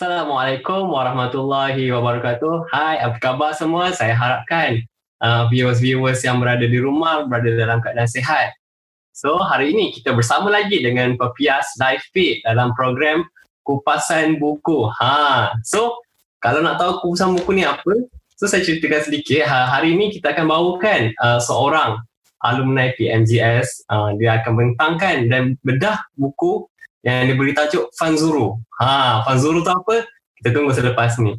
Assalamualaikum 0.00 0.96
warahmatullahi 0.96 1.92
wabarakatuh. 1.92 2.72
Hai, 2.72 3.04
apa 3.04 3.20
khabar 3.20 3.52
semua? 3.52 3.92
Saya 3.92 4.16
harapkan 4.16 4.80
uh, 5.20 5.44
viewers-viewers 5.52 6.24
yang 6.24 6.40
berada 6.40 6.64
di 6.64 6.80
rumah 6.80 7.28
berada 7.28 7.52
dalam 7.52 7.84
keadaan 7.84 8.08
sihat. 8.08 8.56
So, 9.12 9.36
hari 9.44 9.76
ini 9.76 9.92
kita 9.92 10.16
bersama 10.16 10.48
lagi 10.48 10.80
dengan 10.80 11.20
Pepias 11.20 11.76
Live 11.76 12.00
Feed 12.16 12.40
dalam 12.48 12.72
program 12.72 13.28
Kupasan 13.60 14.40
Buku. 14.40 14.88
Ha. 14.88 15.52
So, 15.68 16.00
kalau 16.40 16.64
nak 16.64 16.80
tahu 16.80 17.04
kupasan 17.04 17.36
buku 17.36 17.60
ni 17.60 17.68
apa, 17.68 17.92
so 18.40 18.48
saya 18.48 18.64
ceritakan 18.64 19.04
sedikit. 19.04 19.52
Ha, 19.52 19.68
hari 19.68 20.00
ini 20.00 20.16
kita 20.16 20.32
akan 20.32 20.48
bawakan 20.48 21.12
uh, 21.20 21.36
seorang 21.44 22.00
alumni 22.40 22.88
PMGS. 22.96 23.84
Uh, 23.92 24.16
dia 24.16 24.40
akan 24.40 24.64
bentangkan 24.64 25.28
dan 25.28 25.60
bedah 25.60 26.00
buku 26.16 26.64
yang 27.04 27.28
diberi 27.28 27.56
tajuk 27.56 27.88
Fanzuru. 27.96 28.60
Ha, 28.80 29.24
Fanzuru 29.24 29.64
tu 29.64 29.72
apa? 29.72 30.04
Kita 30.36 30.52
tunggu 30.52 30.72
selepas 30.72 31.16
ni. 31.20 31.36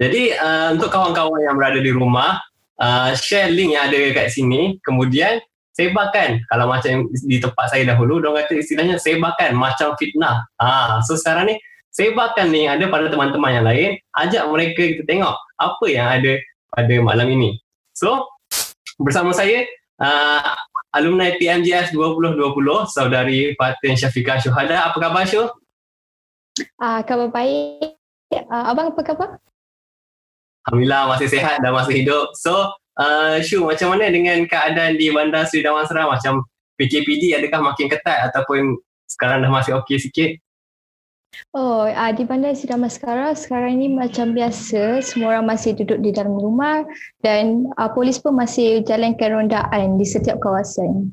Jadi 0.00 0.34
uh, 0.34 0.74
untuk 0.74 0.88
kawan-kawan 0.88 1.40
yang 1.44 1.54
berada 1.54 1.78
di 1.78 1.92
rumah, 1.92 2.40
uh, 2.80 3.12
share 3.14 3.52
link 3.52 3.76
yang 3.76 3.88
ada 3.92 4.00
kat 4.16 4.32
sini. 4.32 4.80
Kemudian 4.82 5.38
sebarkan. 5.76 6.44
Kalau 6.48 6.66
macam 6.68 7.08
di 7.12 7.38
tempat 7.40 7.66
saya 7.72 7.84
dahulu, 7.88 8.20
orang 8.20 8.44
kata 8.44 8.60
istilahnya 8.60 8.96
sebarkan 9.00 9.56
macam 9.56 9.96
fitnah. 10.00 10.44
Ha, 10.60 11.00
so 11.04 11.16
sekarang 11.16 11.52
ni 11.52 11.56
sebarkan 11.92 12.48
link 12.48 12.68
ada 12.72 12.84
pada 12.88 13.08
teman-teman 13.12 13.50
yang 13.52 13.66
lain. 13.68 13.90
Ajak 14.16 14.44
mereka 14.48 14.80
kita 14.80 15.04
tengok 15.04 15.36
apa 15.60 15.86
yang 15.88 16.08
ada 16.08 16.40
pada 16.72 16.94
malam 17.04 17.28
ini. 17.28 17.60
So 17.92 18.32
bersama 18.96 19.36
saya 19.36 19.64
uh, 20.00 20.56
alumni 20.92 21.32
PMGS 21.40 21.96
2020 21.96 22.36
saudari 22.92 23.56
Fatin 23.56 23.96
Syafiqah 23.96 24.38
Syuhada 24.38 24.92
apa 24.92 24.96
khabar 25.00 25.24
Syuh? 25.24 25.48
Ah 26.76 27.00
khabar 27.02 27.32
baik. 27.32 27.96
Uh, 28.32 28.64
abang 28.68 28.92
apa 28.92 29.00
khabar? 29.00 29.28
Alhamdulillah 30.68 31.16
masih 31.16 31.28
sehat 31.32 31.64
dan 31.64 31.72
masih 31.74 32.04
hidup. 32.04 32.36
So 32.38 32.70
uh, 33.00 33.40
Syu 33.40 33.64
macam 33.64 33.96
mana 33.96 34.12
dengan 34.12 34.44
keadaan 34.44 35.00
di 35.00 35.08
Bandar 35.10 35.48
Seri 35.48 35.64
Damansara 35.64 36.06
macam 36.06 36.44
PKPD 36.76 37.34
adakah 37.40 37.72
makin 37.72 37.88
ketat 37.88 38.30
ataupun 38.30 38.76
sekarang 39.08 39.44
dah 39.44 39.50
masih 39.50 39.76
okey 39.82 39.98
sikit? 39.98 40.30
Oh, 41.52 41.84
uh, 41.84 42.12
di 42.12 42.24
Bandar 42.24 42.52
Seri 42.56 42.72
Damansara 42.72 43.32
sekarang 43.36 43.80
ni 43.80 43.88
macam 43.88 44.36
biasa, 44.36 45.00
semua 45.04 45.36
orang 45.36 45.52
masih 45.52 45.76
duduk 45.76 46.00
di 46.00 46.12
dalam 46.12 46.36
rumah 46.36 46.84
dan 47.24 47.68
uh, 47.76 47.88
polis 47.92 48.20
pun 48.20 48.36
masih 48.36 48.84
jalankan 48.84 49.36
rondaan 49.36 49.96
di 49.96 50.04
setiap 50.04 50.40
kawasan. 50.40 51.12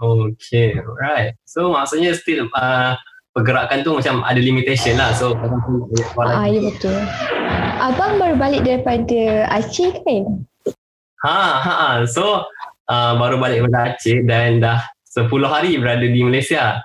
Okay, 0.00 0.78
right. 0.98 1.36
So 1.44 1.74
maksudnya 1.74 2.16
still 2.16 2.48
uh, 2.56 2.96
pergerakan 3.36 3.84
tu 3.86 3.94
macam 3.94 4.26
ada 4.26 4.40
limitation 4.40 4.98
lah. 4.98 5.12
So 5.14 5.36
Ah, 6.18 6.48
ya 6.48 6.58
betul. 6.64 6.96
Abang 7.78 8.16
baru 8.18 8.34
balik 8.34 8.64
daripada 8.66 9.50
Aceh 9.50 9.94
kan? 10.02 10.46
Ha, 11.26 11.42
ha, 11.60 11.74
ha. 11.74 11.90
So 12.08 12.48
uh, 12.88 13.12
baru 13.18 13.38
balik 13.38 13.66
daripada 13.66 13.94
Aceh 13.94 14.24
dan 14.24 14.58
dah 14.64 14.80
10 15.10 15.26
hari 15.46 15.76
berada 15.76 16.06
di 16.06 16.22
Malaysia. 16.22 16.80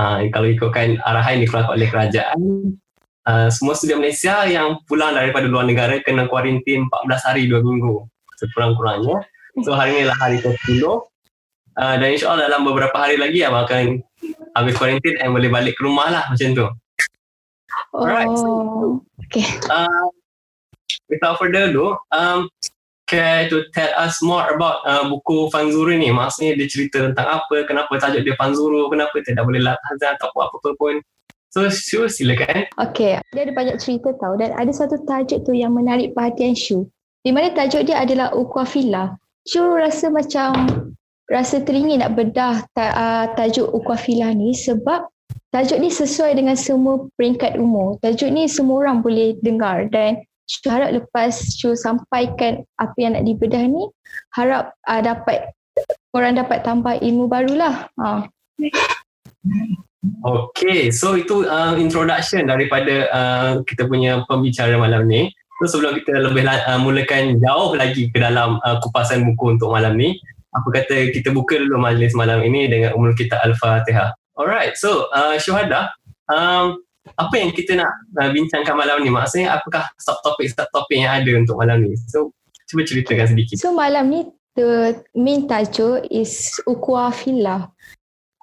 Uh, 0.00 0.32
kalau 0.32 0.48
ikutkan 0.48 0.96
arahan 1.04 1.36
yang 1.36 1.42
dikeluarkan 1.44 1.72
oleh 1.76 1.88
kerajaan, 1.92 2.40
uh, 3.28 3.52
semua 3.52 3.76
student 3.76 4.00
Malaysia 4.00 4.48
yang 4.48 4.80
pulang 4.88 5.12
daripada 5.12 5.44
luar 5.44 5.68
negara 5.68 6.00
kena 6.00 6.24
kuarantin 6.24 6.88
14 6.88 7.28
hari 7.28 7.42
2 7.52 7.60
minggu 7.60 8.08
sekurang-kurangnya. 8.40 9.20
So 9.60 9.76
hari 9.76 10.00
ni 10.00 10.02
lah 10.08 10.16
hari 10.16 10.40
ke-10 10.40 10.80
uh, 10.88 11.94
dan 12.00 12.08
insyaAllah 12.16 12.48
dalam 12.48 12.64
beberapa 12.64 12.96
hari 12.96 13.20
lagi 13.20 13.44
abang 13.44 13.68
akan 13.68 14.00
habis 14.56 14.72
kuarantin 14.80 15.20
dan 15.20 15.36
boleh 15.36 15.52
balik 15.52 15.76
ke 15.76 15.84
rumah 15.84 16.08
lah 16.08 16.24
macam 16.32 16.48
tu. 16.56 16.66
Oh, 17.92 18.06
Alright. 18.06 18.32
So, 18.40 18.48
okay. 19.28 19.44
Uh, 19.68 20.08
without 21.12 21.36
further 21.36 21.68
ado, 21.68 21.98
um, 22.14 22.48
care 23.10 23.50
to 23.50 23.66
tell 23.74 23.90
us 23.98 24.22
more 24.22 24.46
about 24.54 24.86
uh, 24.86 25.02
buku 25.10 25.50
Fanzuru 25.50 25.98
ni? 25.98 26.14
Maksudnya 26.14 26.54
dia 26.54 26.70
cerita 26.70 27.02
tentang 27.02 27.42
apa, 27.42 27.66
kenapa 27.66 27.98
tajuk 27.98 28.22
dia 28.22 28.38
Fanzuru, 28.38 28.86
kenapa 28.86 29.18
tidak 29.26 29.42
boleh 29.42 29.58
latazan 29.58 30.14
atau 30.14 30.30
apa-apa 30.30 30.78
pun. 30.78 31.02
So, 31.50 31.66
Shu 31.66 32.06
silakan. 32.06 32.70
Okay, 32.78 33.18
dia 33.34 33.42
ada 33.42 33.50
banyak 33.50 33.82
cerita 33.82 34.14
tau 34.22 34.38
dan 34.38 34.54
ada 34.54 34.70
satu 34.70 35.02
tajuk 35.02 35.42
tu 35.42 35.50
yang 35.50 35.74
menarik 35.74 36.14
perhatian 36.14 36.54
Shu. 36.54 36.86
Di 37.26 37.34
mana 37.34 37.50
tajuk 37.50 37.90
dia 37.90 37.98
adalah 37.98 38.30
Ukwafila. 38.30 39.18
Shu 39.50 39.58
rasa 39.74 40.14
macam 40.14 40.54
rasa 41.26 41.58
teringin 41.66 42.06
nak 42.06 42.14
bedah 42.14 42.62
ta, 42.70 42.86
uh, 42.94 43.26
tajuk 43.34 43.66
Ukwafila 43.74 44.30
ni 44.30 44.54
sebab 44.54 45.10
tajuk 45.50 45.82
ni 45.82 45.90
sesuai 45.90 46.38
dengan 46.38 46.54
semua 46.54 47.10
peringkat 47.18 47.58
umur. 47.58 47.98
Tajuk 47.98 48.30
ni 48.30 48.46
semua 48.46 48.86
orang 48.86 49.02
boleh 49.02 49.34
dengar 49.42 49.90
dan 49.90 50.22
Syu 50.50 50.66
harap 50.66 50.90
lepas 50.90 51.30
Syu 51.30 51.78
sampaikan 51.78 52.66
apa 52.82 52.96
yang 52.98 53.14
nak 53.14 53.22
dibedah 53.22 53.62
ni, 53.70 53.86
harap 54.34 54.74
uh, 54.90 54.98
dapat 54.98 55.54
orang 56.10 56.34
dapat 56.34 56.66
tambah 56.66 56.98
ilmu 56.98 57.30
barulah. 57.30 57.86
Ha. 57.94 58.26
Okay, 60.26 60.90
so 60.90 61.14
itu 61.14 61.46
uh, 61.46 61.78
introduction 61.78 62.50
daripada 62.50 63.06
uh, 63.14 63.52
kita 63.62 63.86
punya 63.86 64.26
pembicara 64.26 64.74
malam 64.74 65.06
ni. 65.06 65.30
So 65.62 65.78
sebelum 65.78 66.02
kita 66.02 66.18
lebih 66.18 66.42
uh, 66.42 66.82
mulakan 66.82 67.38
jauh 67.38 67.78
lagi 67.78 68.10
ke 68.10 68.18
dalam 68.18 68.58
uh, 68.66 68.82
kupasan 68.82 69.22
buku 69.22 69.54
untuk 69.54 69.70
malam 69.70 69.94
ni, 69.94 70.18
apa 70.50 70.66
kata 70.66 71.14
kita 71.14 71.30
buka 71.30 71.62
dulu 71.62 71.78
majlis 71.78 72.10
malam 72.18 72.42
ini 72.42 72.66
dengan 72.66 72.98
umur 72.98 73.14
kita 73.14 73.38
Al-Fatihah. 73.38 74.18
Alright, 74.34 74.74
so 74.74 75.06
uh, 75.14 75.38
Syuhada, 75.38 75.94
um, 76.26 76.80
apa 77.16 77.34
yang 77.36 77.50
kita 77.56 77.80
nak 77.80 77.90
uh, 78.20 78.30
bincangkan 78.30 78.76
malam 78.76 79.00
ni? 79.00 79.08
Maksudnya 79.08 79.56
apakah 79.56 79.88
subtopik 79.96 80.52
subtopik 80.52 81.00
yang 81.00 81.12
ada 81.12 81.30
untuk 81.36 81.56
malam 81.56 81.84
ni? 81.84 81.96
So 82.08 82.36
cuba 82.68 82.84
ceritakan 82.84 83.32
sedikit. 83.32 83.56
So 83.56 83.72
malam 83.72 84.12
ni 84.12 84.28
the 84.54 85.00
main 85.16 85.48
tajuk 85.48 86.04
is 86.12 86.60
ukhuwah 86.68 87.12
fillah. 87.12 87.72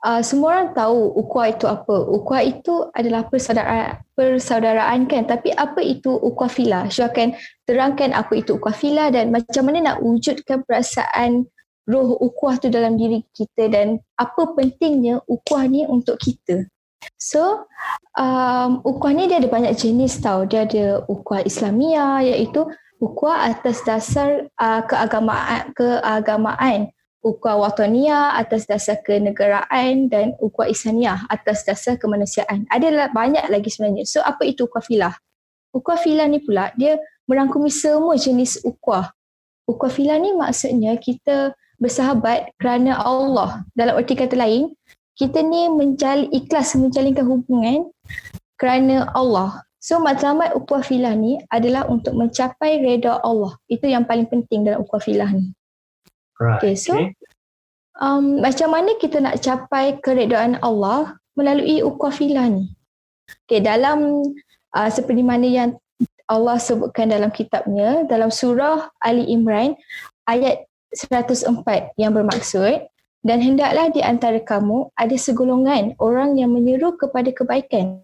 Uh, 0.05 0.21
semua 0.21 0.53
orang 0.53 0.69
tahu 0.77 0.99
ukhuwah 1.21 1.47
itu 1.53 1.65
apa. 1.65 1.95
Ukhuwah 2.05 2.43
itu 2.45 2.73
adalah 2.93 3.25
persaudaraan 3.29 4.01
persaudaraan 4.17 5.05
kan? 5.09 5.25
Tapi 5.29 5.53
apa 5.53 5.81
itu 5.81 6.13
ukhuwah 6.13 6.49
fillah? 6.49 6.83
Saya 6.89 7.13
akan 7.13 7.37
terangkan 7.69 8.13
apa 8.13 8.33
itu 8.37 8.57
ukhuwah 8.57 8.77
fillah 8.77 9.07
dan 9.13 9.29
macam 9.29 9.69
mana 9.69 9.93
nak 9.93 9.97
wujudkan 10.01 10.65
perasaan 10.65 11.45
roh 11.87 12.19
ukhuwah 12.19 12.59
tu 12.59 12.67
dalam 12.67 12.99
diri 12.99 13.23
kita 13.31 13.71
dan 13.71 14.01
apa 14.19 14.53
pentingnya 14.53 15.23
ukhuwah 15.29 15.65
ni 15.65 15.87
untuk 15.87 16.19
kita 16.19 16.67
So, 17.17 17.65
um, 18.17 18.81
ukuah 18.85 19.13
ni 19.13 19.29
dia 19.29 19.41
ada 19.41 19.49
banyak 19.49 19.73
jenis 19.77 20.21
tau. 20.21 20.45
Dia 20.45 20.65
ada 20.65 21.05
ukuah 21.05 21.45
Islamia 21.45 22.21
iaitu 22.21 22.65
ukuah 23.01 23.49
atas 23.49 23.81
dasar 23.85 24.49
uh, 24.57 24.81
keagamaan, 24.85 25.73
keagamaan. 25.73 26.93
Ukuah 27.25 27.59
Watonia 27.59 28.37
atas 28.39 28.69
dasar 28.69 29.01
kenegaraan 29.03 30.07
dan 30.07 30.37
ukuah 30.39 30.69
Islamia 30.69 31.27
atas 31.27 31.65
dasar 31.65 31.99
kemanusiaan. 31.99 32.69
Ada 32.71 33.11
banyak 33.11 33.51
lagi 33.51 33.67
sebenarnya. 33.73 34.05
So, 34.07 34.21
apa 34.23 34.45
itu 34.47 34.69
ukuah 34.69 34.85
filah? 34.85 35.13
Ukuah 35.75 35.99
filah 35.99 36.29
ni 36.29 36.39
pula, 36.39 36.71
dia 36.79 36.95
merangkumi 37.27 37.67
semua 37.67 38.15
jenis 38.15 38.63
ukuah. 38.63 39.11
Ukuah 39.67 39.91
filah 39.91 40.15
ni 40.17 40.31
maksudnya 40.31 40.95
kita 40.95 41.51
bersahabat 41.77 42.55
kerana 42.57 42.97
Allah. 42.97 43.67
Dalam 43.75 43.99
erti 43.99 44.17
kata 44.17 44.33
lain, 44.33 44.73
kita 45.17 45.41
ni 45.41 45.65
menjal 45.67 46.29
ikhlas 46.29 46.77
menjalinkan 46.77 47.25
hubungan 47.25 47.89
kerana 48.55 49.09
Allah. 49.17 49.65
So 49.81 49.97
matlamat 49.97 50.53
ukhuwah 50.53 50.85
filah 50.85 51.17
ni 51.17 51.41
adalah 51.49 51.89
untuk 51.89 52.13
mencapai 52.13 52.81
reda 52.85 53.17
Allah. 53.25 53.57
Itu 53.65 53.89
yang 53.89 54.05
paling 54.05 54.29
penting 54.29 54.65
dalam 54.65 54.85
ukhuwah 54.85 55.01
filah 55.01 55.29
ni. 55.33 55.53
Right. 56.37 56.61
Okay, 56.61 56.73
so 56.77 56.93
okay. 56.93 57.17
Um, 57.97 58.45
macam 58.45 58.77
mana 58.77 58.93
kita 59.01 59.17
nak 59.17 59.41
capai 59.41 59.97
keredaan 59.97 60.61
Allah 60.61 61.17
melalui 61.33 61.81
ukhuwah 61.81 62.13
filah 62.13 62.45
ni? 62.45 62.69
Okay, 63.49 63.57
dalam 63.57 64.21
uh, 64.77 64.89
seperti 64.93 65.25
mana 65.25 65.49
yang 65.49 65.69
Allah 66.29 66.59
sebutkan 66.61 67.09
dalam 67.09 67.33
kitabnya, 67.33 68.05
dalam 68.05 68.29
surah 68.29 68.91
Ali 69.01 69.25
Imran 69.31 69.73
ayat 70.27 70.67
104 70.93 71.95
yang 71.95 72.11
bermaksud 72.13 72.85
dan 73.27 73.43
hendaklah 73.43 73.91
di 73.91 73.99
antara 73.99 74.39
kamu 74.39 74.87
ada 74.95 75.11
segolongan 75.19 75.99
orang 75.99 76.39
yang 76.39 76.55
menyeru 76.55 76.95
kepada 76.95 77.27
kebaikan, 77.35 77.99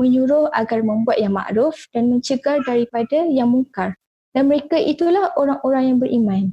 menyuruh 0.00 0.48
agar 0.56 0.80
membuat 0.80 1.20
yang 1.20 1.36
makruf 1.36 1.84
dan 1.92 2.08
mencegah 2.08 2.64
daripada 2.64 3.28
yang 3.28 3.52
mungkar. 3.52 4.00
Dan 4.32 4.48
mereka 4.48 4.80
itulah 4.80 5.36
orang-orang 5.36 5.92
yang 5.92 5.98
beriman. 6.00 6.44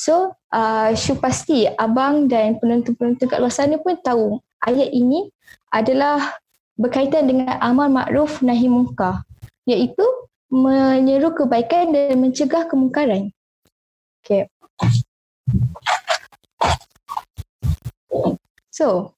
So, 0.00 0.32
uh, 0.48 0.96
Syu 0.96 1.20
pasti 1.20 1.68
abang 1.68 2.24
dan 2.24 2.56
penonton-penonton 2.56 3.28
kat 3.28 3.36
luar 3.36 3.52
sana 3.52 3.76
pun 3.76 4.00
tahu 4.00 4.40
ayat 4.64 4.88
ini 4.88 5.28
adalah 5.76 6.40
berkaitan 6.80 7.28
dengan 7.28 7.60
amal 7.60 7.92
makruf 7.92 8.40
nahi 8.40 8.64
mungkar. 8.64 9.28
Iaitu 9.68 10.08
menyeru 10.48 11.36
kebaikan 11.36 11.92
dan 11.92 12.16
mencegah 12.16 12.64
kemungkaran. 12.64 13.28
Okay. 14.24 14.48
So, 18.80 19.12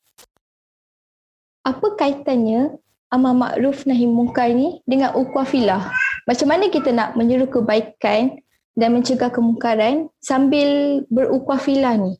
apa 1.62 1.94
kaitannya 1.94 2.82
amar 3.14 3.38
makruf 3.38 3.86
nahi 3.86 4.10
mungkar 4.10 4.50
ni 4.50 4.82
dengan 4.90 5.14
ukhuwah 5.14 5.46
filah. 5.46 5.86
Macam 6.26 6.50
mana 6.50 6.66
kita 6.66 6.90
nak 6.90 7.14
menyeru 7.14 7.46
kebaikan 7.46 8.42
dan 8.74 8.88
mencegah 8.90 9.30
kemungkaran 9.30 10.10
sambil 10.18 11.02
berukhuwah 11.14 11.62
filah 11.62 11.94
ni? 11.94 12.18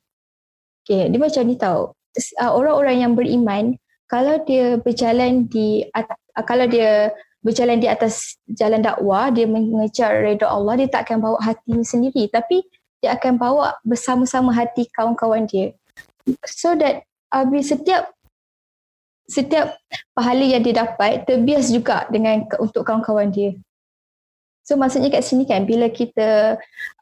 Okay, 0.86 1.10
dia 1.10 1.18
macam 1.18 1.42
ni 1.42 1.58
tau. 1.58 1.98
Uh, 2.38 2.52
orang-orang 2.54 2.96
yang 3.02 3.12
beriman, 3.18 3.74
kalau 4.06 4.38
dia 4.46 4.78
berjalan 4.78 5.50
di 5.50 5.82
uh, 5.98 6.06
kalau 6.46 6.70
dia 6.70 7.10
berjalan 7.42 7.82
di 7.82 7.90
atas 7.90 8.38
jalan 8.46 8.86
dakwah, 8.86 9.34
dia 9.34 9.50
mengejar 9.50 10.22
redha 10.22 10.46
Allah, 10.46 10.78
dia 10.78 10.86
tak 10.86 11.10
akan 11.10 11.18
bawa 11.18 11.38
hati 11.42 11.74
sendiri. 11.82 12.30
Tapi 12.30 12.62
dia 13.02 13.18
akan 13.18 13.34
bawa 13.34 13.82
bersama-sama 13.82 14.54
hati 14.54 14.86
kawan-kawan 14.94 15.50
dia. 15.50 15.74
So 16.46 16.78
that 16.78 17.02
uh, 17.32 17.44
setiap 17.64 18.12
setiap 19.26 19.80
pahala 20.12 20.44
yang 20.44 20.62
dia 20.62 20.84
dapat 20.84 21.24
terbias 21.24 21.72
juga 21.72 22.04
dengan 22.12 22.44
untuk 22.60 22.84
kawan-kawan 22.84 23.32
dia. 23.32 23.56
So 24.62 24.78
maksudnya 24.78 25.10
kat 25.10 25.26
sini 25.26 25.42
kan 25.42 25.66
bila 25.66 25.90
kita 25.90 26.54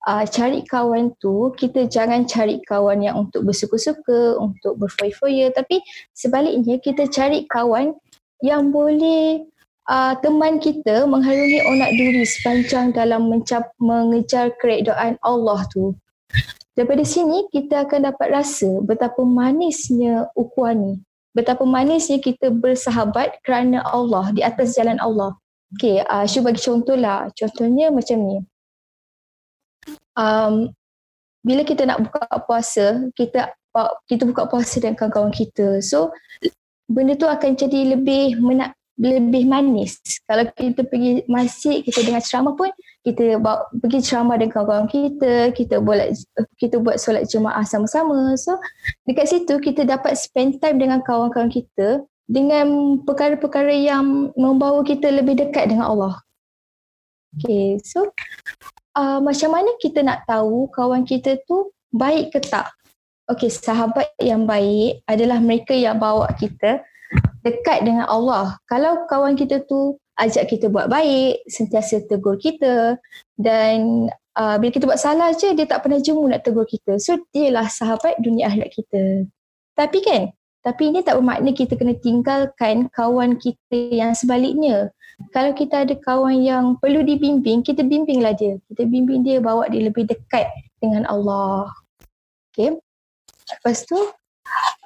uh, 0.09 0.25
cari 0.25 0.65
kawan 0.65 1.13
tu, 1.21 1.53
kita 1.61 1.85
jangan 1.93 2.25
cari 2.25 2.57
kawan 2.65 3.05
yang 3.05 3.21
untuk 3.21 3.45
bersuka-suka, 3.45 4.41
untuk 4.41 4.81
berfoya-foya 4.81 5.53
tapi 5.53 5.85
sebaliknya 6.17 6.81
kita 6.81 7.05
cari 7.13 7.45
kawan 7.45 7.93
yang 8.41 8.73
boleh 8.73 9.45
uh, 9.93 10.17
teman 10.25 10.57
kita 10.57 11.05
mengharungi 11.05 11.61
onak 11.69 11.91
duri 12.01 12.25
sepanjang 12.25 12.97
dalam 12.97 13.29
mencap, 13.29 13.69
mengejar 13.77 14.57
keredaan 14.57 15.21
Allah 15.21 15.61
tu. 15.69 15.93
Daripada 16.81 17.05
sini 17.05 17.45
kita 17.53 17.85
akan 17.85 18.09
dapat 18.09 18.33
rasa 18.33 18.81
betapa 18.81 19.21
manisnya 19.21 20.33
ukhuwah 20.33 20.73
ni 20.73 20.97
betapa 21.35 21.63
manisnya 21.63 22.19
kita 22.19 22.51
bersahabat 22.51 23.39
kerana 23.47 23.83
Allah 23.87 24.35
di 24.35 24.43
atas 24.43 24.75
jalan 24.75 24.99
Allah. 24.99 25.39
Okay, 25.79 26.03
uh, 26.03 26.27
Syu 26.27 26.43
bagi 26.43 26.59
contoh 26.59 26.99
lah. 26.99 27.31
Contohnya 27.31 27.95
macam 27.95 28.19
ni. 28.27 28.39
Um, 30.19 30.75
bila 31.47 31.63
kita 31.63 31.87
nak 31.87 32.03
buka 32.11 32.27
puasa, 32.43 33.07
kita 33.15 33.55
kita 34.11 34.27
buka 34.27 34.51
puasa 34.51 34.83
dengan 34.83 34.99
kawan-kawan 34.99 35.31
kita. 35.31 35.79
So, 35.79 36.11
benda 36.91 37.15
tu 37.15 37.31
akan 37.31 37.55
jadi 37.55 37.95
lebih 37.95 38.43
menak, 38.43 38.75
lebih 39.01 39.49
manis. 39.49 39.97
Kalau 40.29 40.45
kita 40.53 40.85
pergi 40.85 41.25
masjid, 41.25 41.81
kita 41.81 42.05
dengar 42.05 42.21
ceramah 42.21 42.53
pun, 42.53 42.69
kita 43.01 43.41
bawa, 43.41 43.65
pergi 43.81 44.05
ceramah 44.05 44.37
dengan 44.37 44.53
kawan-kawan 44.53 44.89
kita, 44.93 45.33
kita 45.57 45.81
buat 45.81 46.13
kita 46.61 46.77
buat 46.85 47.01
solat 47.01 47.25
jemaah 47.33 47.65
sama-sama. 47.65 48.37
So, 48.37 48.61
dekat 49.09 49.33
situ 49.33 49.57
kita 49.57 49.89
dapat 49.89 50.21
spend 50.21 50.61
time 50.61 50.77
dengan 50.77 51.01
kawan-kawan 51.01 51.49
kita 51.49 52.05
dengan 52.29 53.01
perkara-perkara 53.03 53.73
yang 53.73 54.37
membawa 54.37 54.85
kita 54.85 55.09
lebih 55.09 55.41
dekat 55.41 55.73
dengan 55.73 55.89
Allah. 55.97 56.15
Okay, 57.41 57.81
so 57.81 58.13
uh, 59.01 59.19
macam 59.25 59.57
mana 59.57 59.71
kita 59.81 60.05
nak 60.05 60.29
tahu 60.29 60.69
kawan 60.77 61.09
kita 61.09 61.41
tu 61.49 61.73
baik 61.89 62.37
ke 62.37 62.41
tak? 62.45 62.69
Okay, 63.25 63.49
sahabat 63.49 64.13
yang 64.21 64.45
baik 64.45 65.01
adalah 65.09 65.41
mereka 65.41 65.73
yang 65.73 65.97
bawa 65.97 66.29
kita 66.37 66.85
dekat 67.45 67.85
dengan 67.85 68.07
Allah. 68.07 68.57
Kalau 68.69 69.05
kawan 69.09 69.37
kita 69.37 69.65
tu 69.65 69.97
ajak 70.21 70.53
kita 70.53 70.69
buat 70.69 70.93
baik, 70.93 71.45
sentiasa 71.49 72.05
tegur 72.05 72.37
kita 72.37 73.01
dan 73.41 74.09
uh, 74.37 74.57
bila 74.61 74.71
kita 74.73 74.85
buat 74.85 75.01
salah 75.01 75.33
je 75.33 75.57
dia 75.57 75.65
tak 75.65 75.85
pernah 75.85 76.01
jemu 76.01 76.29
nak 76.29 76.45
tegur 76.45 76.69
kita. 76.69 77.01
So 77.01 77.21
dialah 77.33 77.69
sahabat 77.73 78.21
dunia 78.21 78.53
akhirat 78.53 78.71
kita. 78.73 79.03
Tapi 79.77 79.99
kan, 80.05 80.23
tapi 80.61 80.93
ini 80.93 81.01
tak 81.01 81.17
bermakna 81.17 81.57
kita 81.57 81.73
kena 81.81 81.97
tinggalkan 81.97 82.93
kawan 82.93 83.41
kita 83.41 83.97
yang 83.97 84.13
sebaliknya. 84.13 84.93
Kalau 85.33 85.53
kita 85.53 85.85
ada 85.85 85.97
kawan 85.97 86.41
yang 86.41 86.65
perlu 86.81 87.05
dibimbing, 87.05 87.61
kita 87.65 87.85
bimbinglah 87.85 88.37
dia. 88.37 88.57
Kita 88.73 88.89
bimbing 88.89 89.25
dia 89.25 89.41
bawa 89.41 89.69
dia 89.69 89.85
lebih 89.85 90.09
dekat 90.09 90.49
dengan 90.81 91.05
Allah. 91.09 91.69
Okay. 92.53 92.77
Lepas 93.49 93.85
tu, 93.85 94.01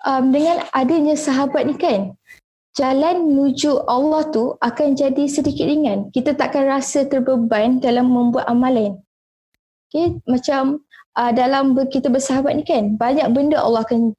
um, 0.06 0.24
dengan 0.30 0.62
adanya 0.74 1.14
sahabat 1.14 1.66
ni 1.66 1.74
kan, 1.78 2.14
jalan 2.74 3.30
menuju 3.30 3.86
Allah 3.86 4.28
tu 4.34 4.58
akan 4.58 4.98
jadi 4.98 5.24
sedikit 5.30 5.64
ringan. 5.64 6.10
Kita 6.10 6.34
takkan 6.34 6.66
rasa 6.66 7.06
terbeban 7.06 7.78
dalam 7.78 8.10
membuat 8.10 8.50
amalan. 8.50 8.98
Okay, 9.88 10.18
macam 10.26 10.82
uh, 11.14 11.30
dalam 11.30 11.78
kita 11.86 12.10
bersahabat 12.10 12.58
ni 12.58 12.66
kan, 12.66 12.98
banyak 12.98 13.30
benda 13.30 13.62
Allah 13.62 13.86
akan 13.86 14.10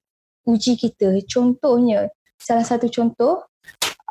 uji 0.48 0.80
kita. 0.80 1.20
Contohnya, 1.28 2.08
salah 2.40 2.64
satu 2.64 2.88
contoh, 2.88 3.44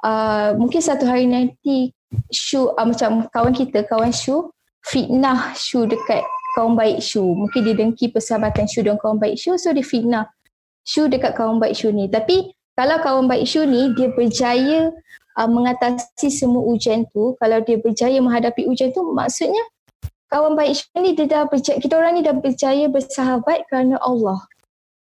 uh, 0.05 0.52
mungkin 0.61 0.85
satu 0.85 1.08
hari 1.08 1.25
nanti 1.25 1.97
Shu, 2.29 2.69
uh, 2.69 2.85
macam 2.85 3.25
kawan 3.32 3.56
kita, 3.56 3.88
kawan 3.88 4.12
Shu, 4.12 4.52
fitnah 4.85 5.56
Shu 5.56 5.88
dekat 5.88 6.20
kawan 6.52 6.76
baik 6.76 7.00
Shu. 7.00 7.25
Mungkin 7.25 7.64
dia 7.64 7.75
dengki 7.81 8.12
persahabatan 8.12 8.69
Shu 8.69 8.85
dengan 8.85 9.00
kawan 9.00 9.17
baik 9.17 9.40
Shu, 9.40 9.56
so 9.56 9.73
dia 9.73 9.81
fitnah 9.81 10.29
Shu 10.85 11.08
dekat 11.08 11.32
kawan 11.32 11.56
baik 11.56 11.73
Shu 11.73 11.88
ni. 11.97 12.12
Tapi 12.12 12.52
kalau 12.75 12.97
kawan 13.03 13.26
baik 13.31 13.47
Syu 13.47 13.62
ni 13.67 13.94
dia 13.94 14.11
berjaya 14.11 14.91
uh, 15.38 15.49
mengatasi 15.49 16.31
semua 16.31 16.62
ujian 16.67 17.06
tu, 17.15 17.38
kalau 17.38 17.62
dia 17.62 17.79
berjaya 17.79 18.19
menghadapi 18.19 18.67
ujian 18.67 18.91
tu 18.91 19.03
maksudnya 19.15 19.62
kawan 20.31 20.59
baik 20.59 20.75
Syu 20.75 20.99
ni 20.99 21.15
dia 21.15 21.31
dah 21.31 21.47
berjaya, 21.47 21.79
kita 21.79 21.94
orang 21.94 22.19
ni 22.19 22.23
dah 22.26 22.35
berjaya 22.35 22.91
bersahabat 22.91 23.67
kerana 23.71 23.99
Allah. 24.03 24.43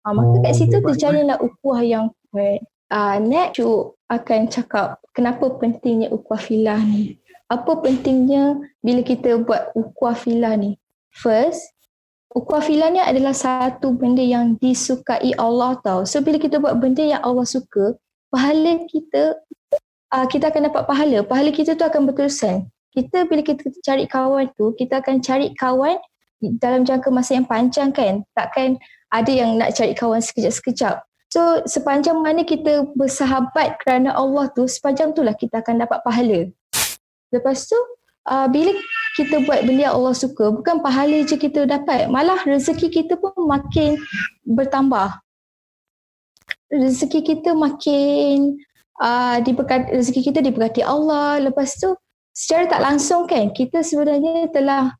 Uh, 0.06 0.14
maka 0.14 0.46
kat 0.46 0.54
situ 0.54 0.78
terjalinlah 0.78 1.38
ukhuwah 1.42 1.82
yang 1.82 2.14
kuat. 2.30 2.62
Uh, 2.88 3.20
next 3.20 3.60
Syu 3.60 3.92
akan 4.08 4.48
cakap 4.48 5.02
kenapa 5.12 5.52
pentingnya 5.58 6.08
ukhuwah 6.14 6.40
filah 6.40 6.80
ni. 6.80 7.18
Apa 7.48 7.80
pentingnya 7.80 8.60
bila 8.84 9.00
kita 9.02 9.40
buat 9.42 9.72
ukhuwah 9.72 10.14
filah 10.14 10.54
ni? 10.56 10.76
First, 11.10 11.74
Ni 12.36 13.00
adalah 13.00 13.32
satu 13.32 13.96
benda 13.96 14.20
yang 14.20 14.60
disukai 14.60 15.32
Allah 15.40 15.80
tau. 15.80 16.04
So 16.04 16.20
bila 16.20 16.36
kita 16.36 16.60
buat 16.60 16.76
benda 16.76 17.00
yang 17.00 17.24
Allah 17.24 17.48
suka, 17.48 17.96
pahala 18.28 18.84
kita, 18.84 19.40
uh, 20.12 20.26
kita 20.28 20.52
akan 20.52 20.68
dapat 20.68 20.82
pahala. 20.84 21.24
Pahala 21.24 21.50
kita 21.50 21.72
tu 21.72 21.84
akan 21.88 22.04
berterusan. 22.08 22.68
Kita 22.92 23.24
bila 23.28 23.40
kita 23.40 23.72
cari 23.80 24.04
kawan 24.04 24.52
tu, 24.60 24.76
kita 24.76 25.00
akan 25.00 25.24
cari 25.24 25.56
kawan 25.56 25.96
dalam 26.60 26.84
jangka 26.84 27.08
masa 27.08 27.40
yang 27.40 27.48
panjang 27.48 27.90
kan. 27.96 28.22
Takkan 28.36 28.76
ada 29.08 29.32
yang 29.32 29.56
nak 29.56 29.72
cari 29.72 29.96
kawan 29.96 30.20
sekejap-sekejap. 30.20 31.00
So 31.28 31.64
sepanjang 31.68 32.24
mana 32.24 32.44
kita 32.44 32.88
bersahabat 32.96 33.80
kerana 33.84 34.16
Allah 34.16 34.48
tu, 34.52 34.64
sepanjang 34.64 35.12
tu 35.12 35.20
lah 35.24 35.36
kita 35.36 35.60
akan 35.60 35.84
dapat 35.84 36.00
pahala. 36.04 36.48
Lepas 37.28 37.68
tu, 37.68 37.76
uh, 38.28 38.48
bila 38.48 38.72
kita 39.18 39.42
buat 39.42 39.66
benda 39.66 39.90
yang 39.90 39.98
Allah 39.98 40.14
suka, 40.14 40.54
bukan 40.54 40.78
pahala 40.78 41.26
je 41.26 41.34
kita 41.34 41.66
dapat, 41.66 42.06
malah 42.06 42.38
rezeki 42.46 43.02
kita 43.02 43.18
pun 43.18 43.34
makin 43.50 43.98
bertambah. 44.46 45.18
Rezeki 46.70 47.26
kita 47.26 47.50
makin 47.58 48.62
uh, 49.02 49.42
diberkati, 49.42 49.98
rezeki 49.98 50.30
kita 50.30 50.38
diberkati 50.38 50.86
Allah. 50.86 51.42
Lepas 51.42 51.82
tu 51.82 51.98
secara 52.30 52.70
tak 52.70 52.80
langsung 52.86 53.26
kan 53.26 53.50
kita 53.50 53.82
sebenarnya 53.82 54.54
telah 54.54 54.94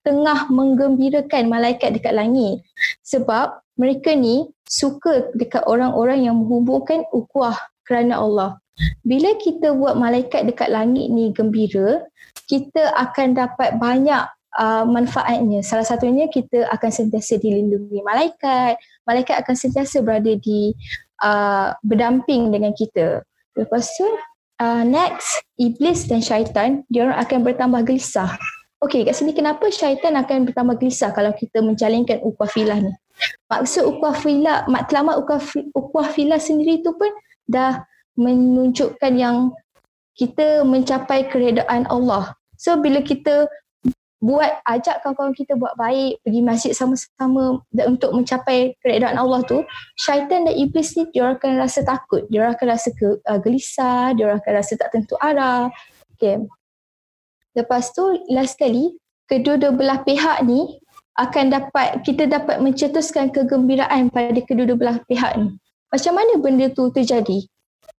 tengah 0.00 0.48
menggembirakan 0.48 1.52
malaikat 1.52 1.92
dekat 2.00 2.16
langit. 2.16 2.64
Sebab 3.04 3.60
mereka 3.76 4.16
ni 4.16 4.48
suka 4.64 5.28
dekat 5.36 5.68
orang-orang 5.68 6.24
yang 6.24 6.40
menghubungkan 6.40 7.04
ukhuwah 7.12 7.56
kerana 7.84 8.16
Allah. 8.16 8.50
Bila 9.02 9.34
kita 9.40 9.74
buat 9.74 9.98
malaikat 9.98 10.48
dekat 10.48 10.68
langit 10.70 11.10
ni 11.10 11.30
gembira, 11.34 12.04
kita 12.48 12.92
akan 12.96 13.36
dapat 13.36 13.76
banyak 13.76 14.24
uh, 14.56 14.84
manfaatnya. 14.88 15.60
Salah 15.60 15.84
satunya 15.84 16.26
kita 16.30 16.66
akan 16.72 16.90
sentiasa 16.90 17.36
dilindungi 17.38 18.00
malaikat. 18.02 18.80
Malaikat 19.04 19.44
akan 19.44 19.54
sentiasa 19.54 20.00
berada 20.00 20.32
di 20.38 20.72
uh, 21.22 21.74
berdamping 21.84 22.50
dengan 22.54 22.72
kita. 22.72 23.22
Lepas 23.58 23.90
tu, 23.98 24.06
uh, 24.62 24.82
next, 24.86 25.42
iblis 25.58 26.06
dan 26.06 26.22
syaitan, 26.22 26.86
dia 26.88 27.06
orang 27.10 27.18
akan 27.18 27.38
bertambah 27.42 27.80
gelisah. 27.86 28.38
Okey, 28.78 29.02
kat 29.02 29.18
sini 29.18 29.34
kenapa 29.34 29.66
syaitan 29.74 30.14
akan 30.14 30.46
bertambah 30.46 30.78
gelisah 30.78 31.10
kalau 31.10 31.34
kita 31.34 31.58
menjalinkan 31.58 32.22
ukhuwah 32.22 32.46
filah 32.46 32.78
ni? 32.78 32.94
Maksud 33.50 33.82
ukhuwah 33.82 34.14
filah, 34.14 34.70
matlamat 34.70 35.18
ukhuwah 35.74 36.08
filah 36.14 36.38
sendiri 36.38 36.78
tu 36.86 36.94
pun 36.94 37.10
dah 37.50 37.82
menunjukkan 38.18 39.14
yang 39.14 39.54
kita 40.18 40.66
mencapai 40.66 41.30
keredaan 41.30 41.86
Allah. 41.86 42.34
So 42.58 42.74
bila 42.82 42.98
kita 43.06 43.46
buat 44.18 44.50
ajak 44.66 45.06
kawan-kawan 45.06 45.30
kita 45.30 45.54
buat 45.54 45.78
baik, 45.78 46.18
pergi 46.26 46.42
masjid 46.42 46.72
sama-sama 46.74 47.62
untuk 47.86 48.10
mencapai 48.10 48.74
keredaan 48.82 49.14
Allah 49.14 49.46
tu, 49.46 49.62
syaitan 49.94 50.42
dan 50.42 50.54
iblis 50.58 50.98
ni 50.98 51.06
dia 51.14 51.38
akan 51.38 51.62
rasa 51.62 51.86
takut, 51.86 52.26
dia 52.26 52.50
akan 52.50 52.66
rasa 52.66 52.90
ke, 52.98 53.22
uh, 53.22 53.38
gelisah, 53.38 54.10
dia 54.18 54.34
akan 54.34 54.52
rasa 54.58 54.74
tak 54.74 54.90
tentu 54.90 55.14
arah. 55.22 55.70
Okay. 56.18 56.42
Lepas 57.54 57.94
tu 57.94 58.02
last 58.34 58.58
sekali, 58.58 58.98
kedua-dua 59.30 59.70
belah 59.70 60.02
pihak 60.02 60.42
ni 60.42 60.82
akan 61.14 61.54
dapat 61.54 62.02
kita 62.02 62.26
dapat 62.26 62.58
mencetuskan 62.58 63.30
kegembiraan 63.30 64.10
pada 64.10 64.38
kedua-dua 64.42 64.78
belah 64.78 64.98
pihak 65.06 65.38
ni. 65.38 65.54
Macam 65.94 66.12
mana 66.18 66.42
benda 66.42 66.66
tu 66.74 66.90
terjadi? 66.90 67.46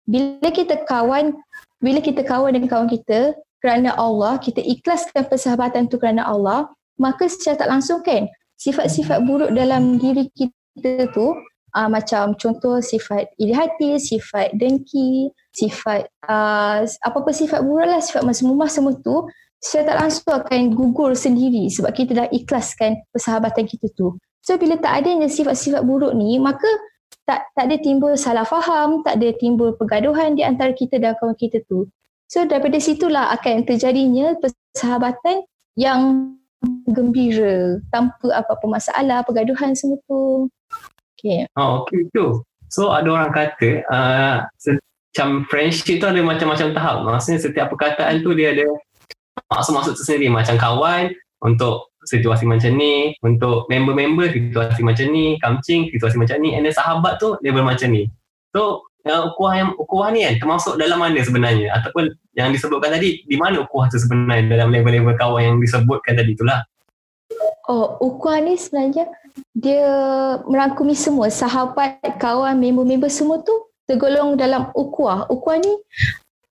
Bila 0.10 0.50
kita 0.50 0.82
kawan 0.90 1.38
bila 1.80 2.02
kita 2.02 2.26
kawan 2.26 2.58
dengan 2.58 2.68
kawan 2.68 2.90
kita 2.90 3.38
kerana 3.62 3.94
Allah, 3.96 4.40
kita 4.42 4.60
ikhlaskan 4.60 5.28
persahabatan 5.28 5.88
tu 5.92 6.00
kerana 6.00 6.26
Allah, 6.28 6.68
maka 7.00 7.28
secara 7.30 7.64
tak 7.64 7.70
langsung 7.72 8.04
kan 8.04 8.28
sifat-sifat 8.60 9.24
buruk 9.24 9.56
dalam 9.56 9.96
diri 9.96 10.28
kita 10.36 11.08
tu 11.16 11.32
uh, 11.76 11.90
macam 11.92 12.36
contoh 12.36 12.84
sifat 12.84 13.32
iri 13.40 13.56
hati, 13.56 13.96
sifat 13.96 14.56
dengki, 14.60 15.32
sifat 15.56 16.10
uh, 16.28 16.84
apa-apa 16.84 17.32
sifat 17.32 17.64
buruk 17.64 17.88
lah, 17.88 18.02
sifat 18.04 18.28
masmumah 18.28 18.68
semua 18.68 18.98
tu 19.00 19.28
secara 19.60 19.92
tak 19.92 19.98
langsung 20.08 20.34
akan 20.40 20.62
gugur 20.72 21.12
sendiri 21.16 21.68
sebab 21.68 21.92
kita 21.92 22.16
dah 22.16 22.28
ikhlaskan 22.32 23.00
persahabatan 23.12 23.68
kita 23.68 23.92
tu. 23.96 24.16
So 24.40 24.56
bila 24.56 24.80
tak 24.80 25.04
adanya 25.04 25.28
sifat-sifat 25.28 25.84
buruk 25.84 26.16
ni, 26.16 26.40
maka 26.40 26.68
tak 27.30 27.46
tak 27.54 27.70
ada 27.70 27.78
timbul 27.78 28.18
salah 28.18 28.42
faham, 28.42 29.06
tak 29.06 29.22
ada 29.22 29.30
timbul 29.38 29.78
pergaduhan 29.78 30.34
di 30.34 30.42
antara 30.42 30.74
kita 30.74 30.98
dan 30.98 31.14
kawan 31.22 31.38
kita 31.38 31.62
tu. 31.70 31.86
So 32.26 32.50
daripada 32.50 32.82
situlah 32.82 33.30
akan 33.38 33.70
terjadinya 33.70 34.34
persahabatan 34.42 35.46
yang 35.78 36.34
gembira 36.90 37.78
tanpa 37.94 38.34
apa-apa 38.34 38.66
masalah, 38.66 39.22
pergaduhan 39.22 39.78
semua 39.78 40.02
tu. 40.10 40.50
Okay. 41.14 41.46
Oh, 41.54 41.86
okay 41.86 42.10
tu. 42.10 42.42
So 42.74 42.90
ada 42.90 43.06
orang 43.14 43.30
kata 43.30 43.86
uh, 43.90 44.36
macam 44.50 45.46
friendship 45.50 46.02
tu 46.02 46.10
ada 46.10 46.22
macam-macam 46.22 46.74
tahap. 46.74 46.98
Maksudnya 47.06 47.40
setiap 47.42 47.68
perkataan 47.74 48.26
tu 48.26 48.34
dia 48.34 48.58
ada 48.58 48.66
maksud-maksud 49.54 49.94
tersendiri. 49.98 50.34
Macam 50.34 50.58
kawan 50.58 51.14
untuk 51.46 51.89
situasi 52.06 52.48
macam 52.48 52.76
ni, 52.76 53.16
untuk 53.24 53.68
member-member 53.68 54.32
situasi 54.32 54.82
macam 54.84 55.06
ni, 55.12 55.36
kamcing 55.42 55.92
situasi 55.92 56.16
macam 56.16 56.40
ni, 56.40 56.56
and 56.56 56.64
then 56.64 56.76
sahabat 56.76 57.20
tu 57.20 57.36
level 57.44 57.66
macam 57.66 57.92
ni. 57.92 58.08
So 58.56 58.88
yang 59.08 59.32
ukuah 59.32 59.54
yang 59.56 59.70
ukuah 59.80 60.12
ni 60.12 60.28
kan 60.28 60.36
termasuk 60.44 60.76
dalam 60.76 61.00
mana 61.00 61.24
sebenarnya? 61.24 61.72
Ataupun 61.72 62.12
yang 62.36 62.52
disebutkan 62.52 62.92
tadi 62.96 63.24
di 63.24 63.36
mana 63.40 63.64
ukuah 63.64 63.88
tu 63.88 63.96
sebenarnya 63.96 64.52
dalam 64.52 64.76
level-level 64.76 65.16
kawan 65.16 65.42
yang 65.44 65.56
disebutkan 65.60 66.20
tadi 66.20 66.36
itulah 66.36 66.64
oh 67.70 68.02
ukuah 68.02 68.42
ni 68.42 68.58
sebenarnya 68.58 69.08
dia 69.54 69.88
merangkumi 70.44 70.98
semua. 70.98 71.30
Sahabat 71.32 72.02
kawan 72.20 72.58
member-member 72.60 73.08
semua 73.08 73.40
tu 73.46 73.54
tergolong 73.86 74.36
dalam 74.36 74.74
ukuah. 74.74 75.30
Ukuah 75.30 75.62
ni 75.62 75.74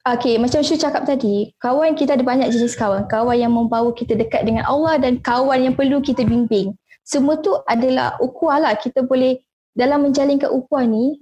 Okay, 0.08 0.40
macam 0.40 0.64
Syu 0.64 0.80
cakap 0.80 1.04
tadi, 1.04 1.52
kawan 1.60 1.92
kita 1.92 2.16
ada 2.16 2.24
banyak 2.24 2.48
jenis 2.48 2.72
kawan. 2.72 3.04
Kawan 3.12 3.36
yang 3.36 3.52
membawa 3.52 3.92
kita 3.92 4.16
dekat 4.16 4.48
dengan 4.48 4.64
Allah 4.64 4.96
dan 4.96 5.20
kawan 5.20 5.68
yang 5.68 5.76
perlu 5.76 6.00
kita 6.00 6.24
bimbing. 6.24 6.72
Semua 7.04 7.36
tu 7.36 7.52
adalah 7.68 8.16
ukuah 8.16 8.56
lah. 8.56 8.72
Kita 8.72 9.04
boleh 9.04 9.36
dalam 9.76 10.08
menjalinkan 10.08 10.48
ukuah 10.48 10.88
ni, 10.88 11.20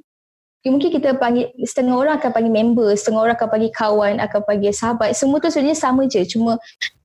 mungkin 0.62 0.95
kita 0.95 1.19
panggil 1.19 1.50
setengah 1.66 1.99
orang 1.99 2.14
akan 2.23 2.31
panggil 2.31 2.55
member, 2.55 2.95
setengah 2.95 3.26
orang 3.26 3.35
akan 3.35 3.49
panggil 3.50 3.73
kawan, 3.75 4.14
akan 4.23 4.40
panggil 4.47 4.71
sahabat. 4.71 5.19
Semua 5.19 5.43
tu 5.43 5.50
sebenarnya 5.50 5.78
sama 5.83 6.07
je, 6.07 6.23
cuma 6.23 6.55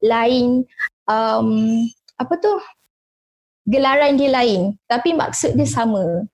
lain 0.06 0.62
um, 1.10 1.50
apa 2.22 2.34
tu? 2.38 2.54
Gelaran 3.66 4.22
dia 4.22 4.30
lain, 4.30 4.78
tapi 4.86 5.18
maksud 5.18 5.58
dia 5.58 5.66
sama. 5.66 6.30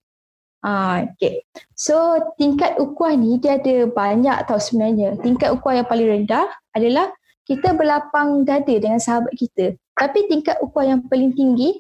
Ah, 0.66 1.06
okay. 1.06 1.46
So 1.78 2.18
tingkat 2.42 2.82
ukuah 2.82 3.14
ni 3.14 3.38
dia 3.38 3.62
ada 3.62 3.86
banyak 3.86 4.38
tau 4.50 4.58
sebenarnya. 4.58 5.18
Tingkat 5.22 5.54
ukuah 5.54 5.82
yang 5.82 5.88
paling 5.88 6.08
rendah 6.10 6.50
adalah 6.74 7.14
kita 7.46 7.78
berlapang 7.78 8.44
dada 8.44 8.76
dengan 8.76 8.98
sahabat 8.98 9.32
kita. 9.38 9.78
Tapi 9.98 10.26
tingkat 10.28 10.58
ukuah 10.60 10.98
yang 10.98 11.02
paling 11.06 11.32
tinggi 11.38 11.78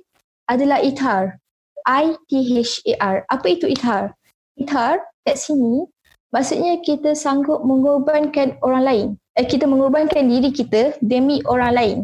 adalah 0.48 0.80
ithar. 0.80 1.42
I-T-H-A-R. 1.88 3.26
Apa 3.28 3.48
itu 3.48 3.66
ithar? 3.68 4.14
Ithar 4.56 5.02
kat 5.28 5.36
sini 5.36 5.88
maksudnya 6.32 6.80
kita 6.84 7.18
sanggup 7.18 7.66
mengorbankan 7.66 8.56
orang 8.64 8.84
lain. 8.84 9.08
Eh, 9.38 9.46
kita 9.46 9.70
mengorbankan 9.70 10.26
diri 10.28 10.50
kita 10.50 10.98
demi 11.02 11.42
orang 11.46 11.72
lain. 11.74 11.98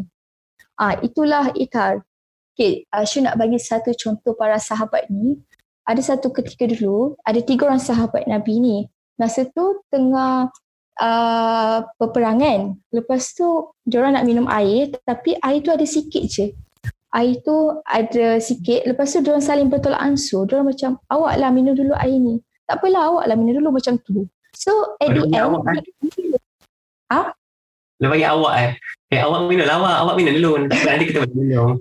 Ah, 0.78 0.98
itulah 1.02 1.54
ikar. 1.54 2.02
Okay, 2.54 2.86
uh, 2.94 3.02
Syu 3.02 3.22
nak 3.22 3.34
bagi 3.34 3.58
satu 3.58 3.90
contoh 3.98 4.34
para 4.38 4.62
sahabat 4.62 5.10
ni. 5.10 5.34
Ada 5.84 6.00
satu 6.16 6.32
ketika 6.32 6.64
dulu, 6.64 7.16
ada 7.24 7.40
tiga 7.44 7.68
orang 7.68 7.82
sahabat 7.82 8.24
Nabi 8.24 8.60
ni. 8.60 8.76
Masa 9.20 9.46
tu 9.46 9.84
tengah 9.92 10.48
uh, 10.98 11.78
peperangan. 12.00 12.74
Lepas 12.90 13.36
tu, 13.36 13.72
diorang 13.84 14.16
nak 14.16 14.26
minum 14.26 14.48
air 14.48 14.90
tapi 15.04 15.36
air 15.38 15.60
tu 15.60 15.70
ada 15.70 15.84
sikit 15.84 16.24
je. 16.24 16.50
Air 17.14 17.38
tu 17.44 17.78
ada 17.84 18.40
sikit. 18.40 18.88
Lepas 18.88 19.12
tu, 19.12 19.22
diorang 19.22 19.44
saling 19.44 19.68
bertolak 19.68 20.00
ansur. 20.02 20.48
Diorang 20.48 20.72
macam, 20.72 20.98
awak 21.12 21.36
lah 21.36 21.52
minum 21.52 21.76
dulu 21.76 21.94
air 22.00 22.16
ni 22.16 22.40
tak 22.64 22.80
apalah 22.80 23.02
awak 23.12 23.24
lah 23.28 23.36
minum 23.36 23.60
dulu 23.60 23.76
macam 23.76 24.00
tu. 24.00 24.24
So 24.56 24.96
at 25.00 25.12
the 25.12 25.28
end, 25.28 25.36
awak, 25.36 25.62
eh? 25.68 25.84
ha? 27.12 27.20
Dia 28.00 28.08
bagi 28.08 28.26
awak 28.26 28.54
eh. 28.56 28.70
Eh 29.12 29.20
awak 29.20 29.46
minum 29.46 29.66
lah 29.68 29.76
awak. 29.78 29.96
Awak 30.04 30.14
minum 30.16 30.32
dulu. 30.40 30.50
Nanti 30.72 31.04
kita 31.12 31.28
minum. 31.36 31.78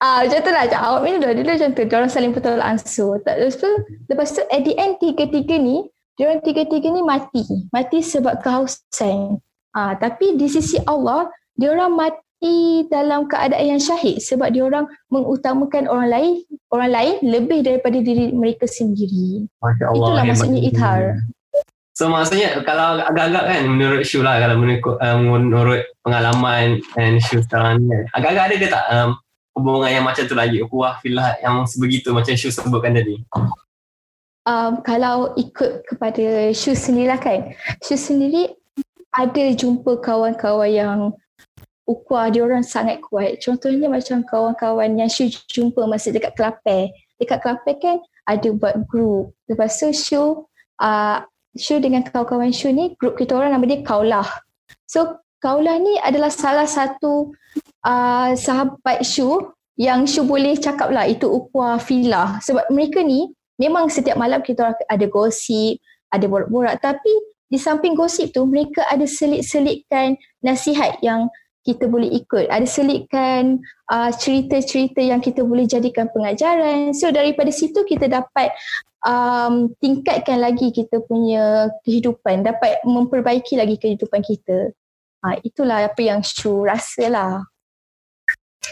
Ah, 0.00 0.24
macam 0.24 0.40
tu 0.40 0.50
lah. 0.50 0.64
Macam 0.64 0.80
awak 0.80 1.00
minum 1.04 1.18
dulu. 1.20 1.32
Dulu 1.44 1.50
macam 1.52 1.70
tu. 1.76 1.82
Diorang 1.84 2.10
saling 2.10 2.32
betul 2.32 2.60
ansur. 2.60 3.20
Lepas 3.20 3.54
tu, 3.60 3.70
lepas 4.08 4.28
tu 4.32 4.42
at 4.48 4.64
the 4.64 4.72
end 4.80 4.96
tiga-tiga 4.96 5.60
ni, 5.60 5.84
diorang 6.16 6.40
tiga-tiga 6.40 6.88
ni 6.88 7.04
mati. 7.04 7.44
Mati 7.68 8.00
sebab 8.00 8.40
kehausan. 8.40 9.38
Ah, 9.76 9.94
tapi 10.00 10.40
di 10.40 10.48
sisi 10.48 10.80
Allah, 10.88 11.28
diorang 11.54 11.92
mati 11.92 12.24
mati 12.40 12.88
dalam 12.88 13.28
keadaan 13.28 13.76
yang 13.76 13.82
syahid 13.82 14.16
sebab 14.16 14.48
dia 14.48 14.64
orang 14.64 14.88
mengutamakan 15.12 15.84
orang 15.84 16.08
lain 16.08 16.32
orang 16.72 16.90
lain 16.90 17.14
lebih 17.20 17.60
daripada 17.60 18.00
diri 18.00 18.32
mereka 18.32 18.64
sendiri. 18.64 19.44
Masya 19.60 19.92
Allah. 19.92 20.08
Itulah 20.08 20.24
maksudnya 20.24 20.60
ithar. 20.64 21.00
So 21.92 22.08
maksudnya 22.08 22.56
kalau 22.64 23.04
agak-agak 23.04 23.44
kan 23.44 23.62
menurut 23.68 24.08
Shu 24.08 24.24
lah 24.24 24.40
kalau 24.40 24.56
menurut, 24.56 24.96
uh, 25.04 25.20
menurut 25.20 25.82
pengalaman 26.00 26.80
and 26.96 27.20
Shu 27.20 27.44
sekarang 27.44 27.84
ni 27.84 27.92
kan, 27.92 28.04
agak-agak 28.16 28.44
ada 28.48 28.54
ke 28.56 28.66
tak 28.72 28.84
um, 28.88 29.08
hubungan 29.54 29.90
yang 29.90 30.04
macam 30.06 30.24
tu 30.26 30.36
lagi 30.36 30.62
ukuah 30.62 30.98
filah 31.02 31.36
yang 31.42 31.66
sebegitu 31.66 32.14
macam 32.14 32.34
Shu 32.34 32.50
sebutkan 32.50 32.94
tadi? 32.96 33.20
Um, 34.48 34.80
kalau 34.82 35.36
ikut 35.36 35.84
kepada 35.84 36.50
Shu 36.56 36.72
sendiri 36.72 37.12
lah 37.12 37.20
kan 37.20 37.52
Shu 37.84 37.98
sendiri 37.98 38.56
ada 39.10 39.44
jumpa 39.52 39.98
kawan-kawan 40.00 40.70
yang 40.70 40.98
ukuah 41.90 42.30
dia 42.30 42.46
orang 42.46 42.62
sangat 42.62 43.02
kuat. 43.02 43.42
Contohnya 43.42 43.90
macam 43.90 44.22
kawan-kawan 44.22 44.94
yang 44.94 45.10
Shu 45.10 45.26
jumpa 45.50 45.90
masa 45.90 46.14
dekat 46.14 46.38
Kelapar. 46.38 46.86
Dekat 47.18 47.42
Kelapar 47.42 47.74
kan 47.82 47.98
ada 48.30 48.48
buat 48.54 48.86
group. 48.86 49.34
Lepas 49.50 49.82
tu 49.82 49.90
Shu, 49.90 50.46
uh, 50.78 51.18
Shu 51.58 51.82
dengan 51.82 52.06
kawan-kawan 52.06 52.54
Shu 52.54 52.70
ni, 52.70 52.94
group 52.94 53.18
kita 53.18 53.34
orang 53.34 53.58
nama 53.58 53.66
dia 53.66 53.82
Kaulah. 53.82 54.26
So 54.86 55.18
Kaulah 55.42 55.80
ni 55.82 55.98
adalah 56.04 56.30
salah 56.30 56.68
satu 56.68 57.34
uh, 57.86 58.32
sahabat 58.36 59.04
Shu 59.04 59.52
yang 59.80 60.04
Shu 60.04 60.24
boleh 60.28 60.56
cakap 60.60 60.92
lah 60.92 61.08
itu 61.08 61.24
ukuah 61.28 61.80
filah. 61.80 62.40
Sebab 62.44 62.68
mereka 62.68 63.00
ni 63.00 63.32
memang 63.56 63.88
setiap 63.88 64.16
malam 64.20 64.44
kita 64.44 64.76
ada 64.88 65.06
gosip, 65.08 65.80
ada 66.12 66.24
borak-borak. 66.28 66.80
Tapi 66.80 67.12
di 67.50 67.58
samping 67.58 67.98
gosip 67.98 68.30
tu 68.30 68.46
mereka 68.46 68.86
ada 68.88 69.04
selit-selitkan 69.04 70.14
nasihat 70.44 71.00
yang 71.02 71.26
kita 71.60 71.88
boleh 71.88 72.08
ikut. 72.08 72.48
Ada 72.48 72.64
selitkan 72.64 73.60
uh, 73.92 74.10
cerita-cerita 74.12 75.04
yang 75.04 75.20
kita 75.20 75.44
boleh 75.44 75.68
jadikan 75.68 76.08
pengajaran. 76.08 76.96
So 76.96 77.12
daripada 77.12 77.52
situ 77.52 77.84
kita 77.84 78.08
dapat 78.08 78.54
um, 79.04 79.68
tingkatkan 79.80 80.40
lagi 80.40 80.72
kita 80.72 81.04
punya 81.04 81.68
kehidupan, 81.84 82.48
dapat 82.48 82.80
memperbaiki 82.84 83.60
lagi 83.60 83.76
kehidupan 83.76 84.24
kita. 84.24 84.72
Uh, 85.20 85.36
itulah 85.44 85.84
apa 85.84 86.00
yang 86.00 86.24
Shu 86.24 86.64
rasa 86.64 87.12
lah. 87.12 87.44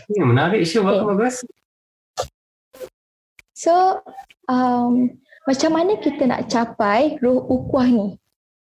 Ya, 0.09 0.25
menarik 0.25 0.65
Shu, 0.65 0.85
okay. 0.85 1.05
bagus. 1.05 1.45
So, 3.59 4.05
um, 4.47 5.19
macam 5.49 5.71
mana 5.75 5.99
kita 5.99 6.29
nak 6.29 6.47
capai 6.47 7.19
roh 7.19 7.43
ukuah 7.49 7.89
ni? 7.89 8.09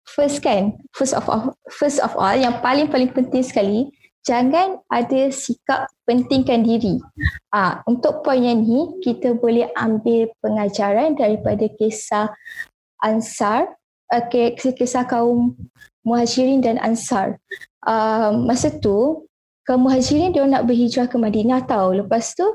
First 0.08 0.40
kan, 0.40 0.80
first 0.96 1.12
of 1.12 1.28
all, 1.28 1.60
first 1.68 2.00
of 2.00 2.16
all 2.16 2.32
yang 2.32 2.64
paling-paling 2.64 3.12
penting 3.12 3.44
sekali, 3.44 3.92
jangan 4.24 4.80
ada 4.88 5.28
sikap 5.28 5.92
pentingkan 6.08 6.64
diri. 6.64 7.04
Ah, 7.52 7.84
untuk 7.84 8.24
poin 8.24 8.40
yang 8.40 8.64
ni, 8.64 8.96
kita 9.04 9.36
boleh 9.36 9.68
ambil 9.76 10.32
pengajaran 10.40 11.20
daripada 11.20 11.68
kisah 11.76 12.32
Ansar, 13.04 13.76
okay, 14.08 14.56
ah, 14.56 14.72
kisah 14.72 15.04
kaum 15.04 15.60
Muhajirin 16.08 16.64
dan 16.64 16.80
Ansar. 16.80 17.36
Uh, 17.84 18.32
masa 18.48 18.72
tu, 18.72 19.26
kaum 19.68 19.84
Muhajirin 19.84 20.32
dia 20.32 20.48
nak 20.48 20.64
berhijrah 20.64 21.12
ke 21.12 21.20
Madinah 21.20 21.68
tau. 21.68 21.92
Lepas 21.92 22.34
tu, 22.34 22.48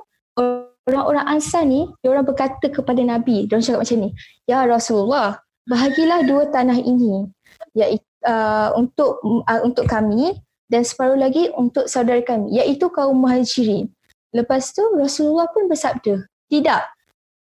orang-orang 0.89 1.29
Ansar 1.29 1.69
ni, 1.69 1.87
dia 2.01 2.09
orang 2.11 2.25
berkata 2.25 2.73
kepada 2.73 3.05
Nabi, 3.05 3.45
dia 3.47 3.61
orang 3.61 3.67
cakap 3.69 3.81
macam 3.85 3.99
ni, 4.01 4.11
Ya 4.49 4.59
Rasulullah, 4.65 5.39
bahagilah 5.69 6.27
dua 6.27 6.49
tanah 6.51 6.81
ini 6.81 7.31
iaitu 7.77 8.09
uh, 8.27 8.75
untuk 8.75 9.23
uh, 9.23 9.61
untuk 9.63 9.87
kami 9.87 10.35
dan 10.67 10.83
separuh 10.83 11.15
lagi 11.15 11.53
untuk 11.55 11.87
saudara 11.87 12.19
kami 12.25 12.59
iaitu 12.59 12.89
kaum 12.91 13.21
muhajirin. 13.21 13.93
Lepas 14.33 14.73
tu 14.73 14.81
Rasulullah 14.97 15.47
pun 15.53 15.69
bersabda, 15.69 16.25
tidak. 16.49 16.89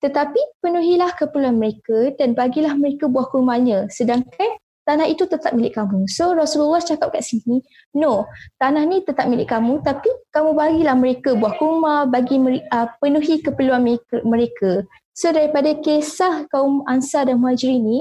Tetapi 0.02 0.61
penuhilah 0.61 1.14
keperluan 1.14 1.57
mereka 1.57 2.12
dan 2.19 2.35
bagilah 2.35 2.75
mereka 2.75 3.07
buah 3.07 3.31
kurmanya. 3.31 3.87
Sedangkan 3.88 4.59
tanah 4.92 5.08
itu 5.08 5.25
tetap 5.25 5.56
milik 5.56 5.72
kamu. 5.72 6.04
So 6.04 6.37
Rasulullah 6.37 6.84
cakap 6.84 7.16
kat 7.16 7.25
sini, 7.25 7.64
no, 7.96 8.28
tanah 8.61 8.84
ni 8.84 9.00
tetap 9.00 9.25
milik 9.25 9.49
kamu 9.49 9.80
tapi 9.80 10.12
kamu 10.28 10.52
bagilah 10.52 10.92
mereka 10.92 11.32
buah 11.32 11.56
kurma, 11.56 12.04
bagi 12.04 12.37
uh, 12.68 12.92
penuhi 13.00 13.40
keperluan 13.40 13.88
mereka. 14.28 14.84
So 15.16 15.32
daripada 15.32 15.72
kisah 15.80 16.44
kaum 16.52 16.84
Ansar 16.84 17.32
dan 17.32 17.40
Muhajirin 17.40 17.80
ni, 17.80 17.99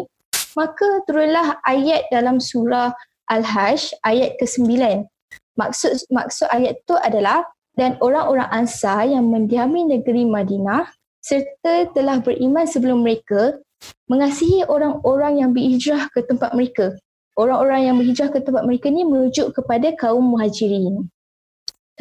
maka 0.60 1.00
turunlah 1.08 1.64
ayat 1.64 2.12
dalam 2.12 2.44
surah 2.44 2.92
Al-Hajj 3.32 3.96
ayat 4.04 4.36
ke-9. 4.36 4.68
Maksud 5.56 6.12
maksud 6.12 6.52
ayat 6.52 6.84
tu 6.84 7.00
adalah 7.00 7.48
dan 7.80 7.96
orang-orang 8.04 8.52
Ansar 8.52 9.08
yang 9.08 9.32
mendiami 9.32 9.88
negeri 9.88 10.28
Madinah 10.28 10.92
serta 11.24 11.88
telah 11.96 12.20
beriman 12.20 12.68
sebelum 12.68 13.00
mereka 13.00 13.56
mengasihi 14.12 14.68
orang-orang 14.68 15.40
yang 15.40 15.50
berhijrah 15.56 16.12
ke 16.12 16.24
tempat 16.28 16.52
mereka. 16.58 16.96
Orang-orang 17.40 17.88
yang 17.88 17.96
berhijrah 17.96 18.30
ke 18.30 18.44
tempat 18.44 18.68
mereka 18.68 18.92
ni 18.92 19.08
merujuk 19.08 19.56
kepada 19.56 19.96
kaum 19.96 20.36
muhajirin. 20.36 21.08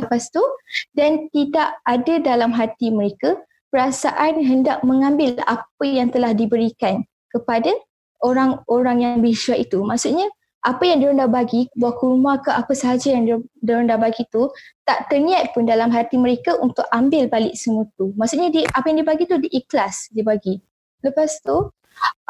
Lepas 0.00 0.32
tu, 0.34 0.42
dan 0.96 1.30
tidak 1.30 1.78
ada 1.86 2.14
dalam 2.18 2.50
hati 2.50 2.90
mereka 2.90 3.38
perasaan 3.70 4.42
hendak 4.42 4.82
mengambil 4.82 5.38
apa 5.46 5.86
yang 5.86 6.10
telah 6.10 6.34
diberikan 6.34 7.06
kepada 7.30 7.70
orang-orang 8.20 9.06
yang 9.06 9.14
berhijrah 9.22 9.60
itu. 9.62 9.78
Maksudnya, 9.86 10.26
apa 10.60 10.84
yang 10.84 11.00
diorang 11.00 11.24
dah 11.24 11.30
bagi, 11.30 11.72
buah 11.72 11.94
kurma 11.96 12.36
ke 12.44 12.52
apa 12.52 12.72
sahaja 12.76 13.16
yang 13.16 13.40
diorang 13.64 13.88
dah 13.88 13.96
bagi 13.96 14.28
tu, 14.28 14.52
tak 14.84 15.08
terniat 15.08 15.56
pun 15.56 15.64
dalam 15.64 15.88
hati 15.88 16.20
mereka 16.20 16.58
untuk 16.60 16.84
ambil 16.92 17.32
balik 17.32 17.56
semua 17.56 17.88
tu. 17.96 18.12
Maksudnya 18.18 18.52
dia, 18.52 18.68
apa 18.76 18.92
yang 18.92 19.00
dia 19.00 19.08
bagi 19.08 19.24
tu, 19.24 19.40
dia 19.40 19.52
ikhlas 19.56 20.12
dia 20.12 20.20
bagi. 20.20 20.60
Lepas 21.00 21.40
tu, 21.44 21.68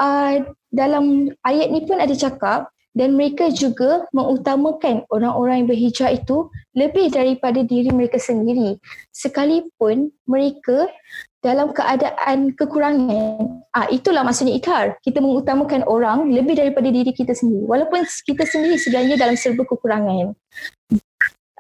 uh, 0.01 0.35
dalam 0.71 1.31
ayat 1.47 1.69
ni 1.71 1.85
pun 1.87 1.99
ada 1.99 2.15
cakap, 2.15 2.71
dan 2.91 3.15
mereka 3.15 3.55
juga 3.55 4.11
mengutamakan 4.11 5.07
orang-orang 5.15 5.63
yang 5.63 5.69
berhijrah 5.71 6.11
itu 6.11 6.51
lebih 6.75 7.15
daripada 7.15 7.63
diri 7.63 7.87
mereka 7.95 8.19
sendiri. 8.19 8.83
Sekalipun 9.15 10.11
mereka 10.27 10.91
dalam 11.39 11.71
keadaan 11.71 12.51
kekurangan. 12.59 13.63
Ah 13.71 13.87
itulah 13.95 14.27
maksudnya 14.27 14.59
ikhar. 14.59 14.99
Kita 15.07 15.23
mengutamakan 15.23 15.87
orang 15.87 16.35
lebih 16.35 16.59
daripada 16.59 16.91
diri 16.91 17.15
kita 17.15 17.31
sendiri. 17.31 17.63
Walaupun 17.63 18.03
kita 18.27 18.43
sendiri 18.43 18.77
sebenarnya 18.77 19.17
dalam 19.17 19.39
serba 19.39 19.63
kekurangan. 19.63 20.35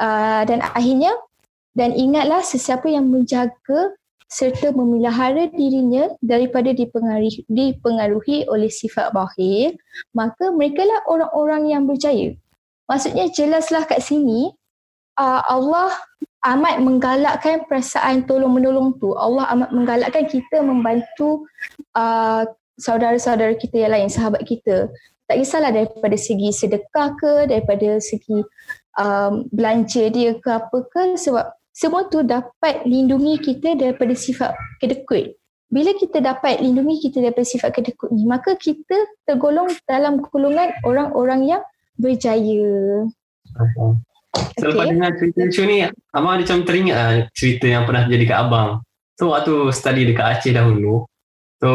Uh, 0.01 0.43
dan 0.49 0.65
akhirnya 0.75 1.15
dan 1.79 1.95
ingatlah 1.95 2.43
sesiapa 2.43 2.91
yang 2.91 3.07
menjaga 3.07 3.95
serta 4.31 4.71
memelihara 4.71 5.51
dirinya 5.51 6.07
daripada 6.23 6.71
dipengaruhi, 6.71 7.43
dipengaruhi 7.51 8.47
oleh 8.47 8.71
sifat 8.71 9.11
bakhil, 9.11 9.75
maka 10.15 10.55
mereka 10.55 10.87
lah 10.87 11.03
orang-orang 11.11 11.67
yang 11.67 11.83
berjaya. 11.91 12.39
Maksudnya 12.87 13.27
jelaslah 13.35 13.87
kat 13.91 14.03
sini 14.03 14.55
Allah 15.27 15.93
amat 16.47 16.81
menggalakkan 16.81 17.69
perasaan 17.69 18.25
tolong 18.25 18.57
menolong 18.57 18.97
tu. 18.97 19.13
Allah 19.19 19.51
amat 19.53 19.71
menggalakkan 19.75 20.25
kita 20.25 20.63
membantu 20.65 21.45
saudara-saudara 22.81 23.59
kita 23.61 23.85
yang 23.85 23.93
lain, 23.93 24.09
sahabat 24.09 24.47
kita. 24.49 24.89
Tak 25.29 25.37
kisahlah 25.39 25.71
daripada 25.71 26.17
segi 26.19 26.51
sedekah 26.51 27.15
ke, 27.15 27.33
daripada 27.47 28.03
segi 28.03 28.43
um, 28.99 29.47
belanja 29.55 30.11
dia 30.11 30.35
ke 30.35 30.49
apa 30.51 30.79
ke 30.91 31.15
sebab 31.15 31.60
semua 31.81 32.05
tu 32.13 32.21
dapat 32.21 32.85
lindungi 32.85 33.41
kita 33.41 33.73
daripada 33.73 34.13
sifat 34.13 34.53
kedekut. 34.85 35.33
Bila 35.73 35.97
kita 35.97 36.21
dapat 36.21 36.61
lindungi 36.61 37.09
kita 37.09 37.25
daripada 37.25 37.49
sifat 37.49 37.73
kedekut 37.73 38.13
ni, 38.13 38.29
maka 38.29 38.53
kita 38.61 39.09
tergolong 39.25 39.73
dalam 39.89 40.21
golongan 40.21 40.77
orang-orang 40.85 41.57
yang 41.57 41.63
berjaya. 41.97 43.09
Okay. 43.57 43.91
Selepas 44.61 44.85
okay. 44.85 44.93
dengar 44.93 45.11
cerita 45.17 45.41
Shu 45.49 45.65
ni, 45.65 45.89
Abang 46.13 46.37
ada 46.37 46.45
macam 46.45 46.61
teringat 46.69 46.97
lah 47.01 47.11
cerita 47.33 47.67
yang 47.67 47.89
pernah 47.89 48.05
terjadi 48.05 48.25
kat 48.29 48.39
Abang. 48.45 48.71
So 49.17 49.33
waktu 49.33 49.73
study 49.73 50.03
dekat 50.05 50.27
Aceh 50.37 50.53
dahulu, 50.53 51.09
so 51.65 51.71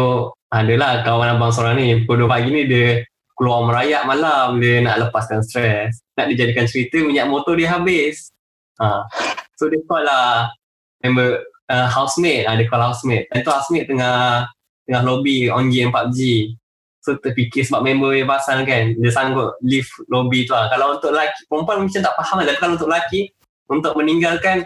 adalah 0.53 1.01
kawan 1.01 1.33
Abang 1.33 1.49
seorang 1.49 1.81
ni, 1.81 2.05
pukul 2.05 2.29
2 2.29 2.31
pagi 2.31 2.49
ni 2.53 2.69
dia 2.69 3.01
keluar 3.33 3.65
merayak 3.65 4.05
malam, 4.05 4.61
dia 4.61 4.85
nak 4.85 5.09
lepaskan 5.09 5.41
stres. 5.41 6.05
Nak 6.13 6.29
dijadikan 6.29 6.69
cerita, 6.69 7.01
minyak 7.01 7.25
motor 7.25 7.57
dia 7.57 7.73
habis. 7.73 8.29
Ha. 8.77 9.07
So 9.55 9.71
dia 9.71 9.79
call 9.87 10.03
lah 10.03 10.51
member 11.03 11.43
uh, 11.71 11.87
housemate, 11.87 12.45
ha, 12.45 12.55
dia 12.55 12.67
call 12.67 12.83
housemate. 12.83 13.27
Dan 13.31 13.43
tu 13.43 13.51
housemate 13.51 13.87
tengah 13.87 14.47
tengah 14.85 15.01
lobby 15.01 15.49
on 15.49 15.71
game 15.71 15.89
PUBG. 15.89 16.51
So 17.05 17.21
terfikir 17.21 17.61
sebab 17.61 17.85
member 17.85 18.17
dia 18.17 18.25
pasal 18.25 18.65
kan 18.65 18.97
Dia 18.97 19.13
sanggup 19.13 19.61
leave 19.61 19.85
lobby 20.09 20.41
tu 20.49 20.57
lah 20.57 20.73
Kalau 20.73 20.97
untuk 20.97 21.13
lelaki 21.13 21.45
Perempuan 21.45 21.85
macam 21.85 22.01
tak 22.01 22.15
faham 22.17 22.41
lah 22.41 22.57
kalau 22.57 22.73
untuk 22.73 22.89
lelaki 22.89 23.29
Untuk 23.69 23.93
meninggalkan 23.93 24.65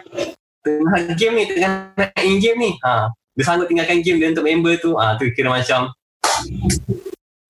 Tengah 0.64 1.20
game 1.20 1.36
ni 1.36 1.44
Tengah 1.52 1.92
in 2.24 2.40
game 2.40 2.56
ni 2.56 2.72
ha, 2.80 3.12
Dia 3.36 3.44
sanggup 3.44 3.68
tinggalkan 3.68 4.00
game 4.00 4.16
dia 4.16 4.32
untuk 4.32 4.48
member 4.48 4.72
tu 4.80 4.96
ha, 4.96 5.20
Tu 5.20 5.28
kira 5.36 5.52
macam 5.52 5.92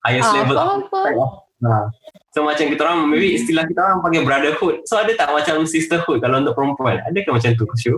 Highest 0.03 0.27
ah, 0.27 0.35
level 0.43 0.57
apa, 0.59 0.75
apa. 0.83 1.01
Ha. 1.63 1.79
So 2.31 2.47
macam 2.47 2.71
kita 2.71 2.81
orang 2.87 3.11
Maybe 3.11 3.35
istilah 3.35 3.67
kita 3.67 3.79
orang 3.83 3.99
Panggil 3.99 4.23
brotherhood. 4.23 4.87
So 4.87 4.95
ada 4.95 5.11
tak 5.15 5.35
macam 5.35 5.67
sisterhood 5.67 6.23
Kalau 6.23 6.39
untuk 6.39 6.55
perempuan? 6.55 7.03
Ada 7.03 7.17
ke 7.19 7.29
macam 7.31 7.51
tu 7.55 7.65
Syu? 7.75 7.95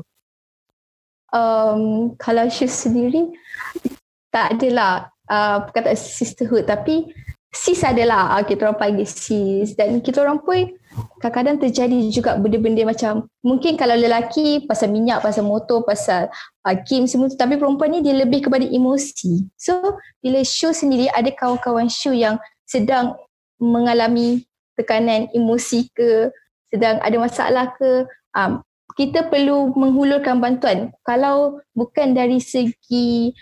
Um, 1.34 2.14
kalau 2.18 2.50
Syu 2.50 2.66
sendiri 2.66 3.30
Tak 4.34 4.58
adalah 4.58 5.14
uh, 5.30 5.70
kata 5.70 5.94
sisterhood 5.94 6.66
tapi 6.66 7.14
sis 7.54 7.86
adalah 7.86 8.34
uh, 8.34 8.44
kita 8.44 8.66
orang 8.66 8.80
panggil 8.82 9.06
sis. 9.06 9.78
Dan 9.78 10.02
kita 10.02 10.26
orang 10.26 10.42
pun 10.42 10.74
kadang-kadang 11.22 11.62
terjadi 11.62 12.10
juga 12.10 12.38
benda-benda 12.38 12.82
macam 12.86 13.30
mungkin 13.46 13.78
kalau 13.78 13.94
lelaki 13.94 14.66
pasal 14.66 14.90
minyak, 14.90 15.22
pasal 15.22 15.46
motor, 15.46 15.86
pasal 15.86 16.34
uh, 16.66 16.76
game 16.90 17.06
semua 17.06 17.30
tu 17.30 17.38
tapi 17.38 17.62
perempuan 17.62 17.94
ni 17.94 18.02
dia 18.02 18.18
lebih 18.18 18.50
kepada 18.50 18.66
emosi. 18.66 19.46
So 19.56 20.02
bila 20.20 20.42
show 20.42 20.74
sendiri 20.74 21.14
ada 21.14 21.30
kawan-kawan 21.30 21.88
show 21.88 22.12
yang 22.12 22.42
sedang 22.66 23.14
mengalami 23.62 24.46
tekanan 24.78 25.30
emosi 25.34 25.90
ke 25.94 26.34
sedang 26.74 26.98
ada 27.06 27.18
masalah 27.22 27.66
ke 27.78 28.10
um, 28.34 28.62
kita 28.94 29.30
perlu 29.30 29.74
menghulurkan 29.74 30.42
bantuan 30.42 30.94
kalau 31.06 31.62
bukan 31.78 32.14
dari 32.14 32.42
segi 32.42 33.34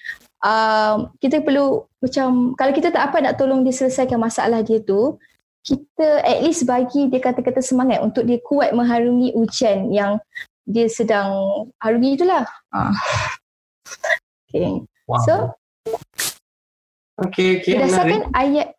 uh, 0.44 1.08
kita 1.20 1.44
perlu 1.44 1.88
macam 2.04 2.56
kalau 2.56 2.72
kita 2.76 2.92
tak 2.92 3.12
apa 3.12 3.18
nak 3.24 3.36
tolong 3.40 3.64
dia 3.64 3.76
selesaikan 3.76 4.20
masalah 4.20 4.64
dia 4.64 4.84
tu 4.84 5.16
kita 5.62 6.26
at 6.26 6.42
least 6.42 6.66
bagi 6.66 7.08
dia 7.08 7.22
kata-kata 7.22 7.62
semangat 7.62 8.02
untuk 8.02 8.26
dia 8.26 8.42
kuat 8.42 8.74
mengharungi 8.74 9.32
ujian 9.38 9.94
yang 9.94 10.18
dia 10.66 10.90
sedang 10.90 11.32
harungi 11.78 12.18
itulah. 12.18 12.46
Uh. 12.74 12.94
Okay. 14.50 14.82
Wow. 15.06 15.22
So 15.24 15.36
Okay, 17.22 17.62
okay. 17.62 17.78
Berdasarkan 17.78 18.34
ayat 18.34 18.74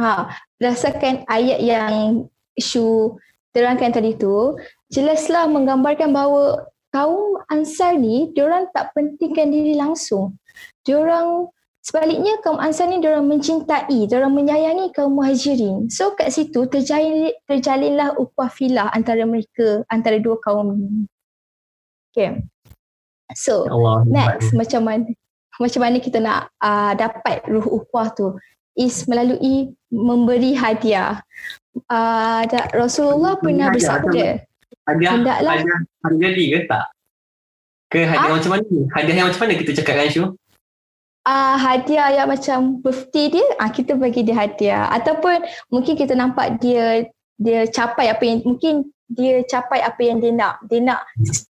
ha, 0.00 0.32
berdasarkan 0.62 1.26
ayat 1.26 1.58
yang 1.58 2.30
isu 2.54 3.18
terangkan 3.50 3.90
tadi 3.90 4.14
tu, 4.14 4.54
jelaslah 4.94 5.50
menggambarkan 5.50 6.14
bahawa 6.14 6.70
kaum 6.94 7.42
Ansar 7.50 7.98
ni, 7.98 8.30
diorang 8.30 8.70
tak 8.70 8.94
pentingkan 8.94 9.50
diri 9.50 9.74
langsung 9.74 10.38
diorang 10.86 11.50
sebaliknya 11.82 12.38
kaum 12.42 12.58
ansar 12.62 12.90
ni 12.90 13.02
diorang 13.02 13.26
mencintai, 13.26 14.06
diorang 14.06 14.34
menyayangi 14.34 14.94
kaum 14.94 15.18
muhajirin. 15.18 15.90
So 15.90 16.14
kat 16.14 16.34
situ 16.34 16.66
terjalin, 16.70 17.34
terjalinlah 17.46 18.18
upah 18.18 18.50
filah 18.50 18.90
antara 18.94 19.26
mereka, 19.26 19.82
antara 19.90 20.18
dua 20.22 20.38
kaum 20.42 20.74
ni. 20.74 21.06
Okay. 22.12 22.44
So 23.32 23.64
Allah 23.66 24.04
next 24.04 24.52
Allah. 24.52 24.58
macam 24.60 24.82
mana 24.84 25.08
macam 25.56 25.80
mana 25.84 25.96
kita 26.00 26.18
nak 26.20 26.52
uh, 26.60 26.92
dapat 26.96 27.44
ruh 27.48 27.64
upah 27.64 28.12
tu 28.12 28.36
is 28.78 29.04
melalui 29.08 29.72
memberi 29.92 30.56
hadiah. 30.56 31.20
Uh, 31.88 32.44
Rasulullah 32.76 33.36
pernah 33.40 33.72
bersabda. 33.72 34.44
Hadiah, 34.82 35.12
hadiah, 35.20 35.78
hadiah 36.02 36.30
jadi 36.34 36.44
ke 36.44 36.60
tak? 36.66 36.86
Ke 37.92 38.00
hadiah 38.08 38.32
ha? 38.32 38.36
macam 38.36 38.50
mana? 38.56 38.76
Hadiah 38.96 39.16
yang 39.22 39.26
macam 39.30 39.40
mana 39.46 39.52
kita 39.56 39.70
cakapkan 39.78 40.08
Syu? 40.10 40.24
uh, 41.26 41.56
hadiah 41.58 42.22
yang 42.22 42.28
macam 42.30 42.82
birthday 42.82 43.30
dia, 43.30 43.46
uh, 43.58 43.70
kita 43.70 43.94
bagi 43.98 44.26
dia 44.26 44.36
hadiah. 44.36 44.90
Ataupun 44.90 45.42
mungkin 45.70 45.94
kita 45.94 46.14
nampak 46.14 46.58
dia 46.62 47.06
dia 47.42 47.66
capai 47.66 48.06
apa 48.06 48.22
yang 48.22 48.38
mungkin 48.46 48.86
dia 49.12 49.44
capai 49.44 49.82
apa 49.82 50.00
yang 50.00 50.22
dia 50.22 50.32
nak. 50.32 50.62
Dia 50.66 50.80
nak 50.82 51.00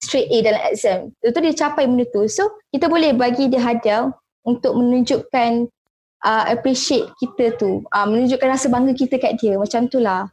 straight 0.01 0.31
A 0.31 0.37
dalam 0.41 0.61
exam. 0.67 0.99
Itu 1.21 1.37
dia 1.39 1.53
capai 1.53 1.85
benda 1.87 2.05
tu. 2.09 2.25
So 2.27 2.47
kita 2.71 2.87
boleh 2.89 3.13
bagi 3.15 3.51
dia 3.51 3.61
hadiah 3.61 4.09
untuk 4.41 4.73
menunjukkan 4.75 5.69
uh, 6.25 6.43
appreciate 6.49 7.09
kita 7.21 7.57
tu. 7.57 7.85
Uh, 7.91 8.05
menunjukkan 8.07 8.47
rasa 8.47 8.67
bangga 8.69 8.93
kita 8.97 9.17
kat 9.21 9.37
dia. 9.41 9.57
Macam 9.57 9.89
tu 9.89 10.01
lah. 10.01 10.29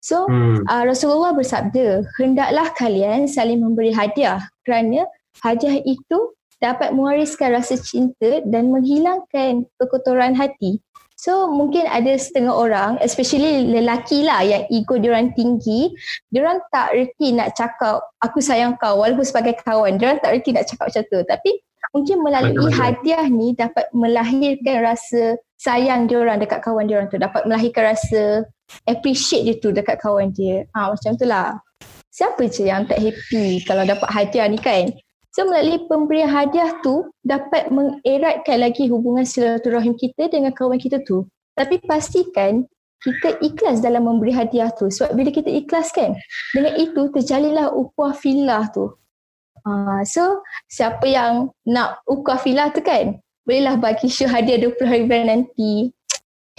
So 0.00 0.24
hmm. 0.24 0.64
uh, 0.64 0.84
Rasulullah 0.88 1.36
bersabda, 1.36 2.08
hendaklah 2.16 2.72
kalian 2.72 3.28
saling 3.28 3.60
memberi 3.60 3.92
hadiah 3.92 4.48
kerana 4.64 5.04
hadiah 5.44 5.76
itu 5.84 6.32
dapat 6.60 6.92
mewariskan 6.92 7.56
rasa 7.56 7.76
cinta 7.76 8.40
dan 8.48 8.72
menghilangkan 8.72 9.68
kekotoran 9.76 10.36
hati. 10.36 10.80
So 11.20 11.52
mungkin 11.52 11.84
ada 11.84 12.16
setengah 12.16 12.56
orang, 12.56 12.96
especially 13.04 13.68
lelaki 13.68 14.24
lah 14.24 14.40
yang 14.40 14.64
ego 14.72 14.96
diorang 14.96 15.36
tinggi, 15.36 15.92
diorang 16.32 16.64
tak 16.72 16.96
reti 16.96 17.36
nak 17.36 17.52
cakap 17.52 18.00
aku 18.24 18.40
sayang 18.40 18.80
kau 18.80 19.04
walaupun 19.04 19.28
sebagai 19.28 19.60
kawan. 19.60 20.00
Diorang 20.00 20.16
tak 20.24 20.32
reti 20.32 20.56
nak 20.56 20.64
cakap 20.64 20.88
macam 20.88 21.04
tu. 21.12 21.20
Tapi 21.28 21.50
mungkin 21.90 22.22
melalui 22.22 22.54
Betul-betul. 22.54 22.78
hadiah 22.78 23.26
ni 23.26 23.48
dapat 23.54 23.86
melahirkan 23.94 24.76
rasa 24.82 25.38
sayang 25.58 26.06
diorang 26.06 26.38
dekat 26.40 26.62
kawan 26.62 26.86
diorang 26.86 27.10
tu. 27.10 27.18
Dapat 27.18 27.44
melahirkan 27.46 27.94
rasa 27.94 28.46
appreciate 28.86 29.44
dia 29.46 29.56
tu 29.58 29.74
dekat 29.74 29.98
kawan 30.00 30.30
dia. 30.32 30.66
Ha, 30.74 30.94
macam 30.94 31.12
tu 31.18 31.26
lah. 31.26 31.58
Siapa 32.10 32.42
je 32.50 32.66
yang 32.66 32.90
tak 32.90 32.98
happy 32.98 33.62
kalau 33.66 33.86
dapat 33.86 34.08
hadiah 34.10 34.46
ni 34.50 34.58
kan? 34.58 34.90
So 35.30 35.46
melalui 35.46 35.86
pemberian 35.86 36.26
hadiah 36.26 36.74
tu 36.82 37.06
dapat 37.22 37.70
mengeratkan 37.70 38.58
lagi 38.58 38.90
hubungan 38.90 39.22
silaturahim 39.22 39.94
kita 39.94 40.26
dengan 40.26 40.50
kawan 40.50 40.78
kita 40.78 40.98
tu. 41.06 41.22
Tapi 41.54 41.78
pastikan 41.86 42.66
kita 43.00 43.38
ikhlas 43.40 43.78
dalam 43.78 44.10
memberi 44.10 44.34
hadiah 44.34 44.74
tu. 44.74 44.90
Sebab 44.90 45.14
bila 45.14 45.30
kita 45.30 45.48
ikhlas 45.48 45.94
kan, 45.94 46.18
dengan 46.52 46.74
itu 46.76 47.08
terjalinlah 47.14 47.72
ukuah 47.72 48.12
filah 48.12 48.68
tu. 48.74 48.92
Uh, 49.66 50.02
so 50.06 50.42
siapa 50.68 51.04
yang 51.04 51.52
nak 51.66 52.00
ukuah 52.08 52.40
filah 52.40 52.72
tu 52.72 52.80
kan, 52.80 53.20
bolehlah 53.44 53.76
bagi 53.80 54.08
show 54.08 54.28
hadiah 54.28 54.60
20 54.60 54.86
hari 54.86 55.04
bulan 55.08 55.26
nanti. 55.26 55.90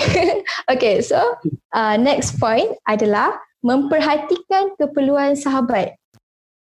okay, 0.74 1.02
so 1.02 1.20
uh, 1.78 1.96
next 1.98 2.42
point 2.42 2.74
adalah 2.90 3.38
memperhatikan 3.62 4.74
keperluan 4.78 5.38
sahabat. 5.38 5.94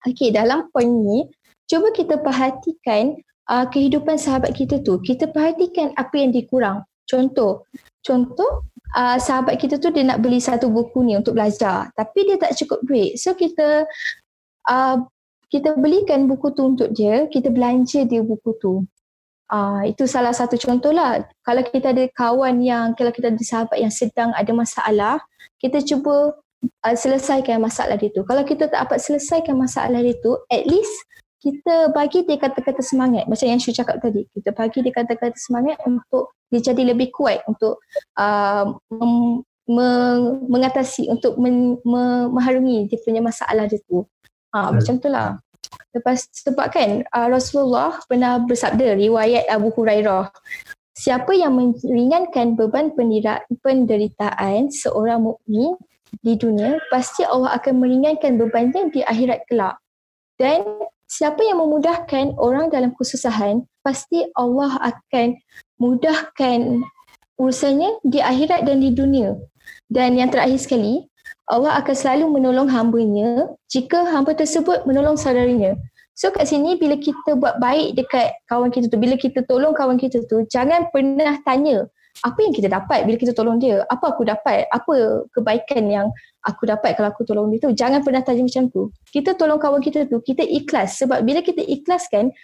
Okay, 0.06 0.32
dalam 0.32 0.72
point 0.72 0.88
ni, 0.88 1.28
cuba 1.68 1.92
kita 1.92 2.16
perhatikan 2.22 3.20
uh, 3.52 3.66
kehidupan 3.68 4.16
sahabat 4.16 4.56
kita 4.56 4.80
tu. 4.80 4.96
Kita 5.04 5.28
perhatikan 5.28 5.92
apa 6.00 6.14
yang 6.16 6.32
dikurang. 6.32 6.84
Contoh, 7.08 7.64
contoh 8.04 8.68
uh, 8.96 9.16
sahabat 9.20 9.60
kita 9.60 9.80
tu 9.80 9.92
dia 9.92 10.04
nak 10.04 10.20
beli 10.24 10.40
satu 10.40 10.68
buku 10.72 11.04
ni 11.04 11.16
untuk 11.16 11.36
belajar. 11.36 11.92
Tapi 11.92 12.18
dia 12.24 12.36
tak 12.40 12.56
cukup 12.56 12.80
duit. 12.84 13.16
So 13.20 13.36
kita 13.36 13.84
uh, 14.68 14.96
kita 15.48 15.76
belikan 15.80 16.28
buku 16.28 16.52
tu 16.52 16.62
untuk 16.76 16.92
dia, 16.92 17.24
kita 17.28 17.48
belanja 17.48 18.04
dia 18.04 18.20
buku 18.20 18.52
tu. 18.60 18.84
Uh, 19.48 19.80
itu 19.88 20.04
salah 20.04 20.36
satu 20.36 20.60
contoh 20.60 20.92
lah. 20.92 21.24
Kalau 21.40 21.64
kita 21.64 21.96
ada 21.96 22.04
kawan 22.12 22.60
yang, 22.60 22.92
kalau 22.92 23.08
kita 23.08 23.32
ada 23.32 23.40
sahabat 23.40 23.80
yang 23.80 23.88
sedang 23.88 24.28
ada 24.36 24.52
masalah, 24.52 25.16
kita 25.56 25.80
cuba 25.80 26.36
uh, 26.84 26.96
selesaikan 26.96 27.64
masalah 27.64 27.96
dia 27.96 28.12
tu. 28.12 28.28
Kalau 28.28 28.44
kita 28.44 28.68
tak 28.68 28.84
dapat 28.84 29.00
selesaikan 29.00 29.56
masalah 29.56 30.04
dia 30.04 30.12
tu, 30.20 30.36
at 30.52 30.68
least 30.68 30.92
kita 31.38 31.94
bagi 31.94 32.26
dia 32.26 32.34
kata-kata 32.34 32.82
semangat 32.82 33.30
macam 33.30 33.46
yang 33.46 33.62
Syu 33.62 33.70
cakap 33.70 34.02
tadi 34.02 34.26
kita 34.34 34.50
bagi 34.58 34.82
dia 34.82 34.90
kata-kata 34.90 35.38
semangat 35.38 35.78
untuk 35.86 36.34
dia 36.50 36.58
jadi 36.58 36.90
lebih 36.90 37.14
kuat 37.14 37.46
untuk 37.46 37.78
uh, 38.18 38.74
mem, 38.90 39.46
me, 39.70 39.88
mengatasi 40.50 41.06
untuk 41.06 41.38
men, 41.38 41.78
me, 41.86 42.26
mengharungi 42.26 42.90
dia 42.90 42.98
punya 43.06 43.22
masalah 43.22 43.70
dia 43.70 43.78
tu 43.86 44.02
ha, 44.54 44.68
hmm. 44.68 44.72
macam 44.78 44.94
tu 45.00 45.08
lah 45.08 45.28
lepas 45.92 46.18
sebab 46.32 46.66
kan 46.72 46.90
uh, 47.10 47.28
Rasulullah 47.28 47.98
pernah 48.06 48.40
bersabda 48.40 48.96
riwayat 48.98 49.48
Abu 49.50 49.72
Hurairah 49.74 50.30
siapa 50.94 51.34
yang 51.34 51.56
meringankan 51.56 52.58
beban 52.58 52.92
penderitaan 53.62 54.68
seorang 54.70 55.24
mukmin 55.28 55.78
di 56.24 56.34
dunia 56.34 56.80
pasti 56.88 57.22
Allah 57.22 57.60
akan 57.60 57.74
meringankan 57.84 58.40
bebannya 58.40 58.90
di 58.90 59.04
akhirat 59.04 59.44
kelak 59.46 59.76
dan 60.38 60.64
siapa 61.08 61.40
yang 61.40 61.58
memudahkan 61.58 62.36
orang 62.36 62.68
dalam 62.68 62.92
kesusahan, 62.94 63.64
pasti 63.80 64.28
Allah 64.36 64.76
akan 64.84 65.40
mudahkan 65.80 66.84
urusannya 67.40 68.04
di 68.04 68.20
akhirat 68.20 68.68
dan 68.68 68.78
di 68.84 68.92
dunia. 68.92 69.34
Dan 69.88 70.20
yang 70.20 70.28
terakhir 70.28 70.60
sekali, 70.60 71.08
Allah 71.48 71.80
akan 71.80 71.94
selalu 71.96 72.40
menolong 72.40 72.68
hambanya 72.68 73.48
jika 73.72 74.04
hamba 74.08 74.36
tersebut 74.36 74.84
menolong 74.84 75.16
saudarinya. 75.16 75.76
So 76.12 76.34
kat 76.34 76.50
sini 76.50 76.76
bila 76.76 76.98
kita 76.98 77.38
buat 77.38 77.62
baik 77.62 77.94
dekat 77.94 78.36
kawan 78.50 78.74
kita 78.74 78.90
tu, 78.90 78.98
bila 78.98 79.14
kita 79.14 79.40
tolong 79.46 79.72
kawan 79.72 79.96
kita 79.96 80.20
tu, 80.28 80.44
jangan 80.50 80.90
pernah 80.92 81.38
tanya 81.46 81.88
apa 82.26 82.38
yang 82.42 82.50
kita 82.50 82.66
dapat 82.66 83.06
bila 83.06 83.16
kita 83.16 83.30
tolong 83.30 83.62
dia? 83.62 83.86
Apa 83.86 84.10
aku 84.10 84.26
dapat? 84.26 84.66
Apa 84.74 85.22
kebaikan 85.30 85.86
yang 85.86 86.06
aku 86.42 86.66
dapat 86.66 86.98
kalau 86.98 87.14
aku 87.14 87.22
tolong 87.22 87.54
dia 87.54 87.62
tu? 87.62 87.70
Jangan 87.70 88.02
pernah 88.02 88.22
tanya 88.26 88.42
macam 88.42 88.66
tu. 88.70 88.90
Kita 89.14 89.38
tolong 89.38 89.62
kawan 89.62 89.78
kita 89.78 90.10
tu, 90.10 90.18
kita 90.18 90.42
ikhlas. 90.42 90.98
Sebab 90.98 91.22
bila 91.22 91.38
kita 91.38 91.62
ikhlaskan, 91.62 92.34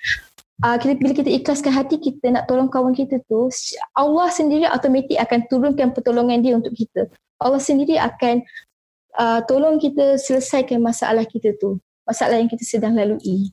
uh, 0.62 0.76
kita, 0.78 0.92
bila 0.94 1.12
kita 1.12 1.30
ikhlaskan 1.30 1.72
hati 1.74 1.98
kita 1.98 2.30
nak 2.30 2.46
tolong 2.46 2.70
kawan 2.70 2.94
kita 2.94 3.18
tu, 3.26 3.50
Allah 3.98 4.28
sendiri 4.30 4.70
automatik 4.70 5.18
akan 5.18 5.50
turunkan 5.50 5.90
pertolongan 5.90 6.38
dia 6.46 6.54
untuk 6.54 6.74
kita. 6.78 7.10
Allah 7.42 7.58
sendiri 7.58 7.98
akan 7.98 8.46
uh, 9.18 9.40
tolong 9.46 9.78
kita 9.78 10.18
selesaikan 10.18 10.82
masalah 10.82 11.24
kita 11.26 11.54
tu. 11.58 11.78
Masalah 12.04 12.36
yang 12.36 12.50
kita 12.50 12.64
sedang 12.66 12.92
lalui. 12.92 13.48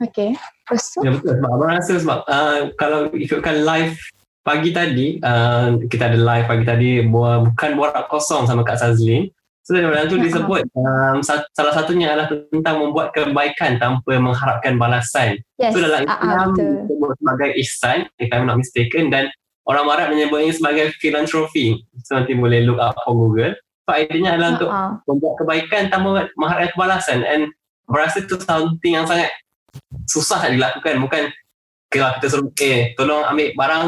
Okay. 0.00 0.34
Lepas 0.34 0.96
tu? 0.96 1.04
Ya 1.04 1.12
betul. 1.12 1.36
Sebab 1.38 1.50
abang 1.52 1.70
rasa 1.76 1.92
sebab 2.00 2.18
uh, 2.24 2.60
kalau 2.80 3.12
ikutkan 3.12 3.62
live 3.62 3.94
pagi 4.40 4.72
tadi 4.72 5.20
uh, 5.20 5.76
kita 5.86 6.08
ada 6.08 6.18
live 6.18 6.46
pagi 6.48 6.64
tadi 6.64 6.90
bukan 7.04 7.76
borak 7.76 8.08
kosong 8.08 8.48
sama 8.48 8.64
Kak 8.64 8.80
Sazlin. 8.80 9.28
So 9.60 9.76
dalam 9.76 10.08
tu 10.08 10.16
disebut 10.16 10.66
um, 10.72 11.20
salah 11.22 11.74
satunya 11.76 12.10
adalah 12.10 12.32
tentang 12.32 12.80
membuat 12.80 13.12
kebaikan 13.12 13.76
tanpa 13.76 14.16
mengharapkan 14.16 14.80
balasan. 14.80 15.38
Yes. 15.60 15.76
So 15.76 15.84
dalam 15.84 16.08
Islam 16.08 16.48
disebut 16.56 17.10
sebagai 17.20 17.50
ihsan 17.60 17.98
if 18.18 18.32
I'm 18.32 18.48
not 18.48 18.56
mistaken 18.56 19.12
dan 19.12 19.28
orang 19.68 19.86
Arab 19.86 20.16
menyebutnya 20.16 20.56
sebagai 20.56 20.96
philanthropy. 20.98 21.86
So 22.08 22.16
nanti 22.18 22.34
boleh 22.34 22.64
look 22.66 22.80
up 22.80 22.96
for 23.04 23.14
Google. 23.14 23.54
Idenya 23.96 24.36
adalah 24.36 24.50
untuk 24.56 24.70
membuat 25.08 25.34
kebaikan 25.42 25.82
tanpa 25.90 26.28
mengharapkan 26.34 26.78
balasan 26.78 27.18
and 27.26 27.50
berasa 27.90 28.22
tu 28.22 28.38
something 28.38 28.94
yang 28.94 29.06
sangat 29.06 29.30
susah 30.06 30.50
dilakukan 30.50 30.98
bukan 31.02 31.30
kalau 31.90 32.14
kita 32.18 32.26
suruh 32.30 32.50
eh 32.62 32.94
tolong 32.94 33.26
ambil 33.26 33.50
barang 33.58 33.86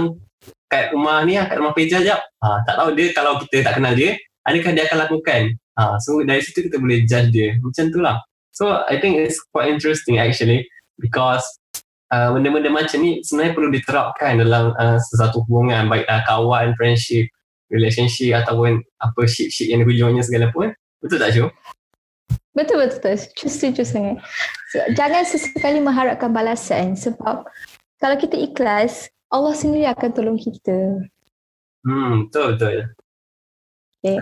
kat 0.66 0.90
rumah 0.90 1.22
ni 1.22 1.36
lah, 1.36 1.46
kat 1.46 1.60
rumah 1.60 1.76
Peja 1.76 2.00
jap. 2.00 2.24
Ha, 2.40 2.64
tak 2.64 2.74
tahu 2.80 2.96
dia 2.96 3.12
kalau 3.12 3.36
kita 3.44 3.60
tak 3.60 3.76
kenal 3.76 3.92
dia, 3.92 4.16
adakah 4.48 4.72
dia 4.72 4.84
akan 4.88 4.98
lakukan? 5.04 5.42
Ha, 5.76 6.00
so 6.00 6.18
dari 6.24 6.40
situ 6.40 6.66
kita 6.66 6.80
boleh 6.80 7.04
judge 7.04 7.28
dia. 7.30 7.54
Macam 7.60 7.84
tu 7.92 8.00
lah. 8.00 8.16
So 8.56 8.80
I 8.88 8.96
think 8.98 9.20
it's 9.20 9.38
quite 9.52 9.68
interesting 9.68 10.16
actually 10.16 10.64
because 10.96 11.44
uh, 12.12 12.32
benda-benda 12.32 12.68
macam 12.68 13.00
ni 13.00 13.20
sebenarnya 13.24 13.52
perlu 13.56 13.68
diterapkan 13.72 14.40
dalam 14.40 14.72
uh, 14.76 14.98
sesuatu 15.00 15.44
hubungan 15.44 15.88
baik 15.88 16.04
uh, 16.08 16.24
kawan, 16.24 16.72
friendship, 16.76 17.28
relationship 17.72 18.36
ataupun 18.36 18.84
apa 19.00 19.20
ship-ship 19.24 19.72
yang 19.72 19.82
hujungnya 19.82 20.22
segala 20.22 20.52
pun. 20.52 20.70
Betul 21.00 21.18
tak 21.18 21.32
Syul? 21.34 21.50
Betul 22.52 22.84
betul. 22.84 23.16
Setuju 23.16 23.82
sangat. 23.82 24.20
So, 24.70 24.84
jangan 24.92 25.24
sesekali 25.24 25.80
mengharapkan 25.80 26.30
balasan 26.30 26.94
sebab 26.94 27.48
kalau 27.96 28.16
kita 28.20 28.36
ikhlas, 28.36 29.08
Allah 29.32 29.56
sendiri 29.56 29.88
akan 29.88 30.10
tolong 30.12 30.38
kita. 30.38 31.08
Hmm, 31.82 32.28
betul 32.28 32.54
betul. 32.54 32.76
Okay. 34.02 34.20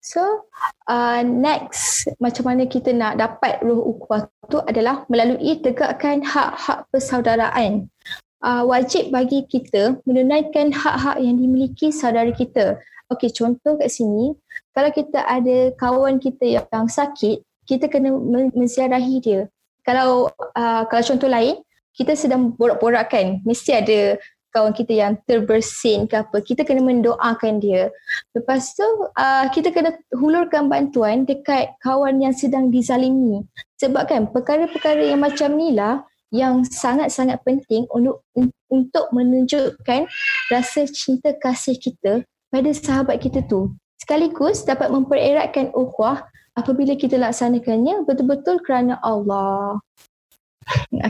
So, 0.00 0.48
uh, 0.88 1.20
next 1.22 2.08
macam 2.18 2.48
mana 2.48 2.64
kita 2.64 2.90
nak 2.96 3.20
dapat 3.20 3.60
ruh 3.60 3.84
ukhuwah 3.84 4.26
tu 4.48 4.58
adalah 4.64 5.04
melalui 5.12 5.60
tegakkan 5.60 6.24
hak-hak 6.24 6.88
persaudaraan. 6.88 7.92
Uh, 8.40 8.64
wajib 8.64 9.12
bagi 9.12 9.44
kita 9.44 10.00
menunaikan 10.08 10.72
hak-hak 10.72 11.20
yang 11.20 11.36
dimiliki 11.36 11.92
saudara 11.92 12.32
kita. 12.32 12.80
Okey, 13.12 13.28
contoh 13.36 13.76
kat 13.76 13.92
sini, 13.92 14.32
kalau 14.72 14.88
kita 14.88 15.20
ada 15.28 15.76
kawan 15.76 16.16
kita 16.16 16.64
yang 16.64 16.88
sakit, 16.88 17.44
kita 17.68 17.92
kena 17.92 18.16
menziarahi 18.56 19.16
dia. 19.20 19.40
Kalau 19.84 20.32
uh, 20.56 20.82
kalau 20.88 21.04
contoh 21.04 21.28
lain, 21.28 21.60
kita 21.92 22.16
sedang 22.16 22.56
borak-borak 22.56 23.12
kan, 23.12 23.44
mesti 23.44 23.76
ada 23.76 24.16
kawan 24.50 24.74
kita 24.74 24.92
yang 24.94 25.14
terbersin 25.26 26.10
ke 26.10 26.22
apa, 26.22 26.42
kita 26.42 26.66
kena 26.66 26.82
mendoakan 26.82 27.62
dia. 27.62 27.92
Lepas 28.34 28.74
tu 28.74 28.86
uh, 29.14 29.46
kita 29.54 29.70
kena 29.70 29.94
hulurkan 30.14 30.66
bantuan 30.66 31.22
dekat 31.22 31.74
kawan 31.82 32.18
yang 32.18 32.34
sedang 32.34 32.72
dizalimi. 32.72 33.46
Sebab 33.78 34.10
kan 34.10 34.22
perkara-perkara 34.30 35.06
yang 35.06 35.22
macam 35.22 35.54
ni 35.54 35.74
lah 35.74 36.02
yang 36.30 36.62
sangat-sangat 36.62 37.42
penting 37.42 37.90
untuk 37.90 38.22
untuk 38.70 39.06
menunjukkan 39.10 40.06
rasa 40.50 40.86
cinta 40.86 41.34
kasih 41.34 41.74
kita 41.76 42.22
pada 42.50 42.70
sahabat 42.70 43.18
kita 43.18 43.42
tu. 43.46 43.74
Sekaligus 43.98 44.62
dapat 44.62 44.94
mempereratkan 44.94 45.74
ukhuwah 45.74 46.22
apabila 46.54 46.94
kita 46.94 47.18
laksanakannya 47.18 48.06
betul-betul 48.06 48.62
kerana 48.62 48.98
Allah. 49.02 49.78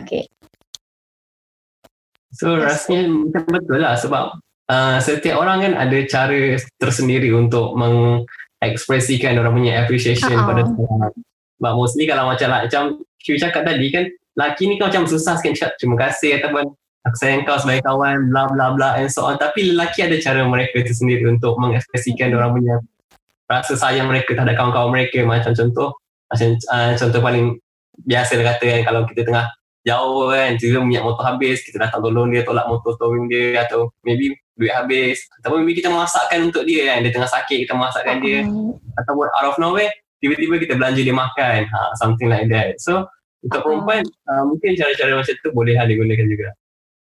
Okay. 0.02 0.28
So 2.33 2.56
yes. 2.56 2.88
rasanya 2.88 3.12
macam 3.12 3.44
betul 3.50 3.78
lah 3.83 3.94
sebab 4.00 4.24
uh, 4.70 4.96
setiap 5.02 5.37
orang 5.37 5.68
kan 5.68 5.72
ada 5.76 5.98
cara 6.09 6.56
tersendiri 6.80 7.35
untuk 7.37 7.76
mengekspresikan 7.76 9.37
orang 9.37 9.52
punya 9.52 9.85
appreciation 9.85 10.33
uh-huh. 10.33 10.48
pada 10.48 10.62
seorang. 10.64 11.14
Sebab 11.61 11.72
mostly 11.76 12.04
kalau 12.09 12.24
macam 12.30 12.48
macam 12.48 12.83
Shu 13.20 13.37
cakap 13.37 13.68
tadi 13.68 13.92
kan 13.92 14.09
laki 14.40 14.72
ni 14.72 14.81
kan 14.81 14.88
macam 14.88 15.05
susah 15.05 15.37
sikit 15.37 15.53
cakap 15.53 15.72
terima 15.76 15.96
kasih 16.09 16.40
ataupun 16.40 16.72
aku 17.05 17.16
sayang 17.16 17.48
kau 17.48 17.57
sebagai 17.57 17.85
kawan 17.85 18.29
bla 18.29 18.48
bla 18.48 18.72
bla 18.72 18.88
and 18.96 19.12
so 19.12 19.29
on. 19.29 19.37
Tapi 19.37 19.72
lelaki 19.72 20.05
ada 20.05 20.16
cara 20.20 20.44
mereka 20.48 20.81
tu 20.85 20.92
sendiri 20.92 21.29
untuk 21.29 21.57
mengekspresikan 21.61 22.33
orang 22.33 22.57
punya 22.57 22.76
rasa 23.48 23.74
sayang 23.76 24.09
mereka 24.09 24.37
terhadap 24.37 24.57
kawan-kawan 24.57 24.90
mereka. 24.92 25.24
Macam 25.24 25.53
contoh 25.53 25.96
macam 26.31 26.48
uh, 26.70 26.92
contoh 26.96 27.20
paling 27.20 27.46
biasa 28.00 28.40
lah 28.40 28.57
kata 28.57 28.64
kan 28.64 28.81
kalau 28.87 29.00
kita 29.05 29.29
tengah 29.29 29.46
jauh 29.81 30.29
kan 30.29 30.61
tiba 30.61 30.81
minyak 30.85 31.05
motor 31.05 31.24
habis 31.24 31.64
kita 31.64 31.81
datang 31.81 32.05
tolong 32.05 32.29
dia 32.29 32.44
tolak 32.44 32.68
motor 32.68 32.96
towing 33.00 33.29
dia 33.33 33.64
atau 33.64 33.88
maybe 34.05 34.37
duit 34.57 34.72
habis 34.72 35.24
ataupun 35.40 35.64
maybe 35.64 35.81
kita 35.81 35.88
masakkan 35.88 36.48
untuk 36.48 36.64
dia 36.68 36.94
kan. 36.94 37.05
Dia 37.05 37.12
tengah 37.12 37.31
sakit 37.33 37.68
kita 37.68 37.74
masakkan 37.76 38.20
dia 38.20 38.44
ataupun 39.00 39.26
out 39.33 39.46
of 39.53 39.57
nowhere 39.57 39.90
tiba-tiba 40.20 40.61
kita 40.61 40.76
belanja 40.76 41.00
dia 41.00 41.16
makan 41.16 41.64
ha, 41.64 41.96
something 41.96 42.29
like 42.29 42.46
that. 42.53 42.76
So 42.76 43.09
untuk 43.40 43.61
perempuan 43.64 44.05
uh, 44.29 44.44
mungkin 44.44 44.76
cara-cara 44.76 45.16
macam 45.16 45.35
tu 45.40 45.50
boleh 45.53 45.74
lah 45.76 45.87
digunakan 45.88 46.29
juga. 46.29 46.48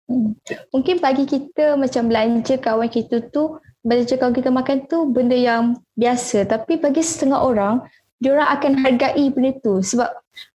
Hmm. 0.06 0.38
mungkin 0.70 1.02
bagi 1.02 1.26
kita 1.26 1.74
macam 1.74 2.06
belanja 2.06 2.62
kawan 2.62 2.86
kita 2.86 3.26
tu 3.34 3.58
belanja 3.82 4.14
kawan 4.14 4.38
kita 4.38 4.54
makan 4.54 4.86
tu 4.86 5.10
benda 5.10 5.34
yang 5.34 5.82
biasa. 5.98 6.46
Tapi 6.46 6.78
bagi 6.78 7.02
setengah 7.02 7.42
orang 7.42 7.82
diorang 8.22 8.46
akan 8.54 8.72
hargai 8.82 9.30
benda 9.34 9.54
tu. 9.62 9.82
Sebab 9.82 10.06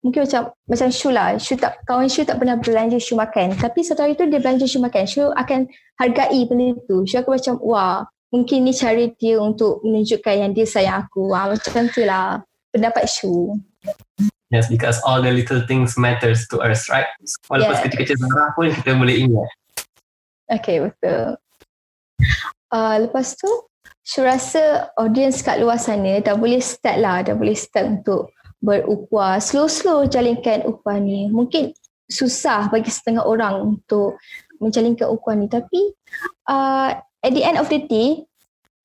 mungkin 0.04 0.28
macam 0.28 0.52
macam 0.68 0.88
Shu 0.92 1.08
lah. 1.12 1.36
Shu 1.40 1.56
tak, 1.56 1.80
kawan 1.88 2.08
Shu 2.08 2.28
tak 2.28 2.40
pernah 2.40 2.56
belanja 2.60 3.00
Shu 3.00 3.16
makan. 3.16 3.56
Tapi 3.56 3.80
satu 3.84 4.04
hari 4.04 4.16
tu 4.16 4.28
dia 4.28 4.40
belanja 4.40 4.68
Shu 4.68 4.80
makan. 4.80 5.04
Shu 5.04 5.32
akan 5.32 5.68
hargai 5.96 6.44
benda 6.48 6.76
tu. 6.84 7.08
Shu 7.08 7.20
akan 7.20 7.32
macam 7.36 7.54
wah 7.64 8.04
mungkin 8.28 8.68
ni 8.68 8.72
cara 8.76 9.04
dia 9.16 9.40
untuk 9.40 9.80
menunjukkan 9.80 10.34
yang 10.44 10.52
dia 10.52 10.68
sayang 10.68 11.08
aku. 11.08 11.32
Wah 11.32 11.52
macam 11.52 11.88
tu 11.88 12.04
lah 12.04 12.44
pendapat 12.72 13.08
Shu 13.08 13.56
Yes, 14.48 14.72
because 14.72 14.96
all 15.04 15.20
the 15.20 15.28
little 15.28 15.60
things 15.68 16.00
matters 16.00 16.48
to 16.48 16.64
us, 16.64 16.88
right? 16.88 17.04
Walaupun 17.52 17.68
yeah. 17.68 17.82
kecil-kecil 17.84 18.16
zarah 18.16 18.56
pun 18.56 18.72
kita 18.72 18.96
boleh 18.96 19.28
ingat. 19.28 19.48
Okay, 20.48 20.80
betul. 20.80 21.36
Uh, 22.72 22.96
lepas 23.04 23.36
tu, 23.36 23.48
Syu 24.08 24.24
rasa 24.24 24.88
audience 24.96 25.44
kat 25.44 25.60
luar 25.60 25.76
sana 25.76 26.16
dah 26.24 26.32
boleh 26.32 26.64
start 26.64 26.96
lah, 27.04 27.20
dah 27.20 27.36
boleh 27.36 27.52
start 27.52 28.00
untuk 28.00 28.32
berukhuwah. 28.64 29.36
Slow-slow 29.36 30.08
jalinkan 30.08 30.64
ukhuwah 30.64 30.96
ni. 30.96 31.28
Mungkin 31.28 31.76
susah 32.08 32.72
bagi 32.72 32.88
setengah 32.88 33.28
orang 33.28 33.60
untuk 33.76 34.16
menjalinkan 34.64 35.12
ukhuwah 35.12 35.36
ni. 35.36 35.52
Tapi 35.52 35.92
uh, 36.48 36.96
at 36.96 37.32
the 37.36 37.44
end 37.44 37.60
of 37.60 37.68
the 37.68 37.84
day, 37.84 38.24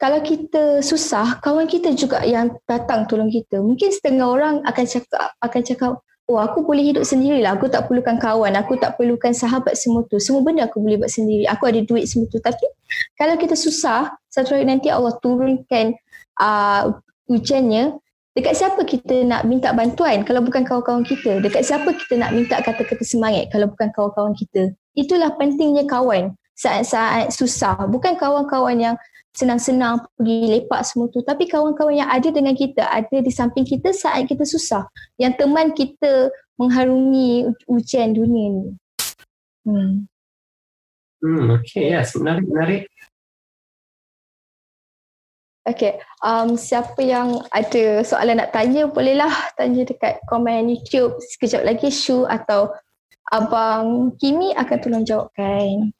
kalau 0.03 0.19
kita 0.19 0.83
susah, 0.83 1.39
kawan 1.39 1.63
kita 1.63 1.95
juga 1.95 2.19
yang 2.27 2.51
datang 2.67 3.07
tolong 3.07 3.31
kita. 3.31 3.63
Mungkin 3.63 3.87
setengah 3.87 4.27
orang 4.27 4.59
akan 4.67 4.83
cakap, 4.83 5.31
akan 5.39 5.61
cakap 5.63 5.91
oh 6.27 6.43
aku 6.43 6.59
boleh 6.67 6.83
hidup 6.91 7.07
sendirilah. 7.07 7.55
Aku 7.55 7.71
tak 7.71 7.87
perlukan 7.87 8.19
kawan. 8.19 8.51
Aku 8.59 8.75
tak 8.75 8.99
perlukan 8.99 9.31
sahabat 9.31 9.79
semua 9.79 10.03
tu. 10.11 10.19
Semua 10.19 10.43
benda 10.43 10.67
aku 10.67 10.83
boleh 10.83 10.99
buat 10.99 11.07
sendiri. 11.07 11.47
Aku 11.47 11.71
ada 11.71 11.79
duit 11.87 12.03
semua 12.11 12.27
tu. 12.27 12.43
Tapi 12.43 12.67
kalau 13.15 13.39
kita 13.39 13.55
susah 13.55 14.11
satu 14.27 14.59
hari 14.59 14.67
nanti 14.67 14.91
Allah 14.91 15.15
turunkan 15.23 15.95
uh, 16.43 16.91
ujiannya 17.31 17.95
dekat 18.35 18.59
siapa 18.59 18.83
kita 18.83 19.23
nak 19.23 19.47
minta 19.47 19.71
bantuan 19.71 20.27
kalau 20.27 20.43
bukan 20.43 20.67
kawan-kawan 20.67 21.07
kita? 21.07 21.39
Dekat 21.39 21.63
siapa 21.63 21.95
kita 21.95 22.19
nak 22.19 22.35
minta 22.35 22.59
kata-kata 22.59 23.07
semangat 23.07 23.47
kalau 23.55 23.71
bukan 23.71 23.87
kawan-kawan 23.95 24.35
kita? 24.35 24.75
Itulah 24.99 25.31
pentingnya 25.39 25.87
kawan. 25.87 26.35
Saat-saat 26.59 27.31
susah. 27.31 27.87
Bukan 27.87 28.19
kawan-kawan 28.19 28.77
yang 28.77 28.95
senang-senang 29.33 30.05
pergi 30.13 30.37
lepak 30.57 30.81
semua 30.85 31.09
tu. 31.09 31.25
Tapi 31.25 31.49
kawan-kawan 31.49 31.97
yang 31.97 32.09
ada 32.09 32.29
dengan 32.29 32.53
kita 32.53 32.85
ada 32.85 33.17
di 33.17 33.31
samping 33.33 33.65
kita 33.65 33.89
saat 33.91 34.29
kita 34.29 34.45
susah. 34.45 34.85
Yang 35.17 35.33
teman 35.41 35.73
kita 35.73 36.29
mengharungi 36.61 37.49
ujian 37.65 38.13
dunia 38.13 38.45
ni. 38.53 38.67
Hmm. 39.65 39.93
Hmm 41.23 41.45
okay 41.57 41.97
yes 41.97 42.13
menarik 42.15 42.45
menarik. 42.45 42.83
Okay, 45.63 45.95
um, 46.19 46.59
siapa 46.59 46.99
yang 46.99 47.39
ada 47.47 48.03
soalan 48.03 48.35
nak 48.35 48.51
tanya 48.51 48.83
bolehlah 48.83 49.31
tanya 49.55 49.87
dekat 49.87 50.19
komen 50.27 50.67
YouTube. 50.67 51.15
Sekejap 51.23 51.63
lagi 51.63 51.87
Shu 51.87 52.27
atau 52.27 52.67
Abang 53.31 54.11
Kimi 54.19 54.51
akan 54.59 54.77
tolong 54.83 55.07
jawabkan. 55.07 55.95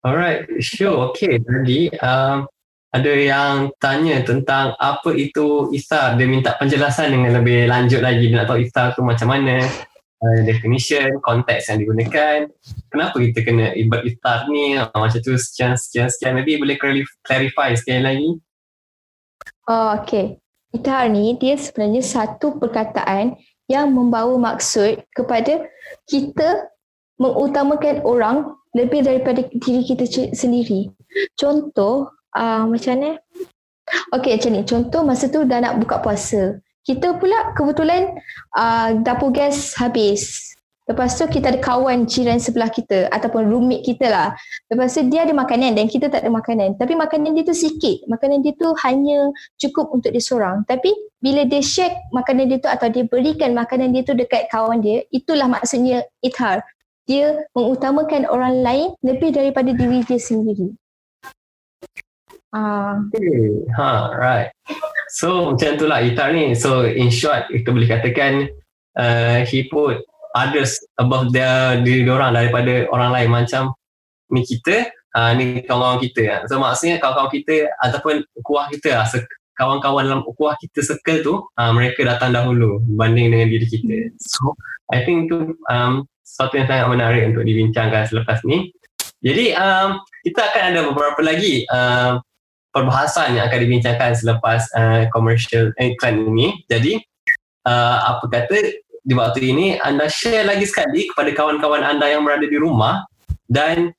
Alright, 0.00 0.48
sure. 0.64 1.12
Okay, 1.12 1.36
tadi 1.36 1.92
um, 2.00 2.48
ada 2.94 3.10
yang 3.10 3.74
tanya 3.82 4.22
tentang 4.22 4.78
apa 4.78 5.10
itu 5.18 5.66
iftar. 5.74 6.14
Dia 6.14 6.30
minta 6.30 6.54
penjelasan 6.54 7.10
dengan 7.10 7.42
lebih 7.42 7.66
lanjut 7.66 7.98
lagi. 7.98 8.30
Dia 8.30 8.46
nak 8.46 8.54
tahu 8.54 8.62
iftar 8.62 8.94
tu 8.94 9.02
macam 9.02 9.34
mana, 9.34 9.66
uh, 10.22 10.38
definition, 10.46 11.18
konteks 11.26 11.74
yang 11.74 11.82
digunakan. 11.82 12.46
Kenapa 12.94 13.18
kita 13.18 13.42
kena 13.42 13.74
iftar 13.74 14.46
ni, 14.46 14.78
uh, 14.78 14.86
macam 14.94 15.18
tu 15.18 15.34
sekian, 15.34 15.74
sekian, 15.74 16.06
sekian. 16.06 16.38
Maybe 16.38 16.54
boleh 16.54 16.78
clarify 17.26 17.74
sekali 17.74 18.00
lagi. 18.06 18.30
Oh, 19.66 19.98
okay. 19.98 20.38
Iftar 20.70 21.10
ni 21.10 21.34
dia 21.34 21.58
sebenarnya 21.58 22.02
satu 22.06 22.62
perkataan 22.62 23.34
yang 23.66 23.90
membawa 23.90 24.38
maksud 24.38 25.02
kepada 25.18 25.66
kita 26.06 26.70
mengutamakan 27.18 28.06
orang 28.06 28.54
lebih 28.74 29.02
daripada 29.06 29.46
diri 29.50 29.82
kita 29.82 30.06
sendiri. 30.34 30.90
Contoh, 31.38 32.10
uh, 32.36 32.66
macam 32.68 32.92
mana? 32.98 33.10
Okey 34.14 34.36
macam 34.36 34.50
ni. 34.52 34.62
Contoh 34.66 35.02
masa 35.06 35.30
tu 35.30 35.46
dah 35.46 35.58
nak 35.62 35.78
buka 35.80 36.02
puasa. 36.02 36.58
Kita 36.84 37.16
pula 37.16 37.56
kebetulan 37.56 38.12
uh, 38.58 39.00
dapur 39.00 39.32
gas 39.32 39.72
habis. 39.80 40.52
Lepas 40.84 41.16
tu 41.16 41.24
kita 41.24 41.48
ada 41.48 41.60
kawan 41.64 42.04
jiran 42.04 42.36
sebelah 42.36 42.68
kita 42.68 43.08
ataupun 43.08 43.48
roommate 43.48 43.88
kita 43.88 44.12
lah. 44.12 44.36
Lepas 44.68 44.92
tu 44.92 45.00
dia 45.08 45.24
ada 45.24 45.32
makanan 45.32 45.80
dan 45.80 45.88
kita 45.88 46.12
tak 46.12 46.20
ada 46.20 46.28
makanan. 46.28 46.76
Tapi 46.76 46.92
makanan 46.92 47.40
dia 47.40 47.44
tu 47.48 47.56
sikit. 47.56 48.04
Makanan 48.04 48.44
dia 48.44 48.52
tu 48.52 48.68
hanya 48.84 49.32
cukup 49.56 49.88
untuk 49.96 50.12
dia 50.12 50.20
seorang. 50.20 50.60
Tapi 50.68 50.92
bila 51.24 51.48
dia 51.48 51.64
share 51.64 51.96
makanan 52.12 52.52
dia 52.52 52.58
tu 52.60 52.68
atau 52.68 52.92
dia 52.92 53.08
berikan 53.08 53.56
makanan 53.56 53.96
dia 53.96 54.04
tu 54.04 54.12
dekat 54.12 54.44
kawan 54.52 54.84
dia, 54.84 55.00
itulah 55.08 55.48
maksudnya 55.48 56.04
ithar. 56.20 56.60
Dia 57.08 57.32
mengutamakan 57.56 58.28
orang 58.28 58.60
lain 58.60 58.88
lebih 59.00 59.32
daripada 59.32 59.72
diri 59.72 60.04
dia 60.04 60.20
sendiri. 60.20 60.68
Okay. 62.54 63.66
Ha, 63.74 64.14
right. 64.14 64.54
So 65.10 65.50
macam 65.50 65.74
tu 65.74 65.90
lah 65.90 66.06
Itar 66.06 66.30
ni. 66.30 66.54
So 66.54 66.86
in 66.86 67.10
short 67.10 67.50
kita 67.50 67.74
boleh 67.74 67.90
katakan 67.90 68.46
uh, 68.94 69.42
he 69.42 69.66
put 69.66 70.06
others 70.38 70.78
above 71.02 71.34
their 71.34 71.82
diri 71.82 72.06
orang 72.06 72.38
daripada 72.38 72.86
orang 72.94 73.10
lain 73.10 73.30
macam 73.34 73.62
ni 74.30 74.46
kita, 74.46 74.86
uh, 75.18 75.34
ni 75.34 75.66
kawan-kawan 75.66 75.98
kita. 75.98 76.46
So 76.46 76.62
maksudnya 76.62 77.02
kawan-kawan 77.02 77.34
kita 77.34 77.74
ataupun 77.82 78.22
kuah 78.46 78.70
kita 78.70 79.02
lah, 79.02 79.06
kawan-kawan 79.58 80.06
dalam 80.06 80.22
kuah 80.38 80.54
kita 80.58 80.82
circle 80.82 81.20
tu 81.26 81.34
uh, 81.58 81.72
mereka 81.74 82.06
datang 82.06 82.34
dahulu 82.34 82.78
berbanding 82.86 83.34
dengan 83.34 83.50
diri 83.50 83.66
kita. 83.66 84.14
So 84.22 84.54
I 84.94 85.02
think 85.02 85.26
tu 85.26 85.58
um, 85.70 86.06
satu 86.22 86.54
yang 86.58 86.70
sangat 86.70 86.86
menarik 86.86 87.22
untuk 87.34 87.42
dibincangkan 87.46 88.06
selepas 88.06 88.42
ni. 88.46 88.70
Jadi 89.24 89.58
um, 89.58 89.98
kita 90.22 90.52
akan 90.52 90.62
ada 90.70 90.80
beberapa 90.86 91.20
lagi 91.24 91.66
um, 91.70 92.22
perbahasan 92.74 93.38
yang 93.38 93.46
akan 93.46 93.60
dibincangkan 93.62 94.12
selepas 94.18 94.66
uh, 94.74 95.06
commercial 95.14 95.70
iklan 95.78 96.26
ini. 96.26 96.58
Jadi 96.66 96.98
uh, 97.70 98.18
apa 98.18 98.26
kata 98.26 98.82
di 99.04 99.14
waktu 99.14 99.54
ini 99.54 99.66
anda 99.78 100.10
share 100.10 100.48
lagi 100.48 100.66
sekali 100.66 101.06
kepada 101.12 101.30
kawan-kawan 101.30 101.86
anda 101.86 102.10
yang 102.10 102.26
berada 102.26 102.44
di 102.44 102.58
rumah 102.58 103.06
dan 103.46 103.94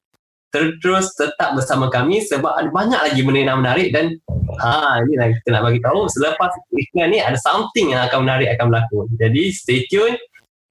terus 0.81 1.11
tetap 1.19 1.51
bersama 1.51 1.91
kami 1.91 2.23
sebab 2.23 2.55
ada 2.55 2.71
banyak 2.71 2.95
lagi 2.95 3.21
benda 3.27 3.43
yang 3.43 3.59
menarik 3.59 3.91
dan 3.91 4.15
ha 4.55 5.03
ini 5.03 5.19
lah 5.19 5.27
kita 5.35 5.47
nak 5.51 5.63
bagi 5.67 5.83
tahu 5.83 6.07
selepas 6.07 6.51
iklan 6.71 7.11
ni 7.11 7.19
ada 7.19 7.35
something 7.35 7.91
yang 7.91 8.07
akan 8.07 8.23
menarik 8.27 8.55
akan 8.55 8.71
berlaku. 8.71 8.99
Jadi 9.19 9.51
stay 9.51 9.83
tune, 9.91 10.15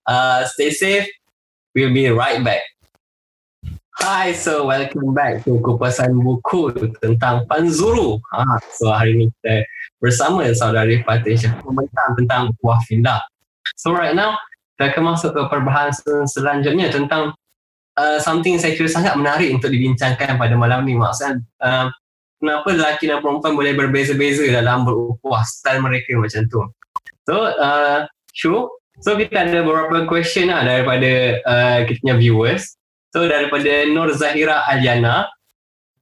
uh, 0.08 0.44
stay 0.48 0.72
safe. 0.72 1.08
We'll 1.76 1.92
be 1.92 2.06
right 2.08 2.40
back. 2.40 2.62
Hi, 4.02 4.35
so 4.35 4.66
welcome 4.66 5.14
back 5.14 5.46
to 5.46 5.62
kupasan 5.62 6.18
buku 6.18 6.74
tentang 6.98 7.46
Panzuru. 7.46 8.18
Ha, 8.35 8.59
so 8.74 8.90
hari 8.90 9.14
ini 9.14 9.24
kita 9.38 9.62
bersama 10.02 10.42
saudari 10.50 10.98
Fatih 11.07 11.38
membentang 11.62 12.18
tentang 12.18 12.42
buah 12.59 12.83
finda. 12.90 13.22
So 13.78 13.94
right 13.94 14.18
now, 14.18 14.35
kita 14.74 14.90
akan 14.90 15.14
masuk 15.14 15.38
ke 15.38 15.42
perbahasan 15.46 16.26
selanjutnya 16.26 16.90
tentang 16.90 17.38
uh, 17.94 18.18
something 18.18 18.59
saya 18.59 18.74
kira 18.74 18.90
sangat 18.90 19.14
menarik 19.14 19.54
untuk 19.54 19.70
dibincangkan 19.70 20.42
pada 20.42 20.59
malam 20.59 20.83
ni. 20.83 20.98
Maksudnya, 20.98 21.38
uh, 21.62 21.87
kenapa 22.42 22.74
lelaki 22.74 23.07
dan 23.07 23.22
perempuan 23.22 23.54
boleh 23.54 23.78
berbeza-beza 23.78 24.42
dalam 24.50 24.83
berukuah 24.83 25.46
style 25.46 25.78
mereka 25.78 26.18
macam 26.18 26.42
tu. 26.50 26.61
So, 27.30 27.46
uh, 27.46 28.11
Shu, 28.35 28.66
so 28.98 29.14
kita 29.14 29.46
ada 29.46 29.62
beberapa 29.62 30.02
question 30.11 30.50
lah 30.50 30.66
daripada 30.66 31.38
uh, 31.46 31.78
kita 31.87 32.02
punya 32.02 32.18
viewers. 32.18 32.74
So 33.14 33.31
daripada 33.31 33.87
Nur 33.87 34.11
Zahira 34.11 34.66
Aliana 34.66 35.31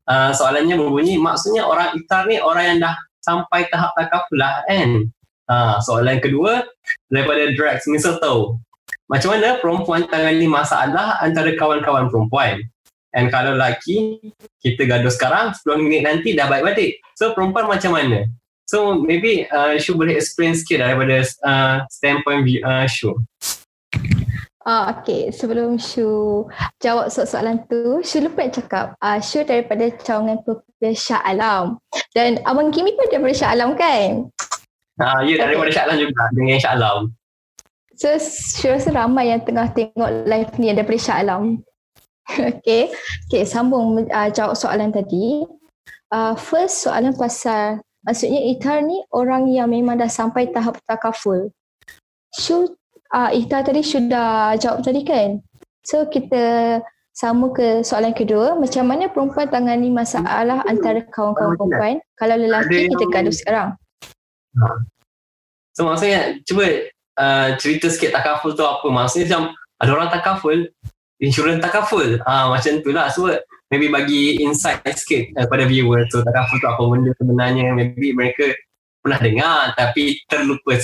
uh, 0.08 0.32
Soalannya 0.32 0.80
berbunyi 0.80 1.20
Maksudnya 1.20 1.68
orang 1.68 1.92
itar 2.00 2.24
ni 2.24 2.40
orang 2.40 2.64
yang 2.64 2.78
dah 2.88 2.96
sampai 3.20 3.68
tahap 3.68 3.92
takafulah 3.92 4.64
kan 4.64 5.12
uh, 5.52 5.76
Soalan 5.84 6.24
kedua 6.24 6.64
Daripada 7.12 7.52
Drax 7.52 7.84
Mistletoe 7.92 8.56
Macam 9.12 9.36
mana 9.36 9.60
perempuan 9.60 10.08
tangani 10.08 10.48
masalah 10.48 11.20
antara 11.20 11.52
kawan-kawan 11.52 12.08
perempuan 12.08 12.64
And 13.12 13.28
kalau 13.28 13.60
lelaki, 13.60 14.24
kita 14.64 14.88
gaduh 14.88 15.12
sekarang, 15.12 15.52
10 15.52 15.84
minit 15.84 16.08
nanti 16.08 16.32
dah 16.32 16.48
baik 16.48 16.64
balik. 16.64 16.92
So 17.12 17.36
perempuan 17.36 17.68
macam 17.68 17.92
mana? 17.92 18.24
So 18.64 18.96
maybe 18.96 19.44
uh, 19.52 19.76
Shu 19.76 20.00
boleh 20.00 20.16
explain 20.16 20.56
sikit 20.56 20.80
daripada 20.80 21.20
uh, 21.44 21.84
standpoint 21.92 22.48
uh, 22.64 22.88
Shu. 22.88 23.20
Ah, 24.62 24.94
okay. 24.94 25.34
Sebelum 25.34 25.74
Shu 25.74 26.46
jawab 26.78 27.10
soalan 27.10 27.66
tu, 27.66 27.98
Shu 28.06 28.22
lupa 28.22 28.46
cakap 28.46 28.94
uh, 29.02 29.18
Shu 29.18 29.42
daripada 29.42 29.90
cawangan 29.90 30.38
popular 30.46 30.94
Shah 30.94 31.22
Alam. 31.26 31.82
Dan 32.14 32.38
Abang 32.46 32.70
Kimi 32.70 32.94
pun 32.94 33.10
daripada 33.10 33.34
Shah 33.34 33.50
Alam 33.50 33.74
kan? 33.74 34.30
Ah, 35.02 35.18
ya, 35.26 35.42
daripada 35.42 35.66
okay. 35.66 35.74
Shah 35.74 35.84
Alam 35.90 35.96
juga 35.98 36.22
dengan 36.30 36.58
Shah 36.62 36.74
Alam. 36.78 36.98
So, 37.98 38.08
Shu 38.22 38.70
rasa 38.70 38.94
ramai 38.94 39.34
yang 39.34 39.42
tengah 39.42 39.66
tengok 39.74 40.10
live 40.30 40.52
ni 40.62 40.70
daripada 40.70 41.00
Shah 41.02 41.18
Alam. 41.18 41.66
okay. 42.54 42.94
Okay, 43.26 43.42
sambung 43.42 44.06
uh, 44.06 44.28
jawab 44.30 44.54
soalan 44.54 44.94
tadi. 44.94 45.42
Uh, 46.12 46.38
first 46.38 46.86
soalan 46.86 47.16
pasal, 47.18 47.82
maksudnya 48.06 48.38
Itar 48.46 48.84
ni 48.84 49.00
orang 49.10 49.50
yang 49.50 49.74
memang 49.74 49.98
dah 49.98 50.06
sampai 50.06 50.54
tahap 50.54 50.78
takaful. 50.86 51.50
Shu 52.36 52.78
uh, 53.12 53.30
Ita 53.30 53.62
tadi 53.62 53.84
sudah 53.84 54.56
jawab 54.56 54.82
tadi 54.82 55.04
kan. 55.04 55.38
So 55.84 56.08
kita 56.08 56.80
sama 57.12 57.52
ke 57.52 57.84
soalan 57.84 58.16
kedua, 58.16 58.56
macam 58.56 58.88
mana 58.88 59.12
perempuan 59.12 59.52
tangani 59.52 59.92
masalah 59.92 60.64
antara 60.64 61.04
kawan-kawan 61.12 61.60
perempuan 61.60 61.94
kalau 62.16 62.36
lelaki 62.40 62.88
kita 62.88 63.04
gaduh 63.12 63.34
sekarang? 63.34 63.68
Ha. 64.56 64.66
So 65.76 65.84
maksudnya 65.84 66.40
cuba 66.48 66.88
uh, 67.20 67.48
cerita 67.60 67.92
sikit 67.92 68.16
takaful 68.16 68.56
tu 68.56 68.64
apa? 68.64 68.88
Maksudnya 68.88 69.28
macam 69.28 69.42
ada 69.76 69.90
orang 69.92 70.10
takaful, 70.12 70.58
insurans 71.20 71.60
takaful. 71.60 72.16
Ah 72.24 72.48
uh, 72.48 72.56
macam 72.56 72.80
tu 72.80 72.90
lah. 72.96 73.12
So 73.12 73.28
maybe 73.68 73.92
bagi 73.92 74.40
insight 74.40 74.80
sikit 74.88 75.36
uh, 75.36 75.44
pada 75.48 75.68
viewer 75.68 76.08
tu 76.08 76.24
takaful 76.24 76.56
tu 76.60 76.68
apa 76.68 76.80
benda 76.80 77.12
sebenarnya. 77.20 77.76
Maybe 77.76 78.16
mereka 78.16 78.56
pernah 79.04 79.20
dengar 79.20 79.60
tapi 79.76 80.16
terlupa 80.30 80.78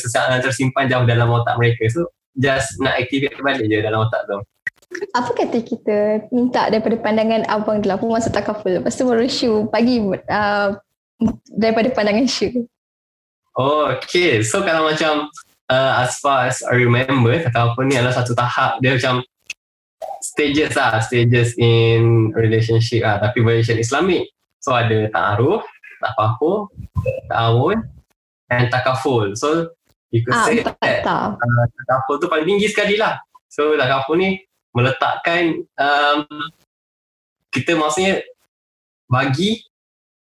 tersimpan 0.44 0.92
jauh 0.92 1.06
dalam 1.08 1.32
otak 1.32 1.56
mereka. 1.56 1.88
So 1.88 2.12
just 2.38 2.78
nak 2.78 2.96
activate 2.96 3.36
balik 3.42 3.66
je 3.66 3.78
dalam 3.82 4.06
otak 4.06 4.22
tu. 4.30 4.38
Apa 5.12 5.30
kata 5.36 5.58
kita 5.60 5.96
minta 6.32 6.72
daripada 6.72 6.96
pandangan 6.96 7.44
abang 7.44 7.84
dulu 7.84 7.92
apa 7.92 8.04
masa 8.08 8.32
takaful 8.32 8.72
lepas 8.80 8.96
tu 8.96 9.04
baru 9.04 9.28
Shu 9.28 9.68
pagi 9.68 10.00
uh, 10.00 10.68
daripada 11.52 11.92
pandangan 11.92 12.24
Shu. 12.24 12.64
Oh 13.58 13.92
okay. 13.92 14.40
So 14.40 14.64
kalau 14.64 14.88
macam 14.88 15.28
uh, 15.68 15.92
as 16.00 16.16
far 16.24 16.48
as 16.48 16.64
I 16.64 16.78
remember 16.80 17.36
takaful 17.42 17.84
ni 17.84 18.00
adalah 18.00 18.16
satu 18.16 18.32
tahap 18.32 18.80
dia 18.80 18.96
macam 18.96 19.20
stages 20.24 20.72
lah 20.78 21.02
stages 21.04 21.52
in 21.60 22.32
relationship 22.32 23.04
lah 23.04 23.20
tapi 23.20 23.44
version 23.44 23.76
Islamic. 23.76 24.30
So 24.64 24.72
ada 24.74 25.06
ta'aruf, 25.12 25.62
tafahuh, 26.00 26.66
ta'awun 27.28 27.84
and 28.50 28.66
takaful. 28.72 29.36
So 29.36 29.77
You 30.08 30.24
could 30.24 30.32
ah, 30.32 30.48
say 30.48 30.64
that 30.64 31.04
uh, 31.04 31.36
takaful 31.84 32.16
tu 32.16 32.32
paling 32.32 32.48
tinggi 32.48 32.68
sekali 32.72 32.96
lah. 32.96 33.20
So 33.52 33.76
takaful 33.76 34.16
ni 34.16 34.40
meletakkan 34.72 35.64
um, 35.76 36.24
kita 37.52 37.76
maksudnya 37.76 38.24
bagi 39.08 39.64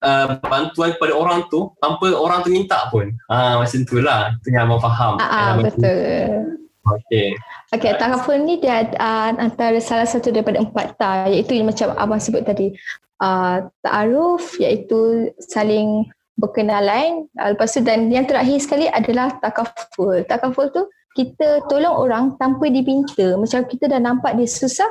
uh, 0.02 0.38
bantuan 0.42 0.98
kepada 0.98 1.14
orang 1.14 1.46
tu 1.50 1.74
tanpa 1.78 2.14
orang 2.14 2.42
tu 2.42 2.50
minta 2.50 2.90
pun. 2.90 3.14
Ha, 3.30 3.62
macam 3.62 3.80
tu 3.86 3.98
lah. 4.02 4.34
Itu 4.42 4.54
yang 4.54 4.70
abang 4.70 4.82
faham. 4.82 5.14
Ah, 5.22 5.30
ah 5.30 5.52
betul. 5.62 6.58
Okay. 6.86 7.34
Okay, 7.74 7.98
takaful 7.98 8.38
ni 8.46 8.62
dia 8.62 8.86
uh, 9.02 9.34
antara 9.42 9.82
salah 9.82 10.06
satu 10.06 10.30
daripada 10.30 10.62
empat 10.62 10.94
ta 11.02 11.26
iaitu 11.26 11.58
yang 11.58 11.70
macam 11.70 11.94
abang 11.98 12.22
sebut 12.22 12.46
tadi. 12.46 12.78
Uh, 13.18 13.66
ta'aruf 13.82 14.62
iaitu 14.62 15.34
saling 15.42 16.06
berkenalan. 16.36 17.28
Uh, 17.40 17.56
lepas 17.56 17.72
tu 17.72 17.82
dan 17.84 18.12
yang 18.12 18.28
terakhir 18.28 18.60
sekali 18.60 18.88
adalah 18.92 19.36
takaful. 19.40 20.24
Takaful 20.28 20.72
tu 20.72 20.88
kita 21.16 21.64
tolong 21.72 21.96
orang 21.96 22.26
tanpa 22.36 22.68
dipinta. 22.68 23.40
Macam 23.40 23.64
kita 23.66 23.88
dah 23.88 24.00
nampak 24.04 24.36
dia 24.36 24.48
susah 24.48 24.88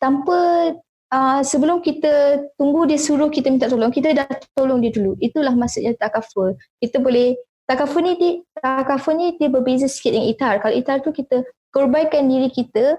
tanpa 0.00 0.72
uh, 1.12 1.40
sebelum 1.44 1.84
kita 1.84 2.44
tunggu 2.56 2.88
dia 2.88 3.00
suruh 3.00 3.28
kita 3.28 3.52
minta 3.52 3.68
tolong 3.68 3.92
kita 3.92 4.16
dah 4.16 4.26
tolong 4.56 4.80
dia 4.80 4.92
dulu. 4.92 5.16
Itulah 5.20 5.52
maksudnya 5.52 5.92
takaful. 6.00 6.56
Kita 6.80 7.00
boleh 7.00 7.36
takaful 7.68 8.04
ni 8.04 8.16
dia, 8.16 8.32
takaful 8.60 9.16
ni 9.16 9.36
dia 9.36 9.48
berbeza 9.52 9.88
sikit 9.88 10.16
dengan 10.16 10.28
itar 10.28 10.54
kalau 10.60 10.74
itar 10.76 11.00
tu 11.00 11.12
kita 11.12 11.44
korbankan 11.72 12.28
diri 12.28 12.48
kita 12.48 12.96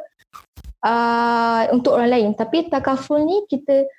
uh, 0.86 1.62
untuk 1.74 1.98
orang 1.98 2.14
lain. 2.14 2.30
Tapi 2.38 2.70
takaful 2.70 3.26
ni 3.26 3.46
kita 3.50 3.90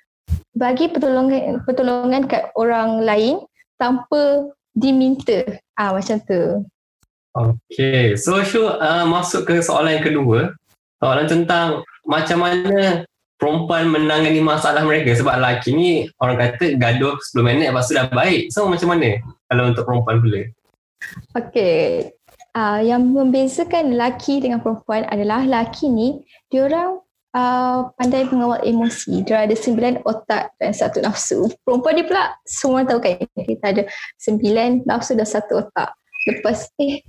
bagi 0.57 0.89
pertolongan 0.89 1.61
pertolongan 1.63 2.25
kat 2.25 2.49
orang 2.57 3.05
lain 3.05 3.43
tanpa 3.77 4.51
diminta. 4.75 5.61
Ah 5.77 5.93
macam 5.93 6.17
tu. 6.25 6.65
Okay, 7.37 8.17
so 8.17 8.41
Shu 8.41 8.65
uh, 8.65 9.05
masuk 9.05 9.45
ke 9.45 9.61
soalan 9.61 10.01
yang 10.01 10.05
kedua. 10.05 10.39
Soalan 10.97 11.29
tentang 11.29 11.85
macam 12.09 12.41
mana 12.41 13.05
perempuan 13.37 13.93
menangani 13.93 14.41
masalah 14.41 14.81
mereka 14.81 15.13
sebab 15.13 15.37
lelaki 15.37 15.69
ni 15.77 16.09
orang 16.17 16.41
kata 16.41 16.73
gaduh 16.81 17.13
10 17.37 17.45
minit 17.45 17.69
lepas 17.69 17.85
tu 17.85 17.93
dah 17.93 18.09
baik. 18.09 18.49
So 18.49 18.65
macam 18.65 18.97
mana 18.97 19.21
kalau 19.45 19.69
untuk 19.69 19.85
perempuan 19.85 20.17
pula? 20.17 20.41
Okay, 21.37 22.09
uh, 22.57 22.81
yang 22.81 23.05
membezakan 23.05 23.93
lelaki 23.93 24.41
dengan 24.41 24.65
perempuan 24.65 25.05
adalah 25.05 25.45
lelaki 25.45 25.93
ni 25.93 26.25
diorang 26.49 27.05
uh, 27.37 27.93
pandai 27.93 28.25
mengawal 28.25 28.59
emosi. 28.65 29.21
Dia 29.21 29.45
ada 29.45 29.53
sembilan 29.53 30.01
otak 30.03 30.57
dan 30.57 30.73
satu 30.73 30.97
nafsu. 31.05 31.45
Perempuan 31.61 31.93
dia 32.01 32.05
pula 32.09 32.23
semua 32.43 32.81
tahu 32.81 32.97
kan 32.97 33.21
kita 33.21 33.65
ada 33.77 33.83
sembilan 34.17 34.89
nafsu 34.89 35.13
dan 35.13 35.27
satu 35.29 35.61
otak. 35.61 35.93
Lepas 36.25 36.73
eh 36.81 37.05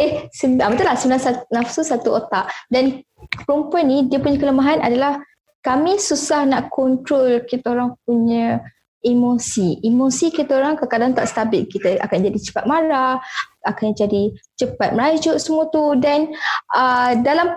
eh 0.00 0.12
sembilan, 0.30 0.66
betul 0.76 0.86
lah 0.86 0.96
sembilan 0.96 1.20
nafsu 1.48 1.80
satu 1.80 2.08
otak. 2.20 2.68
Dan 2.68 3.00
perempuan 3.48 3.88
ni 3.88 4.06
dia 4.06 4.20
punya 4.20 4.36
kelemahan 4.36 4.84
adalah 4.84 5.18
kami 5.60 6.00
susah 6.00 6.48
nak 6.48 6.72
kontrol 6.72 7.44
kita 7.44 7.72
orang 7.72 7.96
punya 8.04 8.60
emosi. 9.00 9.80
Emosi 9.84 10.28
kita 10.32 10.60
orang 10.60 10.76
kadang-kadang 10.76 11.12
tak 11.16 11.28
stabil. 11.28 11.64
Kita 11.68 12.00
akan 12.04 12.18
jadi 12.20 12.38
cepat 12.40 12.64
marah, 12.68 13.20
akan 13.64 13.92
jadi 13.96 14.32
cepat 14.56 14.96
merajuk 14.96 15.36
semua 15.40 15.68
tu 15.72 15.96
dan 16.00 16.32
uh, 16.72 17.12
dalam 17.20 17.56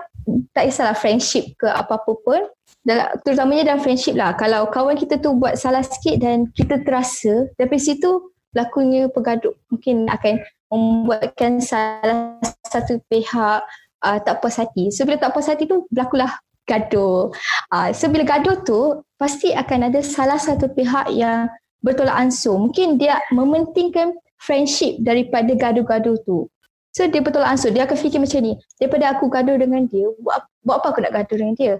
tak 0.56 0.70
kisahlah 0.70 0.96
friendship 0.96 1.54
ke 1.60 1.68
apa-apa 1.68 2.12
pun 2.24 2.40
dalam, 2.84 3.08
terutamanya 3.24 3.72
dalam 3.72 3.80
friendship 3.80 4.14
lah. 4.14 4.36
Kalau 4.36 4.68
kawan 4.68 4.96
kita 4.96 5.20
tu 5.20 5.36
buat 5.36 5.56
salah 5.56 5.80
sikit 5.80 6.20
dan 6.20 6.52
kita 6.52 6.84
terasa 6.84 7.48
dari 7.56 7.80
situ 7.80 8.32
lakunya 8.54 9.10
pergaduh 9.10 9.56
mungkin 9.72 10.06
akan 10.06 10.40
membuatkan 10.70 11.58
salah 11.58 12.38
satu 12.68 13.02
pihak 13.10 13.60
uh, 14.04 14.18
tak 14.20 14.38
puas 14.44 14.60
hati. 14.60 14.92
So 14.92 15.08
bila 15.08 15.18
tak 15.18 15.32
puas 15.34 15.48
hati 15.48 15.64
tu 15.66 15.88
berlakulah 15.90 16.38
gaduh. 16.68 17.32
Uh, 17.72 17.88
so 17.96 18.08
bila 18.12 18.24
gaduh 18.24 18.60
tu 18.62 19.00
pasti 19.16 19.52
akan 19.52 19.90
ada 19.90 20.00
salah 20.04 20.38
satu 20.38 20.70
pihak 20.72 21.12
yang 21.12 21.48
bertolak 21.84 22.16
ansur. 22.16 22.56
Mungkin 22.56 22.96
dia 22.96 23.20
mementingkan 23.32 24.16
friendship 24.40 25.00
daripada 25.00 25.52
gaduh-gaduh 25.56 26.20
tu 26.24 26.48
So 26.94 27.10
dia 27.10 27.18
betul 27.18 27.42
ansur. 27.42 27.74
Dia 27.74 27.90
akan 27.90 27.98
fikir 27.98 28.22
macam 28.22 28.38
ni. 28.38 28.54
Daripada 28.78 29.18
aku 29.18 29.26
gaduh 29.26 29.58
dengan 29.58 29.82
dia, 29.90 30.06
buat, 30.22 30.46
buat 30.62 30.78
apa 30.78 30.86
aku 30.94 31.00
nak 31.02 31.12
gaduh 31.12 31.36
dengan 31.42 31.54
dia? 31.58 31.74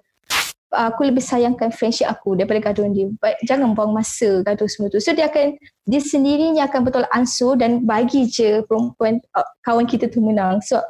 Aku 0.75 1.07
lebih 1.07 1.23
sayangkan 1.23 1.71
friendship 1.71 2.11
aku 2.11 2.35
daripada 2.35 2.59
gaduh 2.59 2.83
dengan 2.83 2.95
dia. 2.99 3.07
But, 3.23 3.39
jangan 3.47 3.79
buang 3.79 3.95
masa 3.95 4.43
gaduh 4.43 4.67
semua 4.67 4.91
tu. 4.91 4.99
So 4.99 5.15
dia 5.15 5.31
akan, 5.31 5.55
dia 5.87 6.03
sendirinya 6.03 6.67
akan 6.67 6.81
betul 6.83 7.07
ansur 7.15 7.55
dan 7.55 7.87
bagi 7.87 8.27
je 8.27 8.67
perempuan, 8.67 9.23
uh, 9.39 9.47
kawan 9.62 9.87
kita 9.87 10.11
tu 10.11 10.19
menang. 10.19 10.59
So 10.67 10.83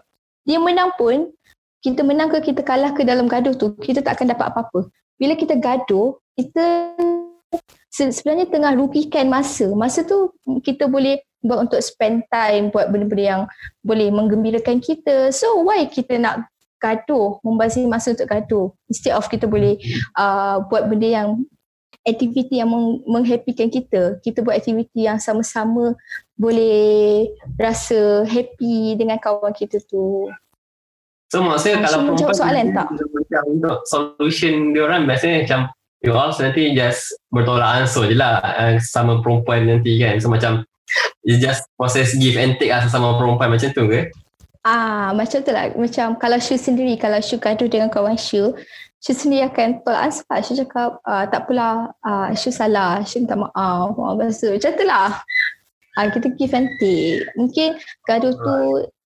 dia 0.49 0.57
menang 0.57 0.97
pun, 0.97 1.29
kita 1.85 2.01
menang 2.01 2.33
ke 2.33 2.41
kita 2.49 2.65
kalah 2.65 2.97
ke 2.97 3.05
dalam 3.05 3.29
gaduh 3.29 3.53
tu, 3.53 3.77
kita 3.77 4.01
tak 4.01 4.17
akan 4.17 4.33
dapat 4.33 4.57
apa-apa. 4.57 4.89
Bila 5.21 5.37
kita 5.37 5.61
gaduh, 5.61 6.17
kita 6.33 6.97
sebenarnya 7.91 8.51
tengah 8.51 8.73
rugikan 8.75 9.27
masa. 9.31 9.71
Masa 9.73 10.03
tu 10.03 10.33
kita 10.63 10.91
boleh 10.91 11.23
buat 11.45 11.69
untuk 11.69 11.81
spend 11.85 12.25
time 12.33 12.73
buat 12.73 12.89
benda-benda 12.89 13.25
yang 13.25 13.43
boleh 13.85 14.09
menggembirakan 14.09 14.81
kita. 14.81 15.29
So 15.31 15.61
why 15.63 15.85
kita 15.87 16.17
nak 16.17 16.49
gaduh, 16.81 17.41
membazir 17.45 17.85
masa 17.89 18.13
untuk 18.13 18.29
gaduh 18.29 18.73
instead 18.89 19.17
of 19.17 19.29
kita 19.29 19.49
boleh 19.49 19.81
uh, 20.17 20.65
buat 20.69 20.89
benda 20.89 21.09
yang 21.09 21.29
aktiviti 22.05 22.61
yang 22.61 22.69
meng- 22.69 23.01
menghappykan 23.09 23.73
kita. 23.73 24.21
Kita 24.21 24.45
buat 24.45 24.61
aktiviti 24.61 25.09
yang 25.09 25.17
sama-sama 25.17 25.97
boleh 26.37 27.29
rasa 27.57 28.29
happy 28.29 28.99
dengan 29.01 29.17
kawan 29.17 29.53
kita 29.57 29.81
tu. 29.89 30.29
So 31.33 31.41
maksudnya 31.41 31.83
kalau 31.89 32.13
perempuan 32.13 32.37
soalan 32.37 32.67
tak? 32.77 32.87
untuk 33.49 33.79
solution 33.89 34.71
dia 34.71 34.87
orang 34.87 35.09
biasanya 35.09 35.37
macam 35.43 35.61
you 36.05 36.13
all 36.13 36.31
nanti 36.37 36.77
just 36.77 37.17
bertolak 37.33 37.83
ansur 37.83 38.05
je 38.05 38.15
lah 38.15 38.45
uh, 38.45 38.77
sama 38.79 39.25
perempuan 39.25 39.65
nanti 39.65 39.97
kan. 39.97 40.21
So 40.21 40.29
macam 40.29 40.69
It's 41.25 41.41
just 41.41 41.65
proses 41.81 42.13
give 42.21 42.37
and 42.37 42.61
take 42.61 42.69
lah 42.69 42.85
sama 42.85 43.17
perempuan 43.17 43.49
macam 43.49 43.73
tu 43.73 43.89
ke? 43.89 44.13
Ah, 44.65 45.13
macam 45.17 45.41
tu 45.41 45.51
lah. 45.53 45.73
Macam 45.73 46.17
kalau 46.21 46.37
Shu 46.41 46.57
sendiri, 46.57 46.97
kalau 47.01 47.21
Shu 47.21 47.41
gaduh 47.41 47.69
dengan 47.69 47.89
kawan 47.89 48.17
Shu, 48.17 48.53
Shu 49.01 49.13
sendiri 49.17 49.49
akan 49.49 49.85
tolak 49.85 50.13
answer. 50.13 50.37
Shu 50.45 50.53
cakap, 50.57 51.01
uh, 51.05 51.25
tak 51.29 51.49
apalah, 51.49 51.97
uh, 52.05 52.29
Shu 52.37 52.53
salah, 52.53 53.01
Shu 53.09 53.25
minta 53.25 53.37
maaf. 53.37 53.97
Bahasa. 53.97 54.53
Macam 54.53 54.73
tu 54.77 54.85
lah. 54.85 55.21
Uh, 55.97 56.07
kita 56.13 56.29
give 56.37 56.53
and 56.53 56.69
take. 56.81 57.25
Mungkin 57.41 57.81
gaduh 58.05 58.37
tu 58.37 58.57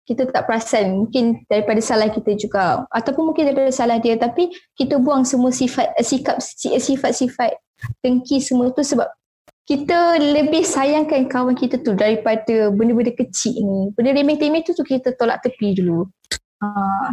kita 0.08 0.24
tak 0.32 0.48
perasan 0.48 1.04
mungkin 1.04 1.44
daripada 1.52 1.84
salah 1.84 2.08
kita 2.08 2.32
juga 2.40 2.88
ataupun 2.96 3.36
mungkin 3.36 3.52
daripada 3.52 3.70
salah 3.76 4.00
dia 4.00 4.16
tapi 4.16 4.48
kita 4.80 5.04
buang 5.04 5.28
semua 5.28 5.52
sifat 5.52 5.92
sikap 6.00 6.40
sifat-sifat 6.64 7.60
dengki 8.00 8.40
semua 8.40 8.72
tu 8.72 8.82
sebab 8.82 9.12
kita 9.68 10.16
lebih 10.16 10.64
sayangkan 10.64 11.28
kawan 11.28 11.52
kita 11.52 11.84
tu 11.84 11.92
daripada 11.92 12.72
benda-benda 12.72 13.12
kecil 13.12 13.52
ni. 13.52 13.92
Benda 14.00 14.16
remeh-temeh 14.16 14.64
tu, 14.64 14.72
tu 14.72 14.88
kita 14.88 15.12
tolak 15.20 15.44
tepi 15.44 15.76
dulu. 15.76 16.08
Ha, 16.64 16.68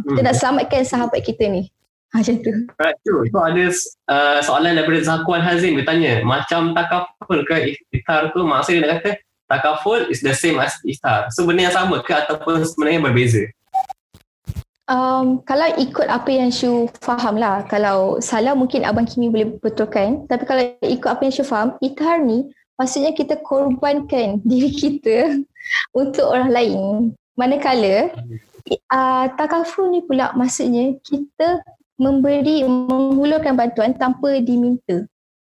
kita 0.06 0.22
hmm. 0.22 0.26
nak 0.30 0.36
selamatkan 0.38 0.82
sahabat 0.86 1.18
kita 1.26 1.50
ni. 1.50 1.66
Ha, 2.14 2.22
macam 2.22 2.38
tu. 2.46 2.54
Right, 2.78 2.94
tu. 3.02 3.26
So 3.26 3.42
ada 3.42 3.64
uh, 4.06 4.38
soalan 4.38 4.78
daripada 4.78 5.02
Zakuan 5.02 5.42
Hazin 5.42 5.74
bertanya, 5.74 6.22
macam 6.22 6.78
takaful 6.78 7.42
ke 7.42 7.74
iftar 7.90 8.30
tu, 8.30 8.46
maksudnya 8.46 8.78
dia 8.78 8.86
nak 8.86 8.98
kata 9.02 9.10
takaful 9.48 10.00
is 10.08 10.20
the 10.20 10.32
same 10.34 10.60
as 10.60 10.76
iftar. 10.84 11.28
So 11.32 11.44
benda 11.44 11.68
yang 11.68 11.76
sama 11.76 12.00
ke 12.00 12.12
ataupun 12.12 12.64
sebenarnya 12.64 13.00
berbeza? 13.04 13.44
Um, 14.84 15.40
kalau 15.48 15.64
ikut 15.80 16.12
apa 16.12 16.28
yang 16.28 16.52
Syu 16.52 16.92
faham 17.00 17.40
lah, 17.40 17.64
kalau 17.64 18.20
salah 18.20 18.52
mungkin 18.52 18.84
Abang 18.84 19.08
Kimi 19.08 19.32
boleh 19.32 19.56
betulkan. 19.64 20.28
Tapi 20.28 20.44
kalau 20.44 20.62
ikut 20.84 21.08
apa 21.08 21.24
yang 21.24 21.32
Syu 21.32 21.44
faham, 21.44 21.80
ithar 21.80 22.20
ni 22.20 22.44
maksudnya 22.76 23.16
kita 23.16 23.40
korbankan 23.40 24.40
diri 24.48 24.68
kita 24.68 25.40
untuk 25.96 26.28
orang 26.28 26.52
lain. 26.52 26.80
Manakala 27.34 28.12
uh, 28.92 29.26
takafur 29.34 29.88
ni 29.88 30.04
pula 30.04 30.36
maksudnya 30.36 30.94
kita 31.00 31.64
memberi, 31.96 32.66
menghulurkan 32.66 33.56
bantuan 33.56 33.96
tanpa 33.96 34.36
diminta. 34.42 35.06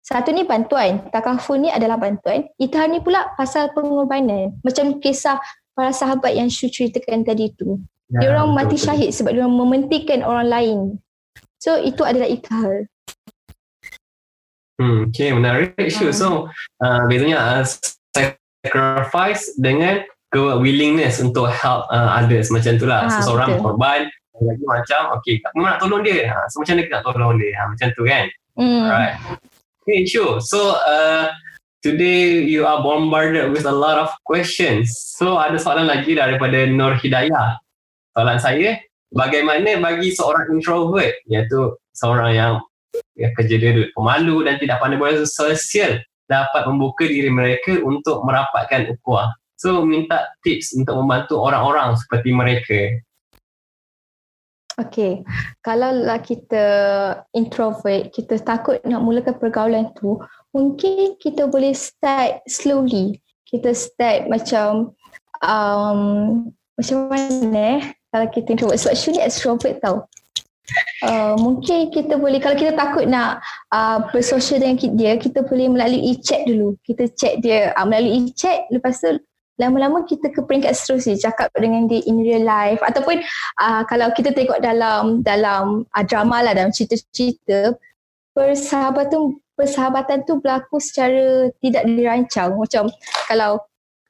Satu 0.05 0.37
ni 0.37 0.45
bantuan, 0.45 1.09
takafur 1.09 1.57
ni 1.57 1.73
adalah 1.73 1.97
bantuan. 1.97 2.45
Ithar 2.61 2.93
ni 2.93 3.01
pula 3.01 3.33
pasal 3.41 3.73
pengorbanan. 3.73 4.53
Macam 4.61 5.01
kisah 5.01 5.41
para 5.73 5.97
sahabat 5.97 6.37
yang 6.37 6.53
Syu 6.53 6.69
ceritakan 6.69 7.25
tadi 7.25 7.57
tu. 7.57 7.81
Ya, 8.13 8.21
dia 8.21 8.29
orang 8.37 8.53
mati 8.53 8.77
betul. 8.77 8.85
syahid 8.85 9.11
sebab 9.17 9.33
dia 9.33 9.49
orang 9.49 9.57
mementingkan 9.57 10.21
orang 10.21 10.49
lain. 10.53 10.79
So 11.57 11.81
itu 11.81 12.05
adalah 12.05 12.29
ikhal. 12.29 12.85
Hmm, 14.77 15.09
okay, 15.09 15.33
menarik 15.33 15.73
Sure. 15.89 16.13
Uh. 16.13 16.15
So, 16.15 16.29
uh, 16.85 17.09
bezanya 17.09 17.41
uh, 17.41 17.65
sacrifice 18.13 19.57
dengan 19.57 20.05
ke 20.29 20.43
willingness 20.61 21.17
untuk 21.25 21.49
help 21.49 21.89
uh, 21.89 22.21
others 22.21 22.53
macam 22.53 22.77
tu 22.77 22.85
lah. 22.85 23.09
Ha, 23.09 23.23
Seseorang 23.23 23.57
betul. 23.57 23.65
korban, 23.73 24.01
lagi 24.37 24.65
macam, 24.67 25.01
okay, 25.17 25.39
memang 25.55 25.79
nak 25.79 25.81
tolong 25.81 26.03
dia. 26.05 26.29
Ha, 26.29 26.51
so, 26.51 26.61
macam 26.61 26.77
mana 26.77 26.83
kita 26.85 26.95
nak 26.99 27.05
tolong 27.07 27.35
dia? 27.39 27.51
Ha, 27.55 27.63
macam 27.71 27.87
tu 27.95 28.03
kan? 28.05 28.25
Hmm. 28.59 28.85
Alright. 28.85 29.17
Okay, 29.85 30.09
sure. 30.09 30.41
So, 30.41 30.81
uh, 30.81 31.29
today 31.85 32.41
you 32.41 32.65
are 32.65 32.81
bombarded 32.81 33.53
with 33.53 33.69
a 33.69 33.77
lot 33.77 34.01
of 34.01 34.09
questions. 34.25 34.89
So, 35.21 35.37
ada 35.37 35.61
soalan 35.61 35.93
lagi 35.93 36.17
daripada 36.17 36.65
Nur 36.73 36.97
Hidayah 36.97 37.61
soalan 38.17 38.41
saya 38.41 38.81
bagaimana 39.13 39.77
bagi 39.83 40.15
seorang 40.15 40.57
introvert 40.57 41.21
iaitu 41.29 41.77
seorang 41.93 42.33
yang 42.33 42.53
ya, 43.19 43.29
kerja 43.35 43.61
dia 43.61 43.91
pemalu 43.93 44.47
dan 44.47 44.57
tidak 44.57 44.81
pandai 44.81 44.97
bersosial 44.97 46.01
dapat 46.31 46.65
membuka 46.65 47.05
diri 47.05 47.29
mereka 47.29 47.77
untuk 47.85 48.25
merapatkan 48.25 48.89
ukhuwah. 48.89 49.37
So 49.61 49.85
minta 49.85 50.33
tips 50.41 50.73
untuk 50.81 50.97
membantu 50.97 51.45
orang-orang 51.45 52.01
seperti 52.01 52.33
mereka. 52.33 52.79
Okay, 54.75 55.23
kalau 55.63 56.03
kita 56.19 56.65
introvert, 57.31 58.11
kita 58.11 58.43
takut 58.43 58.83
nak 58.83 59.07
mulakan 59.07 59.39
pergaulan 59.39 59.95
tu, 59.95 60.19
mungkin 60.51 61.15
kita 61.23 61.47
boleh 61.47 61.71
start 61.71 62.43
slowly. 62.51 63.23
Kita 63.47 63.71
start 63.71 64.27
macam 64.27 64.91
um, 65.47 66.01
macam 66.75 67.07
mana 67.07 67.79
eh? 67.79 67.83
kalau 68.15 68.27
kita 68.31 68.55
introvert 68.55 68.79
sebab 68.79 68.95
Shu 68.95 69.11
ni 69.11 69.19
extrovert 69.19 69.83
tau 69.83 70.07
uh, 71.03 71.35
mungkin 71.35 71.91
kita 71.91 72.15
boleh 72.15 72.39
kalau 72.39 72.55
kita 72.55 72.79
takut 72.79 73.11
nak 73.11 73.43
uh, 73.75 74.07
bersosial 74.15 74.63
dengan 74.63 74.79
dia 74.95 75.19
kita 75.19 75.43
boleh 75.43 75.67
melalui 75.67 76.15
chat 76.23 76.47
dulu 76.47 76.79
kita 76.87 77.11
chat 77.19 77.43
dia 77.43 77.75
uh, 77.75 77.83
melalui 77.83 78.31
chat 78.39 78.71
lepas 78.71 79.03
tu 79.03 79.19
lama-lama 79.55 80.03
kita 80.03 80.35
ke 80.35 80.43
peringkat 80.43 80.75
seterusnya 80.75 81.31
cakap 81.31 81.49
dengan 81.55 81.87
dia 81.87 82.03
in 82.11 82.19
real 82.19 82.43
life. 82.43 82.83
Ataupun 82.83 83.23
uh, 83.63 83.83
kalau 83.87 84.11
kita 84.11 84.35
tengok 84.35 84.59
dalam 84.59 85.23
dalam 85.23 85.87
uh, 85.95 86.05
drama 86.05 86.43
lah 86.43 86.53
dalam 86.55 86.75
cerita-cerita 86.75 87.79
persahabatan 88.35 89.39
persahabatan 89.55 90.27
tu 90.27 90.43
berlaku 90.43 90.83
secara 90.83 91.49
tidak 91.63 91.87
dirancang. 91.87 92.59
Macam 92.59 92.91
kalau 93.31 93.63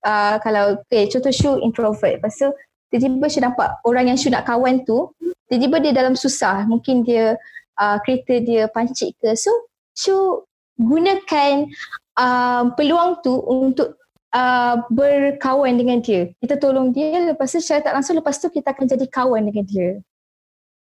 uh, 0.09 0.36
kalau 0.40 0.80
okay, 0.80 1.09
contoh 1.12 1.32
Shu 1.32 1.61
introvert. 1.61 2.20
Lepas 2.20 2.40
tu 2.40 2.49
tiba-tiba 2.88 3.26
Syu 3.28 3.40
nampak 3.45 3.68
orang 3.84 4.09
yang 4.09 4.18
Syu 4.18 4.32
nak 4.32 4.49
kawan 4.49 4.80
tu 4.88 5.12
tiba-tiba 5.53 5.76
dia 5.84 5.92
dalam 5.92 6.16
susah. 6.16 6.64
Mungkin 6.64 7.05
dia 7.05 7.36
uh, 7.76 7.97
kereta 8.01 8.40
dia 8.40 8.64
pancit 8.72 9.12
ke. 9.20 9.36
So 9.36 9.53
Syu 9.92 10.49
gunakan 10.80 11.68
uh, 12.16 12.72
peluang 12.74 13.20
tu 13.20 13.36
untuk 13.45 14.01
uh, 14.35 14.74
berkawan 14.91 15.78
dengan 15.78 16.03
dia. 16.03 16.35
Kita 16.43 16.59
tolong 16.59 16.91
dia 16.91 17.32
lepas 17.32 17.49
tu 17.55 17.62
secara 17.62 17.80
tak 17.80 17.95
langsung 17.95 18.18
lepas 18.18 18.37
tu 18.37 18.51
kita 18.51 18.74
akan 18.74 18.85
jadi 18.91 19.07
kawan 19.07 19.47
dengan 19.47 19.64
dia. 19.64 19.91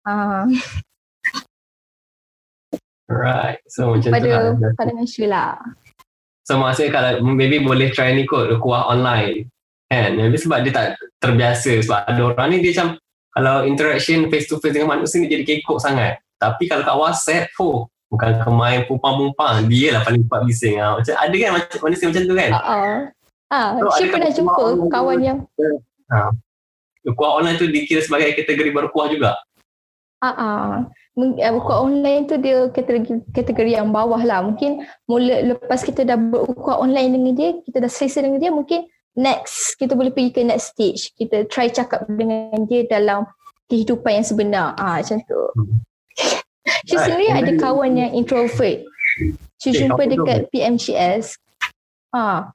Uh. 0.06 0.48
right 3.10 3.60
so 3.68 3.92
macam 3.92 4.16
pada, 4.16 4.24
tu. 4.24 4.32
lah 4.32 4.72
pandangan 4.78 5.06
lah. 5.28 5.52
So 6.46 6.56
maksudnya 6.56 6.90
kalau 6.94 7.10
maybe 7.26 7.60
boleh 7.60 7.90
try 7.92 8.14
ni 8.14 8.24
kot 8.24 8.54
kuah 8.62 8.88
online. 8.88 9.50
Kan? 9.90 10.14
Jadi 10.14 10.38
sebab 10.38 10.58
dia 10.62 10.72
tak 10.72 10.86
terbiasa 11.18 11.82
sebab 11.82 12.06
ada 12.06 12.20
orang 12.22 12.54
ni 12.54 12.62
dia 12.62 12.70
macam 12.78 12.88
kalau 13.30 13.66
interaction 13.66 14.30
face 14.30 14.46
to 14.46 14.62
face 14.62 14.74
dengan 14.74 14.94
manusia 14.94 15.18
ni 15.18 15.26
jadi 15.26 15.42
kekok 15.42 15.82
sangat. 15.82 16.22
Tapi 16.38 16.70
kalau 16.70 16.86
kat 16.86 16.96
WhatsApp 16.96 17.44
oh, 17.60 17.90
bukan 18.08 18.40
kemain 18.42 18.86
pumpang-pumpang. 18.86 19.66
Dia 19.66 19.98
lah 19.98 20.02
paling 20.06 20.24
cepat 20.26 20.40
bising. 20.46 20.78
Ha. 20.78 20.96
macam 20.98 21.14
ada 21.18 21.34
kan 21.34 21.50
macam 21.58 21.78
manusia 21.82 22.06
macam 22.08 22.22
tu 22.22 22.34
kan? 22.38 22.50
Uh-uh. 22.54 22.96
Ah 23.50 23.76
so, 23.76 23.90
saya 23.98 24.08
pernah 24.14 24.30
jumpa 24.30 24.64
kawan 24.90 25.18
yang 25.20 25.38
ha. 26.10 26.30
kuah 27.14 27.42
online 27.42 27.58
tu 27.58 27.66
dikira 27.66 28.02
sebagai 28.02 28.34
kategori 28.38 28.70
berkuah 28.70 29.10
juga? 29.10 29.34
Ah 30.20 30.30
uh-uh. 30.30 30.70
Buku 31.20 31.72
online 31.74 32.24
tu 32.30 32.38
dia 32.38 32.70
kategori, 32.70 33.20
kategori 33.34 33.72
yang 33.76 33.90
bawah 33.92 34.22
lah. 34.22 34.40
Mungkin 34.46 34.86
mula 35.04 35.52
lepas 35.52 35.82
kita 35.84 36.06
dah 36.06 36.16
berkuah 36.16 36.80
online 36.80 37.12
dengan 37.12 37.32
dia, 37.36 37.50
kita 37.66 37.82
dah 37.82 37.90
selesai 37.90 38.24
dengan 38.24 38.40
dia, 38.40 38.52
mungkin 38.54 38.88
next 39.18 39.76
kita 39.76 39.98
boleh 39.98 40.14
pergi 40.14 40.30
ke 40.32 40.40
next 40.46 40.72
stage. 40.72 41.10
Kita 41.18 41.44
try 41.50 41.68
cakap 41.68 42.06
dengan 42.08 42.64
dia 42.64 42.86
dalam 42.86 43.26
kehidupan 43.68 44.22
yang 44.22 44.26
sebenar. 44.26 44.66
Ah 44.78 45.02
macam 45.02 45.18
tu. 45.26 45.40
She 46.86 46.96
right. 46.96 47.04
sendiri 47.04 47.26
ada 47.34 47.52
kawan 47.58 47.98
yang 47.98 48.10
introvert. 48.14 48.86
She 49.60 49.74
okay, 49.74 49.84
jumpa 49.84 50.02
dekat 50.06 50.48
PMCS 50.54 51.36
ah 52.14 52.54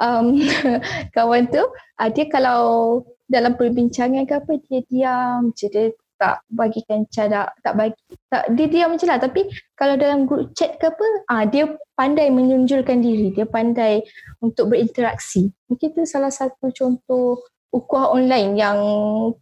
um, 0.00 0.38
kawan 1.14 1.50
tu 1.50 1.62
ah, 2.00 2.08
dia 2.10 2.26
kalau 2.30 3.02
dalam 3.28 3.56
perbincangan 3.56 4.28
ke 4.28 4.34
apa 4.36 4.52
dia 4.68 4.80
diam 4.88 5.50
je. 5.56 5.66
Dia 5.70 5.90
tak 6.14 6.46
bagikan 6.46 7.04
cara 7.10 7.50
tak 7.60 7.74
bagi 7.74 7.98
tak 8.30 8.46
dia 8.54 8.66
diam 8.70 8.94
je 8.94 9.06
lah. 9.08 9.18
Tapi 9.18 9.50
kalau 9.74 9.98
dalam 9.98 10.28
group 10.28 10.54
chat 10.54 10.78
ke 10.78 10.86
apa 10.86 11.06
ah 11.30 11.42
dia 11.48 11.70
pandai 11.98 12.30
menunjulkan 12.30 13.02
diri. 13.02 13.34
Dia 13.34 13.48
pandai 13.48 14.04
untuk 14.44 14.72
berinteraksi. 14.74 15.50
Mungkin 15.70 15.88
tu 15.94 16.02
salah 16.06 16.30
satu 16.30 16.70
contoh 16.70 17.42
ukuah 17.74 18.14
online 18.14 18.54
yang 18.54 18.78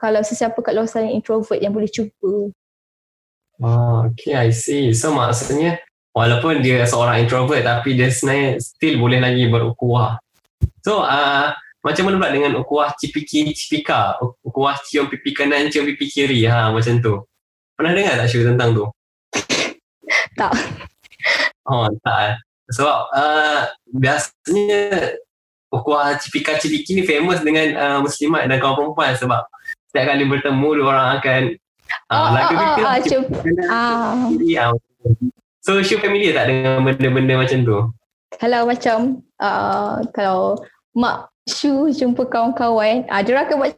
kalau 0.01 0.25
sesiapa 0.25 0.57
kat 0.65 0.73
luar 0.73 0.89
sana 0.89 1.13
introvert 1.13 1.61
yang 1.61 1.77
boleh 1.77 1.91
cuba. 1.91 2.49
Oh, 3.63 4.09
okay 4.09 4.35
I 4.35 4.51
see. 4.51 4.97
So 4.97 5.13
maksudnya 5.13 5.79
walaupun 6.17 6.65
dia 6.65 6.89
seorang 6.89 7.25
introvert 7.25 7.65
tapi 7.65 7.97
dia 8.01 8.09
sebenarnya 8.09 8.61
still 8.65 8.97
boleh 9.01 9.21
lagi 9.21 9.45
berukuah 9.53 10.17
so 10.85 11.03
uh, 11.03 11.55
macam 11.83 12.07
mana 12.07 12.17
pula 12.23 12.31
dengan 12.31 12.53
ukuah 12.63 12.95
cipiki 12.95 13.51
cipika? 13.59 14.15
Ukuah 14.47 14.79
cium 14.87 15.11
pipi 15.11 15.35
kanan, 15.35 15.67
cium 15.67 15.83
pipi 15.91 16.07
kiri. 16.07 16.47
Ha, 16.47 16.71
macam 16.71 17.03
tu. 17.03 17.27
Pernah 17.75 17.93
dengar 17.99 18.15
tak 18.23 18.31
Syul 18.31 18.55
tentang 18.55 18.71
tu? 18.71 18.85
tak. 20.39 20.55
Oh, 21.67 21.91
tak 22.07 22.19
eh. 22.23 22.35
Sebab 22.71 22.99
uh, 23.11 23.61
biasanya 23.91 25.19
ukuah 25.75 26.15
cipika 26.23 26.55
cipiki 26.63 26.95
ni 26.95 27.03
famous 27.03 27.43
dengan 27.43 27.67
uh, 27.75 27.99
muslimat 27.99 28.47
dan 28.47 28.63
kawan 28.63 28.79
perempuan 28.79 29.19
sebab 29.19 29.43
setiap 29.91 30.15
kali 30.15 30.25
bertemu 30.31 30.69
orang 30.87 31.09
akan 31.19 31.43
uh, 32.13 32.15
oh, 32.15 32.29
lagu 32.31 32.55
oh, 32.55 32.63
oh, 32.63 32.87
oh, 32.87 32.97
cium 33.03 33.23
ah. 33.67 34.31
ah. 34.31 34.73
So 35.67 35.83
Syul 35.83 35.99
familiar 35.99 36.39
tak 36.39 36.47
dengan 36.47 36.87
benda-benda 36.87 37.35
macam 37.43 37.59
tu? 37.67 37.79
Kalau 38.41 38.69
macam 38.69 39.21
uh, 39.41 40.01
kalau 40.15 40.61
mak 40.97 41.33
Shu 41.43 41.91
jumpa 41.91 42.31
kawan-kawan, 42.31 43.03
ah, 43.11 43.19
dia 43.19 43.35
akan 43.43 43.57
buat 43.59 43.75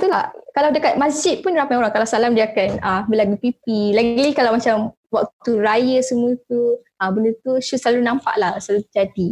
tu 0.00 0.08
lah. 0.08 0.32
kalau 0.56 0.72
dekat 0.72 0.96
masjid 0.96 1.44
pun 1.44 1.52
ramai 1.52 1.76
orang 1.76 1.92
kalau 1.92 2.08
salam 2.08 2.32
dia 2.32 2.48
akan 2.48 2.80
ah 2.80 3.04
berlagu 3.04 3.36
pipi. 3.36 3.92
Lagi-lagi 3.92 4.32
kalau 4.32 4.56
macam 4.56 4.76
waktu 5.12 5.52
raya 5.60 6.00
semua 6.00 6.32
tu 6.48 6.80
ah 6.96 7.12
benda 7.12 7.36
tu 7.44 7.60
Shu 7.60 7.76
selalu 7.76 8.00
nampak 8.00 8.32
lah 8.40 8.56
selalu 8.56 8.88
jadi. 8.88 9.30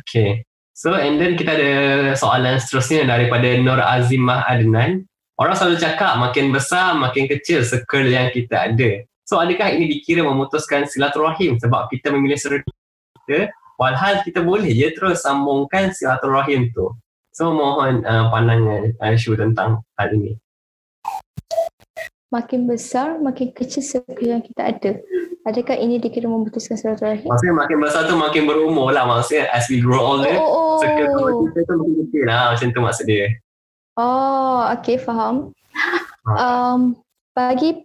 Okay. 0.00 0.48
So 0.72 0.96
and 0.96 1.20
then 1.20 1.36
kita 1.36 1.54
ada 1.54 1.72
soalan 2.16 2.56
seterusnya 2.56 3.04
daripada 3.04 3.46
Nur 3.60 3.78
Azimah 3.78 4.48
Adnan. 4.48 5.04
Orang 5.36 5.54
selalu 5.54 5.76
cakap 5.78 6.16
makin 6.16 6.48
besar 6.48 6.96
makin 6.96 7.28
kecil 7.28 7.60
circle 7.62 8.08
yang 8.08 8.32
kita 8.32 8.72
ada. 8.72 9.04
So 9.24 9.40
adakah 9.40 9.72
ini 9.72 9.88
dikira 9.88 10.20
memutuskan 10.20 10.84
silaturahim 10.84 11.56
sebab 11.56 11.88
kita 11.88 12.12
memilih 12.12 12.36
circle 12.36 12.68
kita 13.24 13.48
walhal 13.80 14.20
kita 14.20 14.44
boleh 14.44 14.68
je 14.68 14.92
terus 14.92 15.24
sambungkan 15.24 15.90
silaturahim 15.96 16.68
tu. 16.76 16.92
So 17.32 17.50
mohon 17.50 18.04
uh, 18.04 18.28
pandangan 18.28 18.94
Aisyu 19.00 19.34
tentang 19.34 19.80
hal 19.96 20.12
ini. 20.12 20.36
Makin 22.30 22.68
besar, 22.68 23.16
makin 23.16 23.54
kecil 23.56 23.80
circle 23.80 24.28
yang 24.28 24.44
kita 24.44 24.76
ada. 24.76 24.92
Adakah 25.48 25.76
ini 25.80 25.96
dikira 25.96 26.28
memutuskan 26.28 26.76
silaturahim? 26.76 27.24
Maksudnya 27.24 27.56
makin 27.56 27.78
besar 27.80 28.04
tu 28.04 28.14
makin 28.20 28.44
berumur 28.44 28.92
lah. 28.92 29.08
Maksudnya 29.08 29.48
as 29.56 29.66
we 29.72 29.80
grow 29.80 30.04
older, 30.20 30.36
Oh, 30.36 30.76
oh, 30.76 30.76
circle 30.84 31.10
oh. 31.16 31.48
kita 31.48 31.64
tu 31.64 31.74
makin 31.80 31.94
kecil 32.04 32.24
lah. 32.28 32.42
Macam 32.52 32.68
tu 32.70 32.80
maksud 32.84 33.04
dia. 33.08 33.26
Oh, 33.96 34.68
okay, 34.74 35.00
faham. 35.00 35.54
Um, 36.26 36.98
bagi 37.34 37.82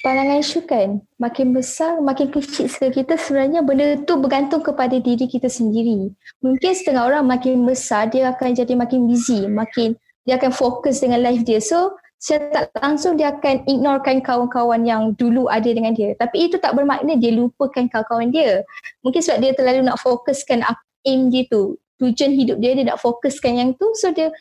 pandangan 0.00 0.40
Syu 0.40 0.64
kan, 0.64 1.04
makin 1.20 1.52
besar, 1.52 2.00
makin 2.00 2.32
kecil 2.32 2.68
skill 2.68 2.92
kita 2.92 3.16
sebenarnya 3.20 3.60
benda 3.60 4.00
tu 4.04 4.16
bergantung 4.16 4.64
kepada 4.64 4.96
diri 4.96 5.28
kita 5.28 5.48
sendiri. 5.48 6.12
Mungkin 6.40 6.72
setengah 6.72 7.08
orang 7.08 7.28
makin 7.28 7.64
besar, 7.68 8.08
dia 8.08 8.32
akan 8.32 8.56
jadi 8.56 8.72
makin 8.76 9.08
busy, 9.08 9.44
makin 9.48 9.96
dia 10.24 10.40
akan 10.40 10.52
fokus 10.52 11.00
dengan 11.00 11.24
life 11.24 11.44
dia. 11.44 11.60
So, 11.60 11.96
secara 12.20 12.68
tak 12.68 12.84
langsung 12.84 13.16
dia 13.16 13.32
akan 13.32 13.64
ignorekan 13.64 14.20
kawan-kawan 14.20 14.84
yang 14.84 15.16
dulu 15.16 15.48
ada 15.48 15.68
dengan 15.68 15.96
dia. 15.96 16.12
Tapi 16.20 16.52
itu 16.52 16.60
tak 16.60 16.76
bermakna 16.76 17.16
dia 17.16 17.32
lupakan 17.32 17.88
kawan-kawan 17.88 18.28
dia. 18.28 18.64
Mungkin 19.00 19.20
sebab 19.24 19.38
dia 19.40 19.52
terlalu 19.56 19.88
nak 19.88 20.00
fokuskan 20.00 20.60
aim 21.08 21.32
dia 21.32 21.48
tu. 21.48 21.80
Tujuan 22.00 22.32
hidup 22.32 22.56
dia, 22.58 22.72
dia 22.72 22.88
nak 22.88 22.98
fokuskan 23.04 23.52
yang 23.60 23.70
tu. 23.76 23.92
So, 23.92 24.10
dia 24.10 24.32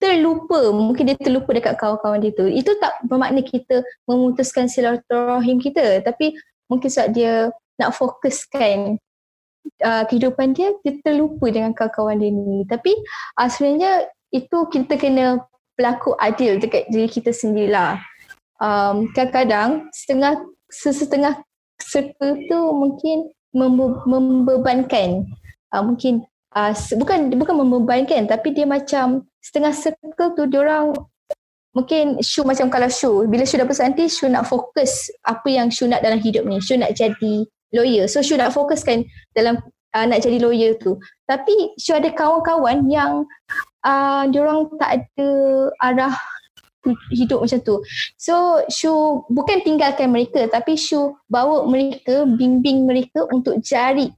terlupa. 0.00 0.72
Mungkin 0.72 1.12
dia 1.12 1.16
terlupa 1.20 1.52
dekat 1.52 1.76
kawan-kawan 1.76 2.24
dia 2.24 2.32
tu. 2.32 2.48
Itu 2.48 2.78
tak 2.80 3.04
bermakna 3.04 3.44
kita 3.44 3.84
memutuskan 4.08 4.70
silaturahim 4.70 5.60
kita. 5.60 6.00
Tapi 6.00 6.38
mungkin 6.70 6.88
sebab 6.88 7.08
dia 7.12 7.52
nak 7.76 7.92
fokuskan 7.92 8.96
uh, 9.84 10.02
kehidupan 10.08 10.56
dia 10.56 10.72
dia 10.80 10.96
terlupa 11.04 11.52
dengan 11.52 11.76
kawan-kawan 11.76 12.16
dia 12.16 12.32
ni. 12.32 12.64
Tapi 12.64 12.96
uh, 13.36 13.48
sebenarnya 13.52 14.08
itu 14.32 14.58
kita 14.72 14.96
kena 14.96 15.44
berlaku 15.76 16.16
adil 16.16 16.56
dekat 16.56 16.88
diri 16.88 17.08
kita 17.10 17.34
sendirilah. 17.34 18.00
Um, 18.60 19.08
kadang-kadang 19.12 19.88
setengah 19.92 20.40
sesetengah 20.68 21.40
circle 21.80 22.36
tu 22.48 22.60
mungkin 22.72 23.32
membe- 23.52 24.04
membebankan. 24.08 25.28
Uh, 25.70 25.82
mungkin 25.86 26.24
uh, 26.56 26.72
bukan 26.98 27.34
bukan 27.34 27.54
membebankan 27.54 28.26
tapi 28.26 28.54
dia 28.54 28.66
macam 28.66 29.26
setengah 29.40 29.72
circle 29.72 30.34
tu 30.36 30.44
orang 30.58 30.94
mungkin 31.74 32.18
Shu 32.22 32.42
macam 32.42 32.66
kalau 32.68 32.90
Shu 32.90 33.26
bila 33.30 33.46
Shu 33.46 33.58
dah 33.58 33.66
besar 33.66 33.90
nanti 33.90 34.10
Shu 34.10 34.26
nak 34.26 34.46
fokus 34.46 35.10
apa 35.26 35.46
yang 35.46 35.70
Shu 35.70 35.86
nak 35.86 36.02
dalam 36.02 36.18
hidup 36.18 36.46
ni. 36.46 36.58
Shu 36.58 36.78
nak 36.78 36.94
jadi 36.98 37.46
lawyer. 37.74 38.06
So 38.10 38.22
Shu 38.22 38.34
nak 38.38 38.54
fokuskan 38.54 39.06
dalam 39.34 39.62
uh, 39.94 40.04
nak 40.06 40.22
jadi 40.22 40.42
lawyer 40.42 40.74
tu. 40.78 40.98
Tapi 41.30 41.74
Shu 41.78 41.94
ada 41.94 42.10
kawan-kawan 42.10 42.90
yang 42.90 43.24
uh, 43.86 44.26
orang 44.26 44.66
tak 44.78 45.06
ada 45.06 45.30
arah 45.82 46.14
hidup 47.12 47.44
macam 47.44 47.60
tu. 47.62 47.76
So 48.18 48.64
Shu 48.66 49.22
bukan 49.30 49.62
tinggalkan 49.62 50.10
mereka 50.10 50.50
tapi 50.50 50.74
Shu 50.74 51.14
bawa 51.30 51.68
mereka 51.70 52.26
bimbing 52.26 52.88
mereka 52.88 53.26
untuk 53.30 53.62
cari 53.62 54.10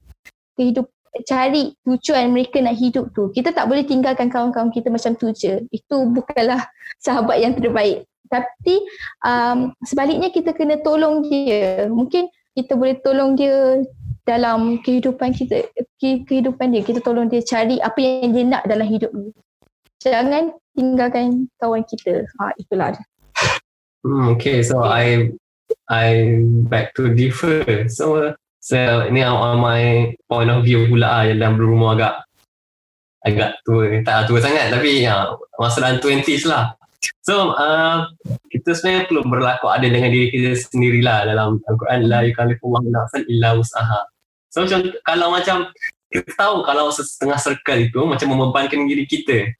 kehidup 0.56 0.91
cari 1.28 1.76
tujuan 1.84 2.32
mereka 2.32 2.58
nak 2.64 2.76
hidup 2.80 3.12
tu. 3.12 3.28
Kita 3.36 3.52
tak 3.52 3.68
boleh 3.68 3.84
tinggalkan 3.84 4.32
kawan-kawan 4.32 4.72
kita 4.72 4.88
macam 4.88 5.12
tu 5.16 5.28
je. 5.36 5.60
Itu 5.68 6.08
bukanlah 6.08 6.64
sahabat 7.04 7.40
yang 7.40 7.52
terbaik. 7.56 8.08
Tapi 8.32 8.80
um, 9.28 9.76
sebaliknya 9.84 10.32
kita 10.32 10.56
kena 10.56 10.80
tolong 10.80 11.20
dia. 11.20 11.84
Mungkin 11.92 12.32
kita 12.56 12.80
boleh 12.80 12.96
tolong 13.04 13.36
dia 13.36 13.84
dalam 14.24 14.80
kehidupan 14.80 15.36
kita, 15.36 15.68
kehidupan 16.00 16.72
dia. 16.72 16.80
Kita 16.80 17.04
tolong 17.04 17.28
dia 17.28 17.44
cari 17.44 17.76
apa 17.76 18.00
yang 18.00 18.32
dia 18.32 18.44
nak 18.48 18.64
dalam 18.64 18.88
hidup 18.88 19.12
ni. 19.12 19.36
Jangan 20.00 20.56
tinggalkan 20.72 21.46
kawan 21.60 21.84
kita. 21.84 22.24
Ha, 22.40 22.56
itulah 22.56 22.96
dia. 22.96 23.04
Hmm, 24.02 24.34
okay, 24.34 24.66
so 24.66 24.82
I 24.82 25.30
I 25.86 26.40
back 26.66 26.96
to 26.98 27.12
differ. 27.14 27.86
So 27.86 28.34
So 28.62 28.78
ini 29.10 29.26
on 29.26 29.58
my 29.58 30.14
point 30.30 30.46
of 30.46 30.62
view 30.62 30.86
pula 30.86 31.02
lah 31.02 31.22
yang 31.26 31.42
dalam 31.42 31.54
berumur 31.58 31.98
agak 31.98 32.22
agak 33.26 33.58
tua, 33.66 33.90
tak 34.06 34.30
tua 34.30 34.38
sangat 34.38 34.70
tapi 34.70 35.02
ya, 35.02 35.34
masa 35.58 35.82
dalam 35.82 35.98
20s 35.98 36.46
lah. 36.46 36.78
So 37.26 37.58
uh, 37.58 38.06
kita 38.54 38.70
sebenarnya 38.78 39.10
perlu 39.10 39.26
berlaku 39.26 39.66
ada 39.66 39.82
dengan 39.82 40.14
diri 40.14 40.30
kita 40.30 40.54
sendirilah 40.54 41.26
dalam 41.26 41.58
Al-Quran 41.66 42.06
la 42.06 42.22
yukallifullahu 42.22 42.86
nafsan 42.86 43.26
illa 43.26 43.58
wus'aha. 43.58 44.06
So 44.54 44.62
macam 44.62 44.94
kalau 45.02 45.28
macam 45.34 45.56
kita 46.14 46.30
tahu 46.38 46.62
kalau 46.62 46.94
setengah 46.94 47.38
circle 47.42 47.82
itu 47.82 48.00
macam 48.06 48.30
membebankan 48.30 48.86
diri 48.86 49.10
kita. 49.10 49.50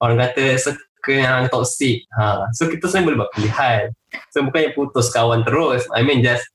Orang 0.00 0.20
kata 0.24 0.56
circle 0.56 1.20
yang 1.20 1.52
toxic. 1.52 2.08
Ha. 2.16 2.48
So 2.56 2.72
kita 2.72 2.88
sebenarnya 2.88 3.04
boleh 3.04 3.18
buat 3.20 3.30
pilihan. 3.36 3.84
So 4.32 4.40
bukannya 4.40 4.72
putus 4.72 5.12
kawan 5.12 5.44
terus. 5.44 5.84
I 5.92 6.00
mean 6.00 6.24
just 6.24 6.48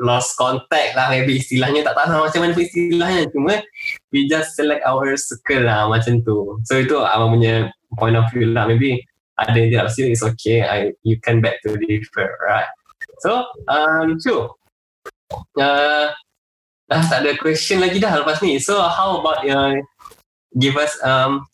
lost 0.00 0.36
contact 0.36 0.96
lah 0.96 1.08
maybe 1.08 1.40
istilahnya. 1.40 1.84
Tak 1.84 1.96
tahu 1.96 2.28
macam 2.28 2.40
mana 2.44 2.52
istilahnya. 2.56 3.22
Cuma 3.32 3.60
we 4.12 4.28
just 4.28 4.56
select 4.56 4.84
our 4.84 5.16
circle 5.16 5.64
lah 5.64 5.88
macam 5.88 6.20
tu. 6.22 6.60
So 6.68 6.80
itu 6.80 6.96
abang 7.00 7.36
punya 7.36 7.72
point 7.96 8.16
of 8.16 8.28
view 8.32 8.52
lah. 8.52 8.68
Maybe 8.68 9.00
ada 9.36 9.56
yang 9.56 9.68
tidak 9.72 9.92
sini 9.92 10.16
it's 10.16 10.24
okay. 10.24 10.64
I, 10.64 10.92
you 11.04 11.20
can 11.20 11.40
back 11.40 11.60
to 11.64 11.76
differ 11.76 12.36
right? 12.44 12.68
So 13.24 13.44
um 13.68 14.20
Chu 14.20 14.52
uh, 15.60 16.06
dah 16.86 17.02
tak 17.08 17.24
ada 17.24 17.36
question 17.40 17.80
lagi 17.80 18.00
dah 18.00 18.20
lepas 18.20 18.40
ni. 18.44 18.60
So 18.60 18.80
how 18.80 19.20
about 19.20 19.44
uh, 19.44 19.76
give 20.56 20.76
us 20.76 20.92
um 21.04 21.44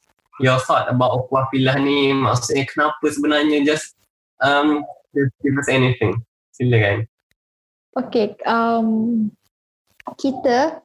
your 0.42 0.58
thought 0.62 0.90
about 0.90 1.30
filah 1.30 1.78
ni? 1.78 2.10
Maksudnya 2.14 2.66
kenapa 2.66 3.04
sebenarnya 3.06 3.62
just 3.62 3.94
um 4.42 4.82
give 5.14 5.56
us 5.58 5.70
anything? 5.70 6.18
Silakan 6.52 7.10
Okay, 7.92 8.40
um, 8.48 9.28
kita 10.16 10.80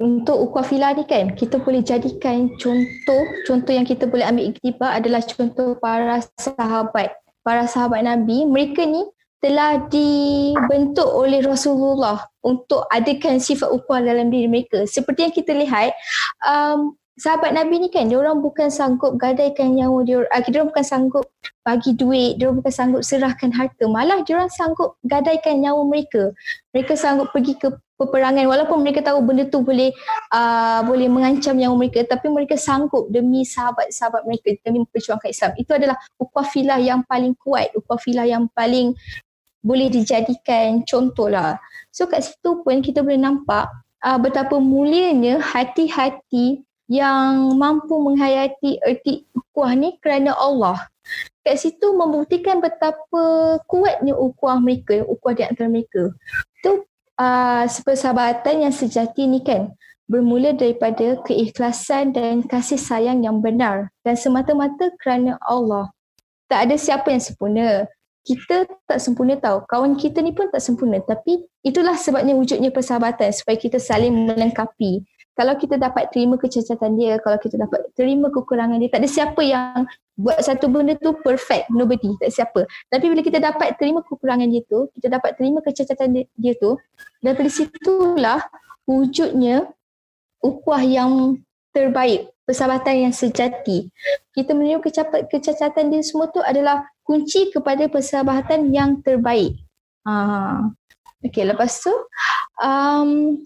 untuk 0.00 0.36
ukhuwah 0.50 0.66
filah 0.66 0.92
ni 0.96 1.04
kan, 1.04 1.36
kita 1.36 1.60
boleh 1.60 1.84
jadikan 1.84 2.50
contoh, 2.58 3.22
contoh 3.44 3.72
yang 3.72 3.86
kita 3.86 4.08
boleh 4.08 4.26
ambil 4.26 4.50
iktibar 4.50 4.96
adalah 4.98 5.22
contoh 5.22 5.76
para 5.78 6.24
sahabat. 6.40 7.12
Para 7.44 7.68
sahabat 7.68 8.08
Nabi, 8.08 8.48
mereka 8.48 8.88
ni 8.88 9.04
telah 9.44 9.84
dibentuk 9.92 11.04
oleh 11.04 11.44
Rasulullah 11.44 12.24
untuk 12.40 12.88
adakan 12.88 13.36
sifat 13.36 13.68
ukhuwah 13.68 14.00
dalam 14.00 14.32
diri 14.32 14.48
mereka. 14.48 14.88
Seperti 14.88 15.28
yang 15.28 15.34
kita 15.36 15.52
lihat, 15.52 15.92
um, 16.40 16.96
sahabat 17.14 17.54
Nabi 17.54 17.86
ni 17.86 17.88
kan, 17.90 18.10
dia 18.10 18.18
orang 18.18 18.42
bukan 18.42 18.68
sanggup 18.70 19.14
gadaikan 19.14 19.78
nyawa 19.78 20.02
dia, 20.02 20.26
uh, 20.26 20.40
dia 20.42 20.58
orang 20.58 20.70
bukan 20.74 20.86
sanggup 20.86 21.24
bagi 21.62 21.94
duit, 21.94 22.36
dia 22.38 22.50
orang 22.50 22.58
bukan 22.62 22.74
sanggup 22.74 23.02
serahkan 23.06 23.50
harta. 23.54 23.84
Malah 23.86 24.26
dia 24.26 24.34
orang 24.38 24.50
sanggup 24.50 24.98
gadaikan 25.06 25.62
nyawa 25.62 25.86
mereka. 25.86 26.34
Mereka 26.74 26.98
sanggup 26.98 27.30
pergi 27.30 27.54
ke 27.54 27.70
peperangan 27.94 28.50
walaupun 28.50 28.82
mereka 28.82 29.06
tahu 29.06 29.22
benda 29.22 29.46
tu 29.46 29.62
boleh 29.62 29.94
uh, 30.34 30.82
boleh 30.82 31.06
mengancam 31.06 31.54
nyawa 31.54 31.78
mereka 31.78 32.02
tapi 32.02 32.26
mereka 32.26 32.58
sanggup 32.58 33.06
demi 33.06 33.46
sahabat-sahabat 33.46 34.26
mereka 34.26 34.58
demi 34.66 34.82
memperjuangkan 34.82 35.30
Islam. 35.30 35.52
Itu 35.54 35.78
adalah 35.78 35.94
ukhuwah 36.18 36.46
filah 36.50 36.82
yang 36.82 37.06
paling 37.06 37.38
kuat, 37.38 37.70
ukhuwah 37.78 38.00
filah 38.02 38.26
yang 38.26 38.50
paling 38.50 38.98
boleh 39.62 39.88
dijadikan 39.88 40.82
contoh 40.82 41.30
lah. 41.30 41.56
So 41.94 42.10
kat 42.10 42.26
situ 42.26 42.66
pun 42.66 42.82
kita 42.82 43.00
boleh 43.06 43.22
nampak 43.22 43.70
uh, 44.02 44.18
betapa 44.18 44.58
mulianya 44.58 45.38
hati-hati 45.38 46.66
yang 46.94 47.58
mampu 47.58 47.98
menghayati 47.98 48.78
erti 48.86 49.26
ukuah 49.34 49.74
ni 49.74 49.98
kerana 49.98 50.30
Allah. 50.38 50.78
Kat 51.42 51.58
situ 51.58 51.92
membuktikan 51.92 52.62
betapa 52.62 53.58
kuatnya 53.66 54.14
ukuah 54.14 54.62
mereka, 54.62 55.02
ukuah 55.04 55.34
di 55.34 55.42
antara 55.42 55.66
mereka. 55.66 56.14
Itu 56.62 56.86
uh, 57.18 57.66
persahabatan 57.66 58.64
yang 58.64 58.72
sejati 58.72 59.26
ni 59.26 59.42
kan 59.42 59.74
bermula 60.06 60.54
daripada 60.54 61.18
keikhlasan 61.26 62.14
dan 62.14 62.44
kasih 62.44 62.78
sayang 62.78 63.24
yang 63.24 63.42
benar 63.42 63.90
dan 64.06 64.14
semata-mata 64.14 64.94
kerana 65.02 65.36
Allah. 65.42 65.90
Tak 66.46 66.70
ada 66.70 66.76
siapa 66.78 67.10
yang 67.10 67.24
sempurna. 67.24 67.88
Kita 68.24 68.64
tak 68.88 69.04
sempurna 69.04 69.36
tahu. 69.36 69.68
Kawan 69.68 70.00
kita 70.00 70.24
ni 70.24 70.32
pun 70.32 70.48
tak 70.48 70.64
sempurna. 70.64 70.96
Tapi 71.04 71.44
itulah 71.60 71.96
sebabnya 71.96 72.32
wujudnya 72.32 72.72
persahabatan 72.72 73.32
supaya 73.36 73.56
kita 73.60 73.76
saling 73.76 74.12
melengkapi 74.12 75.04
kalau 75.34 75.58
kita 75.58 75.74
dapat 75.74 76.14
terima 76.14 76.38
kecacatan 76.38 76.94
dia, 76.94 77.18
kalau 77.18 77.38
kita 77.42 77.58
dapat 77.58 77.90
terima 77.98 78.30
kekurangan 78.30 78.78
dia, 78.78 78.90
tak 78.90 79.02
ada 79.02 79.10
siapa 79.10 79.42
yang 79.42 79.82
buat 80.14 80.38
satu 80.38 80.70
benda 80.70 80.94
tu 80.94 81.10
perfect. 81.26 81.66
Nobody 81.74 82.14
tak 82.22 82.30
siapa. 82.30 82.70
Tapi 82.86 83.04
bila 83.10 83.20
kita 83.20 83.42
dapat 83.42 83.74
terima 83.74 84.00
kekurangan 84.06 84.46
dia 84.46 84.62
tu 84.70 84.86
kita 84.94 85.18
dapat 85.18 85.34
terima 85.34 85.58
kecacatan 85.58 86.14
dia, 86.14 86.24
dia 86.38 86.54
tu 86.54 86.78
dari 87.18 87.50
situlah 87.50 88.46
wujudnya 88.86 89.66
ukuah 90.38 90.82
yang 90.86 91.42
terbaik 91.74 92.30
persahabatan 92.46 93.10
yang 93.10 93.14
sejati. 93.14 93.90
Kita 94.30 94.54
menerima 94.54 94.78
kecacatan 95.26 95.90
dia 95.90 96.02
semua 96.06 96.30
tu 96.30 96.38
adalah 96.44 96.86
kunci 97.02 97.50
kepada 97.50 97.90
persahabatan 97.90 98.70
yang 98.70 99.02
terbaik. 99.02 99.58
Ha. 100.06 100.70
Okay, 101.24 101.42
lepas 101.48 101.80
tu 101.80 101.90
um, 102.60 103.40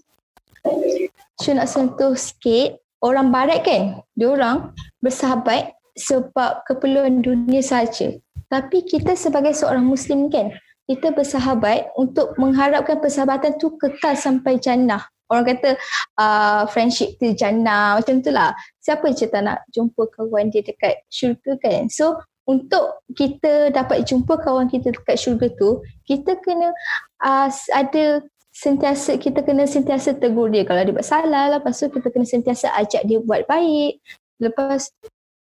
Syul 1.39 1.55
nak 1.55 1.71
sentuh 1.71 2.13
sikit 2.19 2.79
orang 2.99 3.31
barat 3.31 3.63
kan 3.63 4.03
dia 4.15 4.27
orang 4.27 4.75
bersahabat 4.99 5.71
sebab 5.99 6.63
keperluan 6.67 7.19
dunia 7.19 7.59
saja. 7.59 8.15
Tapi 8.49 8.81
kita 8.87 9.13
sebagai 9.13 9.53
seorang 9.53 9.85
Muslim 9.85 10.31
kan, 10.31 10.49
kita 10.89 11.13
bersahabat 11.13 11.93
untuk 11.93 12.33
mengharapkan 12.41 12.97
persahabatan 12.97 13.61
tu 13.61 13.77
kekal 13.77 14.17
sampai 14.17 14.57
jannah. 14.57 15.05
Orang 15.29 15.45
kata 15.45 15.77
uh, 16.17 16.65
friendship 16.73 17.21
tu 17.21 17.29
jannah 17.37 18.01
macam 18.01 18.25
tu 18.25 18.33
lah. 18.33 18.57
Siapa 18.81 19.13
je 19.13 19.29
tak 19.29 19.45
nak 19.45 19.61
jumpa 19.69 20.09
kawan 20.17 20.49
dia 20.49 20.65
dekat 20.65 21.05
syurga 21.13 21.53
kan? 21.61 21.85
So 21.93 22.17
untuk 22.49 23.05
kita 23.13 23.69
dapat 23.69 24.09
jumpa 24.09 24.41
kawan 24.41 24.73
kita 24.73 24.89
dekat 24.89 25.21
syurga 25.21 25.53
tu, 25.53 25.85
kita 26.09 26.41
kena 26.41 26.73
uh, 27.21 27.45
ada 27.77 28.25
sentiasa 28.51 29.15
kita 29.21 29.45
kena 29.45 29.69
sentiasa 29.69 30.17
tegur 30.17 30.49
dia 30.49 30.65
kalau 30.65 30.81
dia 30.83 30.93
buat 30.95 31.05
salah 31.05 31.57
lepas 31.57 31.77
tu 31.77 31.87
kita 31.87 32.09
kena 32.09 32.25
sentiasa 32.25 32.73
ajak 32.75 33.05
dia 33.05 33.21
buat 33.21 33.45
baik 33.45 34.01
lepas 34.41 34.89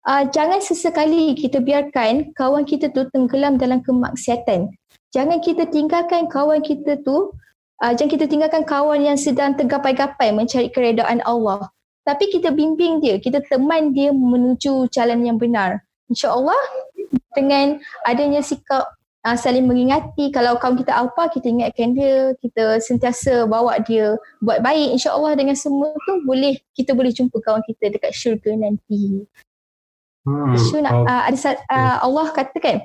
uh, 0.08 0.24
jangan 0.32 0.64
sesekali 0.64 1.36
kita 1.36 1.60
biarkan 1.60 2.32
kawan 2.34 2.64
kita 2.64 2.90
tu 2.96 3.06
tenggelam 3.12 3.60
dalam 3.60 3.84
kemaksiatan. 3.84 4.72
Jangan 5.12 5.40
kita 5.44 5.68
tinggalkan 5.68 6.32
kawan 6.32 6.64
kita 6.64 7.00
tu, 7.04 7.36
uh, 7.84 7.92
jangan 7.94 8.12
kita 8.16 8.26
tinggalkan 8.26 8.64
kawan 8.64 9.04
yang 9.04 9.20
sedang 9.20 9.54
tergapai-gapai 9.60 10.32
mencari 10.32 10.72
keredaan 10.72 11.20
Allah. 11.28 11.68
Tapi 12.08 12.32
kita 12.32 12.56
bimbing 12.56 13.04
dia, 13.04 13.20
kita 13.20 13.44
teman 13.52 13.92
dia 13.92 14.16
menuju 14.16 14.88
jalan 14.96 15.28
yang 15.28 15.36
benar. 15.36 15.84
InsyaAllah 16.08 16.64
dengan 17.36 17.84
adanya 18.08 18.40
sikap 18.40 18.88
uh, 19.26 19.38
saling 19.40 19.66
mengingati 19.66 20.30
kalau 20.30 20.60
kawan 20.60 20.78
kita 20.78 20.94
apa 20.94 21.32
kita 21.34 21.48
ingatkan 21.50 21.96
dia 21.98 22.36
kita 22.44 22.78
sentiasa 22.84 23.48
bawa 23.50 23.80
dia 23.82 24.20
buat 24.44 24.62
baik 24.62 25.00
insyaallah 25.00 25.34
dengan 25.34 25.56
semua 25.58 25.90
tu 26.06 26.14
boleh 26.28 26.60
kita 26.78 26.94
boleh 26.94 27.10
jumpa 27.10 27.40
kawan 27.42 27.64
kita 27.66 27.90
dekat 27.94 28.14
syurga 28.14 28.54
nanti 28.54 29.26
Hmm. 30.28 30.60
So 30.60 30.84
nak 30.84 31.08
uh, 31.08 31.24
ada 31.32 31.56
uh, 31.72 31.98
Allah 32.04 32.28
katakan 32.36 32.84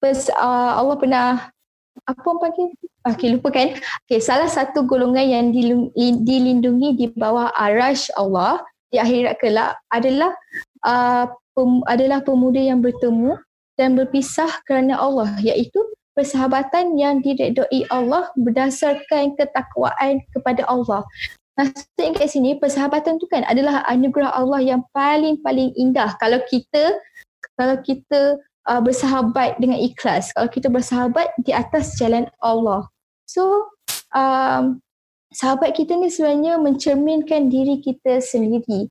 Pers, 0.00 0.32
uh, 0.32 0.80
Allah 0.80 0.96
pernah 0.96 1.52
apa 2.08 2.24
orang 2.24 2.40
panggil? 2.48 2.72
Okey 3.04 3.28
lupa 3.36 3.52
kan? 3.52 3.76
Okey 4.08 4.16
salah 4.24 4.48
satu 4.48 4.88
golongan 4.88 5.28
yang 5.28 5.46
dilindungi 6.24 6.96
di 6.96 7.06
bawah 7.12 7.52
arash 7.52 8.08
Allah 8.16 8.64
di 8.88 8.96
akhirat 8.96 9.36
kelak 9.44 9.76
adalah 9.92 10.32
uh, 10.88 11.28
pem, 11.52 11.84
adalah 11.84 12.24
pemuda 12.24 12.64
yang 12.64 12.80
bertemu 12.80 13.36
dan 13.78 13.94
berpisah 13.94 14.50
kerana 14.66 14.98
Allah 14.98 15.32
iaitu 15.40 15.78
persahabatan 16.18 16.98
yang 16.98 17.22
diredoi 17.22 17.86
Allah 17.94 18.26
berdasarkan 18.34 19.38
ketakwaan 19.38 20.18
kepada 20.34 20.66
Allah. 20.66 21.06
Maksudnya 21.54 22.18
kat 22.18 22.28
sini 22.30 22.58
persahabatan 22.58 23.22
tu 23.22 23.30
kan 23.30 23.46
adalah 23.46 23.86
anugerah 23.86 24.34
Allah 24.34 24.58
yang 24.62 24.82
paling-paling 24.90 25.70
indah 25.78 26.18
kalau 26.18 26.42
kita 26.50 26.98
kalau 27.54 27.78
kita 27.82 28.38
uh, 28.66 28.82
bersahabat 28.82 29.58
dengan 29.58 29.78
ikhlas, 29.78 30.30
kalau 30.34 30.50
kita 30.50 30.70
bersahabat 30.70 31.30
di 31.42 31.54
atas 31.54 31.98
jalan 31.98 32.26
Allah. 32.42 32.86
So 33.26 33.74
um, 34.14 34.82
sahabat 35.34 35.74
kita 35.74 35.98
ni 35.98 36.10
sebenarnya 36.10 36.58
mencerminkan 36.58 37.50
diri 37.50 37.82
kita 37.82 38.22
sendiri. 38.22 38.88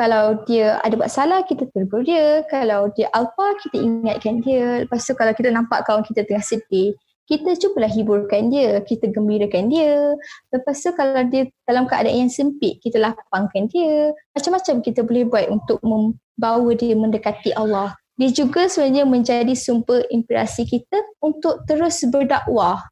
Kalau 0.00 0.40
dia 0.48 0.80
ada 0.80 0.96
buat 0.96 1.12
salah, 1.12 1.44
kita 1.44 1.68
tegur 1.76 2.00
dia. 2.08 2.40
Kalau 2.48 2.88
dia 2.96 3.12
alpa, 3.12 3.52
kita 3.60 3.84
ingatkan 3.84 4.40
dia. 4.40 4.88
Lepas 4.88 5.04
tu 5.04 5.12
kalau 5.12 5.36
kita 5.36 5.52
nampak 5.52 5.84
kawan 5.84 6.00
kita 6.00 6.24
tengah 6.24 6.40
sedih, 6.40 6.96
kita 7.28 7.52
cubalah 7.60 7.92
hiburkan 7.92 8.48
dia, 8.48 8.80
kita 8.80 9.12
gembirakan 9.12 9.68
dia. 9.68 10.16
Lepas 10.56 10.80
tu 10.80 10.96
kalau 10.96 11.20
dia 11.28 11.52
dalam 11.68 11.84
keadaan 11.84 12.26
yang 12.26 12.32
sempit, 12.32 12.80
kita 12.80 12.96
lapangkan 12.96 13.68
dia. 13.68 14.16
Macam-macam 14.32 14.80
kita 14.80 15.04
boleh 15.04 15.28
buat 15.28 15.46
untuk 15.52 15.76
membawa 15.84 16.72
dia 16.72 16.96
mendekati 16.96 17.52
Allah. 17.52 17.92
Dia 18.16 18.32
juga 18.32 18.72
sebenarnya 18.72 19.04
menjadi 19.04 19.52
sumber 19.52 20.08
inspirasi 20.08 20.64
kita 20.64 20.96
untuk 21.20 21.60
terus 21.68 22.00
berdakwah. 22.08 22.88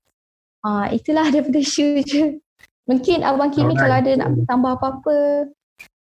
Ha, 0.61 0.93
itulah 0.93 1.25
daripada 1.33 1.65
Shu 1.73 2.05
je. 2.05 2.37
Mungkin 2.85 3.25
Abang 3.25 3.49
Kimi 3.49 3.73
Alright. 3.73 3.81
kalau 3.81 3.97
ada 3.97 4.11
nak 4.13 4.31
tambah 4.45 4.73
apa-apa. 4.77 5.17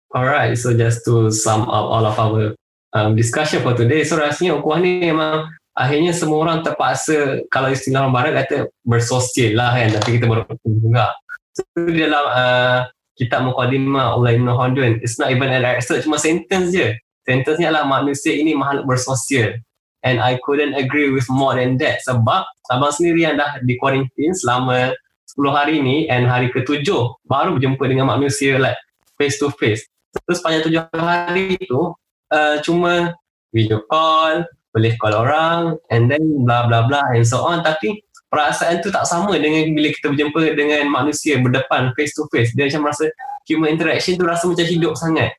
Alright, 0.09 0.57
so 0.57 0.73
just 0.73 1.05
to 1.05 1.29
sum 1.29 1.69
up 1.69 1.85
all 1.85 2.05
of 2.09 2.17
our 2.17 2.57
um, 2.97 3.13
discussion 3.13 3.61
for 3.61 3.77
today. 3.77 4.09
So 4.09 4.17
rasanya 4.17 4.57
ukuah 4.57 4.81
ni 4.81 5.05
memang 5.05 5.53
akhirnya 5.77 6.17
semua 6.17 6.49
orang 6.49 6.65
terpaksa 6.65 7.45
kalau 7.53 7.69
istilah 7.69 8.09
orang 8.09 8.15
barat 8.17 8.33
kata 8.41 8.73
bersosial 8.89 9.61
lah 9.61 9.77
kan 9.77 9.93
tapi 10.01 10.17
kita 10.17 10.25
baru 10.25 10.49
juga. 10.65 11.13
So 11.53 11.63
dalam 11.85 12.25
uh, 12.25 12.79
kitab 13.21 13.53
Muqaddimah 13.53 14.17
Allah 14.17 14.31
Ibn 14.33 14.49
Khaldun 14.49 14.93
it's 15.05 15.21
not 15.21 15.29
even 15.29 15.53
an 15.53 15.69
excerpt 15.69 16.09
cuma 16.09 16.17
sentence 16.17 16.73
je. 16.73 16.97
Sentence 17.29 17.61
ni 17.61 17.69
adalah 17.69 17.85
manusia 17.85 18.33
ini 18.33 18.57
makhluk 18.57 18.89
bersosial. 18.89 19.61
And 20.01 20.25
I 20.25 20.41
couldn't 20.41 20.73
agree 20.73 21.13
with 21.13 21.29
more 21.29 21.53
than 21.53 21.77
that 21.85 22.01
sebab 22.09 22.49
abang 22.73 22.93
sendiri 22.97 23.29
yang 23.29 23.37
dah 23.37 23.61
di 23.61 23.77
quarantine 23.77 24.33
selama 24.33 24.97
10 25.37 25.53
hari 25.53 25.85
ni 25.85 26.09
and 26.09 26.25
hari 26.25 26.49
ketujuh 26.49 27.13
baru 27.29 27.61
berjumpa 27.61 27.85
dengan 27.85 28.09
manusia 28.09 28.57
like 28.57 28.79
face 29.21 29.37
to 29.37 29.53
face 29.59 29.85
terus 30.25 30.41
sepanjang 30.41 30.63
tujuh 30.69 30.83
hari 30.97 31.57
tu 31.69 31.93
uh, 32.33 32.57
cuma 32.65 33.17
video 33.53 33.85
call 33.89 34.45
boleh 34.73 34.93
call 35.01 35.15
orang 35.17 35.77
and 35.89 36.13
then 36.13 36.23
bla 36.45 36.69
bla 36.69 36.85
bla 36.85 37.03
and 37.17 37.25
so 37.25 37.41
on 37.41 37.65
tapi 37.65 38.01
perasaan 38.29 38.85
tu 38.85 38.93
tak 38.93 39.09
sama 39.09 39.41
dengan 39.41 39.73
bila 39.73 39.89
kita 39.89 40.13
berjumpa 40.13 40.53
dengan 40.53 40.85
manusia 40.93 41.41
berdepan 41.41 41.97
face 41.97 42.13
to 42.13 42.29
face 42.29 42.53
dia 42.53 42.69
macam 42.69 42.93
rasa 42.93 43.09
human 43.49 43.73
interaction 43.73 44.21
tu 44.21 44.29
rasa 44.29 44.45
macam 44.45 44.69
hidup 44.69 44.93
sangat 45.01 45.33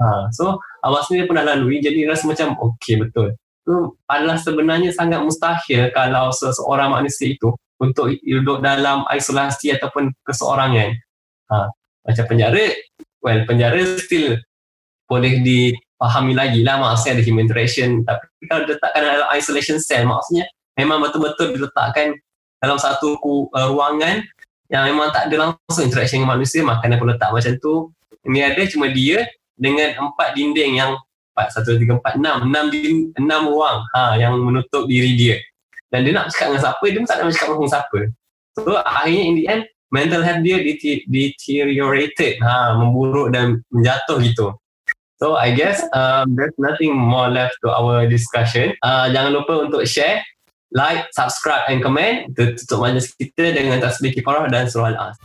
ha. 0.00 0.28
so 0.28 0.60
awak 0.84 1.08
sendiri 1.08 1.24
pernah 1.24 1.56
lalui 1.56 1.80
jadi 1.80 2.04
rasa 2.04 2.28
macam 2.28 2.52
okay 2.60 3.00
betul 3.00 3.32
tu 3.64 3.96
adalah 4.12 4.36
sebenarnya 4.36 4.92
sangat 4.92 5.24
mustahil 5.24 5.88
kalau 5.96 6.28
seseorang 6.36 6.92
manusia 6.92 7.32
itu 7.32 7.48
untuk 7.80 8.12
hidup 8.12 8.60
dalam 8.60 9.08
isolasi 9.08 9.72
ataupun 9.72 10.12
keseorangan 10.28 10.92
ha. 11.48 11.72
macam 12.04 12.24
penjara 12.28 12.76
well 13.24 13.40
penjara 13.48 13.80
still 13.96 14.36
boleh 15.08 15.40
di 15.40 15.72
fahami 15.96 16.36
lagi 16.36 16.60
lah 16.60 16.76
maksudnya 16.76 17.20
ada 17.20 17.22
human 17.24 17.48
interaction. 17.48 18.04
Tapi 18.04 18.24
kalau 18.46 18.68
diletakkan 18.68 19.00
dalam 19.00 19.28
isolation 19.32 19.80
cell 19.80 20.04
maksudnya 20.04 20.44
memang 20.76 21.00
betul-betul 21.00 21.56
diletakkan 21.56 22.12
dalam 22.60 22.76
satu 22.76 23.16
uh, 23.24 23.68
ruangan 23.72 24.20
yang 24.72 24.88
memang 24.88 25.12
tak 25.12 25.28
ada 25.28 25.48
langsung 25.48 25.84
interaction 25.84 26.20
dengan 26.20 26.36
manusia 26.36 26.60
makan 26.64 26.96
aku 26.96 27.04
letak 27.08 27.30
macam 27.32 27.52
tu. 27.60 27.74
Ini 28.24 28.52
ada 28.52 28.62
cuma 28.68 28.88
dia 28.88 29.28
dengan 29.54 30.08
empat 30.08 30.32
dinding 30.32 30.80
yang 30.80 30.96
empat 31.36 31.52
satu 31.52 31.76
tiga 31.76 32.00
empat 32.00 32.16
enam. 32.16 32.48
Enam 32.48 32.64
enam 33.20 33.42
ruang 33.52 33.84
ha, 33.92 34.16
yang 34.16 34.36
menutup 34.40 34.88
diri 34.88 35.16
dia. 35.16 35.36
Dan 35.92 36.08
dia 36.08 36.16
nak 36.16 36.32
cakap 36.32 36.52
dengan 36.52 36.62
siapa 36.64 36.84
dia 36.88 36.98
pun 36.98 37.08
tak 37.08 37.16
nak 37.20 37.32
cakap 37.36 37.48
dengan 37.54 37.70
siapa. 37.70 37.98
So 38.56 38.70
akhirnya 38.80 39.22
in 39.28 39.34
the 39.36 39.44
end 39.46 39.62
mental 39.94 40.26
health 40.26 40.42
dia 40.42 40.58
deteriorated 41.06 42.42
ha, 42.42 42.74
memburuk 42.74 43.30
dan 43.30 43.62
menjatuh 43.70 44.18
gitu 44.26 44.50
So 45.22 45.38
I 45.38 45.54
guess 45.54 45.80
um, 45.94 46.34
there's 46.34 46.52
nothing 46.58 46.92
more 46.92 47.30
left 47.30 47.56
to 47.62 47.70
our 47.70 48.04
discussion. 48.10 48.74
Uh, 48.82 49.08
jangan 49.14 49.32
lupa 49.32 49.70
untuk 49.70 49.86
share, 49.86 50.20
like, 50.74 51.06
subscribe 51.14 51.64
and 51.70 51.80
comment. 51.80 52.34
Tutup 52.34 52.82
majlis 52.82 53.14
kita 53.14 53.54
dengan 53.54 53.78
tasbih 53.78 54.10
kifarah 54.10 54.50
dan 54.50 54.66
surah 54.66 54.92
al-as. 54.92 55.16